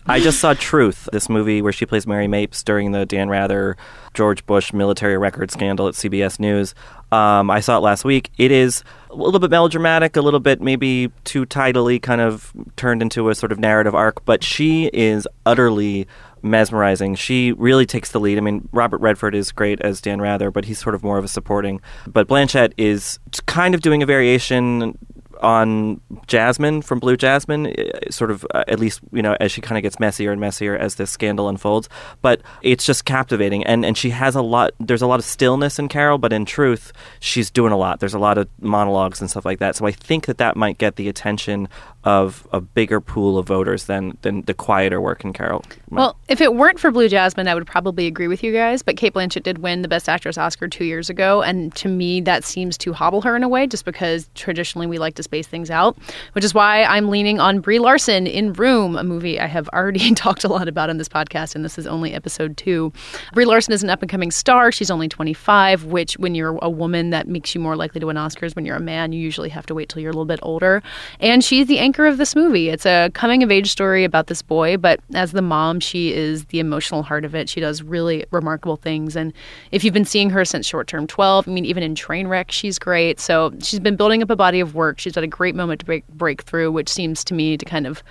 I 0.06 0.20
just 0.20 0.40
saw 0.40 0.54
Truth, 0.54 1.08
this 1.14 1.30
movie 1.30 1.62
where 1.62 1.72
she 1.72 1.86
plays 1.86 2.06
Mary 2.06 2.28
Mapes 2.28 2.62
during 2.64 2.92
the 2.92 3.06
Dan 3.06 3.30
Rather 3.30 3.78
George 4.14 4.46
Bush 4.46 4.74
military 4.74 5.18
record 5.18 5.50
scandal 5.52 5.88
at 5.88 5.94
CBS 5.94 6.40
News. 6.40 6.76
Um, 7.12 7.50
I 7.50 7.62
saw 7.62 7.78
it 7.78 7.82
last 7.82 8.04
week. 8.04 8.30
It 8.38 8.52
is 8.52 8.84
a 9.10 9.16
little 9.16 9.40
bit 9.40 9.50
melodramatic, 9.50 10.18
a 10.18 10.22
little 10.22 10.40
bit 10.42 10.62
maybe 10.62 11.12
too 11.24 11.46
tidily 11.46 12.00
kind 12.00 12.20
of 12.20 12.52
turned 12.76 13.02
into 13.02 13.30
a 13.30 13.36
sort 13.36 13.52
of 13.52 13.60
narrative 13.60 13.96
arc, 13.96 14.26
but 14.26 14.44
she 14.44 14.90
is 14.94 15.28
utterly 15.46 16.08
mesmerizing. 16.44 17.16
She 17.16 17.52
really 17.54 17.86
takes 17.86 18.12
the 18.12 18.20
lead. 18.20 18.38
I 18.38 18.42
mean, 18.42 18.68
Robert 18.72 19.00
Redford 19.02 19.36
is 19.36 19.52
great 19.52 19.82
as 19.82 20.02
Dan 20.02 20.22
Rather, 20.22 20.52
but 20.52 20.66
he's 20.66 20.80
sort 20.80 20.96
of 20.96 21.04
more 21.04 21.18
of 21.18 21.24
a 21.24 21.28
supporting. 21.28 21.82
But 22.08 22.28
Blanchett 22.28 22.74
is 22.78 23.20
kind 23.46 23.74
of 23.74 23.82
doing 23.82 24.04
a 24.04 24.06
variation 24.06 24.98
on 25.44 26.00
Jasmine 26.26 26.82
from 26.82 27.00
Blue 27.00 27.18
Jasmine, 27.18 27.68
uh, 27.68 28.10
sort 28.10 28.32
of 28.32 28.46
uh, 28.54 28.64
at 28.68 28.80
least 28.80 29.02
you 29.12 29.22
know 29.22 29.36
as 29.40 29.52
she 29.52 29.62
kind 29.62 29.78
of 29.78 29.84
gets 29.84 30.00
messier 30.00 30.32
and 30.32 30.40
messier 30.40 30.76
as 30.76 30.96
this 30.96 31.12
scandal 31.12 31.50
unfolds. 31.50 31.90
But 32.22 32.42
it's 32.62 32.86
just 32.86 33.06
captivating, 33.06 33.64
and 33.66 33.86
and 33.86 33.98
she 33.98 34.10
has 34.12 34.36
a 34.36 34.42
lot. 34.42 34.72
There's 34.80 35.02
a 35.02 35.08
lot 35.08 35.20
of 35.20 35.26
stillness 35.26 35.78
in 35.78 35.90
Carol, 35.90 36.18
but 36.18 36.34
in 36.34 36.46
truth, 36.46 36.94
she's 37.20 37.52
doing 37.52 37.74
a 37.74 37.78
lot. 37.78 38.00
There's 38.00 38.14
a 38.14 38.20
lot 38.20 38.38
of 38.38 38.48
monologues 38.62 39.20
and 39.22 39.30
stuff 39.30 39.46
like 39.46 39.60
that. 39.60 39.76
So 39.76 39.86
I 39.86 39.92
think 39.92 40.26
that 40.26 40.38
that 40.38 40.56
might 40.56 40.78
get 40.78 40.96
the 40.96 41.10
attention 41.10 41.68
of 42.04 42.46
a 42.52 42.60
bigger 42.60 43.00
pool 43.00 43.38
of 43.38 43.48
voters 43.48 43.86
than 43.86 44.18
than 44.24 44.42
the 44.42 44.54
quieter 44.54 45.00
work 45.00 45.24
in 45.24 45.32
Carol. 45.32 45.64
Well, 45.90 46.18
if 46.28 46.42
it 46.42 46.56
weren't 46.56 46.80
for 46.80 46.92
Blue 46.92 47.08
Jasmine, 47.08 47.48
I 47.48 47.56
would 47.56 47.68
probably 47.68 48.08
agree 48.08 48.28
with 48.28 48.44
you 48.44 48.52
guys. 48.52 48.82
But 48.82 48.98
Cate 48.98 49.14
Blanchett 49.14 49.44
did 49.44 49.60
win 49.60 49.84
the 49.84 49.88
Best 49.88 50.10
Actress 50.10 50.38
Oscar 50.38 50.68
two 50.68 50.86
years 50.86 51.10
ago, 51.10 51.42
and 51.42 51.74
to 51.76 51.88
me, 51.88 52.20
that 52.22 52.44
seems 52.44 52.78
to 52.80 52.94
hobble 52.94 53.22
her 53.22 53.36
in 53.36 53.44
a 53.44 53.48
way, 53.48 53.68
just 53.68 53.86
because 53.86 54.28
traditionally 54.36 54.88
we 54.88 54.98
like 54.98 55.16
to 55.16 55.24
space 55.24 55.48
things 55.48 55.70
out. 55.70 55.98
Which 56.34 56.44
is 56.44 56.54
why 56.54 56.84
I'm 56.84 57.10
leaning 57.10 57.40
on 57.40 57.62
Brie 57.62 57.80
Larson 57.80 58.28
in 58.28 58.54
Room, 58.54 58.98
a 58.98 59.04
movie 59.04 59.40
I 59.40 59.48
have 59.48 59.70
already 59.70 60.12
talked 60.16 60.44
a 60.44 60.48
lot 60.48 60.68
about 60.68 60.90
on 60.90 60.98
this 60.98 61.08
podcast, 61.08 61.56
and 61.56 61.64
this 61.64 61.78
is 61.78 61.88
only 61.88 62.14
episode 62.14 62.58
two. 62.58 62.92
Brie 63.34 63.46
Larson 63.46 63.74
is 63.74 63.84
an 63.84 63.90
up 63.90 64.02
and 64.02 64.10
coming 64.10 64.32
star. 64.32 64.72
She's 64.72 64.92
only 64.92 65.08
25, 65.08 65.86
which 65.86 66.18
when 66.18 66.36
you're 66.36 66.58
a 66.62 66.70
woman, 66.70 67.12
that 67.12 67.28
makes 67.28 67.56
you 67.56 67.62
more 67.62 67.76
likely 67.76 68.00
to 68.02 68.08
win 68.08 68.18
Oscars. 68.18 68.56
When 68.56 68.66
you're 68.66 68.76
a 68.76 68.82
man, 68.82 69.14
you 69.14 69.22
usually 69.22 69.50
have 69.50 69.66
to 69.68 69.76
wait 69.76 69.90
till 69.90 70.02
you're 70.02 70.12
a 70.12 70.14
little 70.14 70.26
bit 70.26 70.40
older. 70.42 70.82
And 71.20 71.44
she's 71.44 71.68
the 71.68 71.80
anchor 71.80 71.93
of 72.00 72.18
this 72.18 72.36
movie. 72.36 72.70
It's 72.70 72.86
a 72.86 73.10
coming 73.14 73.44
of 73.44 73.52
age 73.52 73.70
story 73.72 74.04
about 74.04 74.28
this 74.28 74.42
boy, 74.42 74.78
but 74.78 75.00
as 75.14 75.32
the 75.32 75.42
mom, 75.42 75.80
she 75.80 76.14
is 76.14 76.46
the 76.46 76.60
emotional 76.60 77.04
heart 77.04 77.26
of 77.26 77.36
it. 77.36 77.50
She 77.50 77.60
does 77.60 77.82
really 77.84 78.26
remarkable 78.32 78.78
things. 78.78 79.16
And 79.16 79.34
if 79.72 79.84
you've 79.84 79.94
been 79.94 80.06
seeing 80.06 80.30
her 80.30 80.44
since 80.46 80.66
Short 80.66 80.88
Term 80.88 81.08
12, 81.08 81.48
I 81.48 81.52
mean, 81.52 81.66
even 81.66 81.84
in 81.84 81.96
Trainwreck, 81.96 82.52
she's 82.52 82.80
great. 82.80 83.20
So 83.20 83.54
she's 83.62 83.80
been 83.80 83.96
building 83.96 84.24
up 84.24 84.30
a 84.30 84.36
body 84.36 84.60
of 84.60 84.76
work. 84.76 85.00
She's 85.00 85.16
had 85.16 85.24
a 85.24 85.28
great 85.28 85.56
moment 85.56 85.80
to 85.82 85.86
break, 85.86 86.08
break 86.10 86.44
through, 86.44 86.72
which 86.72 86.90
seems 86.90 87.24
to 87.26 87.34
me 87.34 87.58
to 87.58 87.66
kind 87.66 87.88
of 87.88 88.04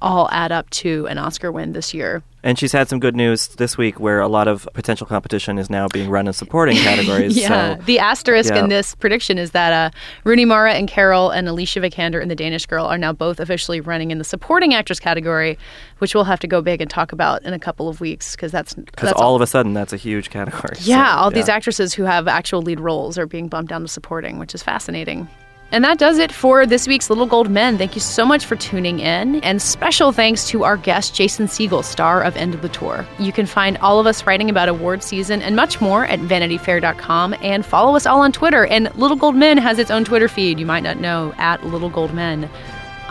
all 0.00 0.28
add 0.30 0.52
up 0.52 0.68
to 0.70 1.06
an 1.08 1.18
Oscar 1.18 1.50
win 1.50 1.72
this 1.72 1.92
year. 1.92 2.22
And 2.44 2.56
she's 2.56 2.70
had 2.70 2.88
some 2.88 3.00
good 3.00 3.16
news 3.16 3.48
this 3.48 3.76
week 3.76 3.98
where 3.98 4.20
a 4.20 4.28
lot 4.28 4.46
of 4.46 4.68
potential 4.72 5.06
competition 5.06 5.58
is 5.58 5.68
now 5.68 5.88
being 5.88 6.08
run 6.08 6.28
in 6.28 6.32
supporting 6.32 6.76
categories. 6.84 7.36
yeah. 7.36 7.76
So, 7.76 7.82
the 7.82 7.98
asterisk 7.98 8.54
yeah. 8.54 8.60
in 8.60 8.68
this 8.68 8.94
prediction 8.94 9.38
is 9.38 9.50
that 9.50 9.72
uh, 9.72 9.98
Rooney 10.22 10.44
Mara 10.44 10.74
and 10.74 10.88
Carol 10.88 11.30
and 11.30 11.48
Alicia 11.48 11.80
Vikander 11.80 12.22
in 12.22 12.28
The 12.28 12.36
Danish 12.36 12.64
Girl 12.66 12.84
are 12.84 12.96
now 12.96 13.12
both 13.12 13.40
officially 13.40 13.80
running 13.80 14.12
in 14.12 14.18
the 14.18 14.24
supporting 14.24 14.72
actress 14.72 15.00
category, 15.00 15.58
which 15.98 16.14
we'll 16.14 16.24
have 16.24 16.38
to 16.40 16.46
go 16.46 16.62
big 16.62 16.80
and 16.80 16.88
talk 16.88 17.10
about 17.10 17.42
in 17.42 17.52
a 17.52 17.58
couple 17.58 17.88
of 17.88 18.00
weeks 18.00 18.36
because 18.36 18.52
that's 18.52 18.74
because 18.74 19.12
all, 19.14 19.24
all 19.24 19.34
of 19.34 19.42
a 19.42 19.46
sudden 19.46 19.74
that's 19.74 19.92
a 19.92 19.96
huge 19.96 20.30
category. 20.30 20.76
Yeah, 20.80 21.12
so, 21.12 21.18
all 21.18 21.32
yeah. 21.32 21.34
these 21.34 21.48
actresses 21.48 21.92
who 21.92 22.04
have 22.04 22.28
actual 22.28 22.62
lead 22.62 22.78
roles 22.78 23.18
are 23.18 23.26
being 23.26 23.48
bumped 23.48 23.70
down 23.70 23.82
to 23.82 23.88
supporting, 23.88 24.38
which 24.38 24.54
is 24.54 24.62
fascinating. 24.62 25.28
And 25.70 25.84
that 25.84 25.98
does 25.98 26.16
it 26.18 26.32
for 26.32 26.64
this 26.64 26.88
week's 26.88 27.10
Little 27.10 27.26
Gold 27.26 27.50
Men. 27.50 27.76
Thank 27.76 27.94
you 27.94 28.00
so 28.00 28.24
much 28.24 28.46
for 28.46 28.56
tuning 28.56 29.00
in. 29.00 29.36
And 29.44 29.60
special 29.60 30.12
thanks 30.12 30.48
to 30.48 30.64
our 30.64 30.78
guest, 30.78 31.14
Jason 31.14 31.46
Segel, 31.46 31.84
star 31.84 32.22
of 32.22 32.36
End 32.36 32.54
of 32.54 32.62
the 32.62 32.70
Tour. 32.70 33.06
You 33.18 33.32
can 33.32 33.44
find 33.44 33.76
all 33.78 34.00
of 34.00 34.06
us 34.06 34.26
writing 34.26 34.48
about 34.48 34.70
award 34.70 35.02
season 35.02 35.42
and 35.42 35.54
much 35.54 35.78
more 35.78 36.06
at 36.06 36.20
vanityfair.com 36.20 37.34
and 37.42 37.66
follow 37.66 37.96
us 37.96 38.06
all 38.06 38.20
on 38.20 38.32
Twitter. 38.32 38.64
And 38.66 38.94
Little 38.96 39.16
Gold 39.16 39.36
Men 39.36 39.58
has 39.58 39.78
its 39.78 39.90
own 39.90 40.06
Twitter 40.06 40.28
feed, 40.28 40.58
you 40.58 40.64
might 40.64 40.82
not 40.82 41.00
know, 41.00 41.34
at 41.36 41.62
Little 41.66 41.90
Gold 41.90 42.14
Men. 42.14 42.48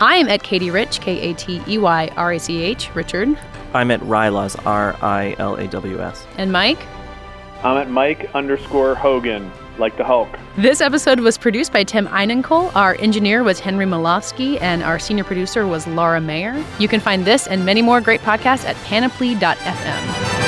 I'm 0.00 0.28
at 0.28 0.42
Katey 0.42 0.72
Rich, 0.72 1.00
K 1.00 1.30
A 1.30 1.34
T 1.34 1.62
E 1.68 1.78
Y 1.78 2.10
R 2.16 2.32
A 2.32 2.40
C 2.40 2.62
H, 2.62 2.92
Richard. 2.94 3.38
I'm 3.72 3.92
at 3.92 4.00
Rilaws, 4.00 4.64
R 4.66 4.96
I 5.00 5.36
L 5.38 5.54
A 5.54 5.68
W 5.68 6.00
S. 6.00 6.26
And 6.36 6.50
Mike? 6.50 6.78
I'm 7.62 7.76
at 7.76 7.90
Mike 7.90 8.30
underscore 8.34 8.94
Hogan, 8.96 9.50
like 9.78 9.96
the 9.96 10.04
Hulk. 10.04 10.28
This 10.56 10.80
episode 10.80 11.20
was 11.20 11.38
produced 11.38 11.72
by 11.72 11.84
Tim 11.84 12.06
Einenkel. 12.08 12.74
Our 12.74 12.96
engineer 12.96 13.42
was 13.42 13.60
Henry 13.60 13.86
Molofsky, 13.86 14.60
and 14.60 14.82
our 14.82 14.98
senior 14.98 15.24
producer 15.24 15.66
was 15.66 15.86
Laura 15.86 16.20
Mayer. 16.20 16.64
You 16.78 16.88
can 16.88 17.00
find 17.00 17.24
this 17.24 17.46
and 17.46 17.64
many 17.64 17.82
more 17.82 18.00
great 18.00 18.20
podcasts 18.22 18.64
at 18.64 18.76
panoply.fm. 18.84 20.38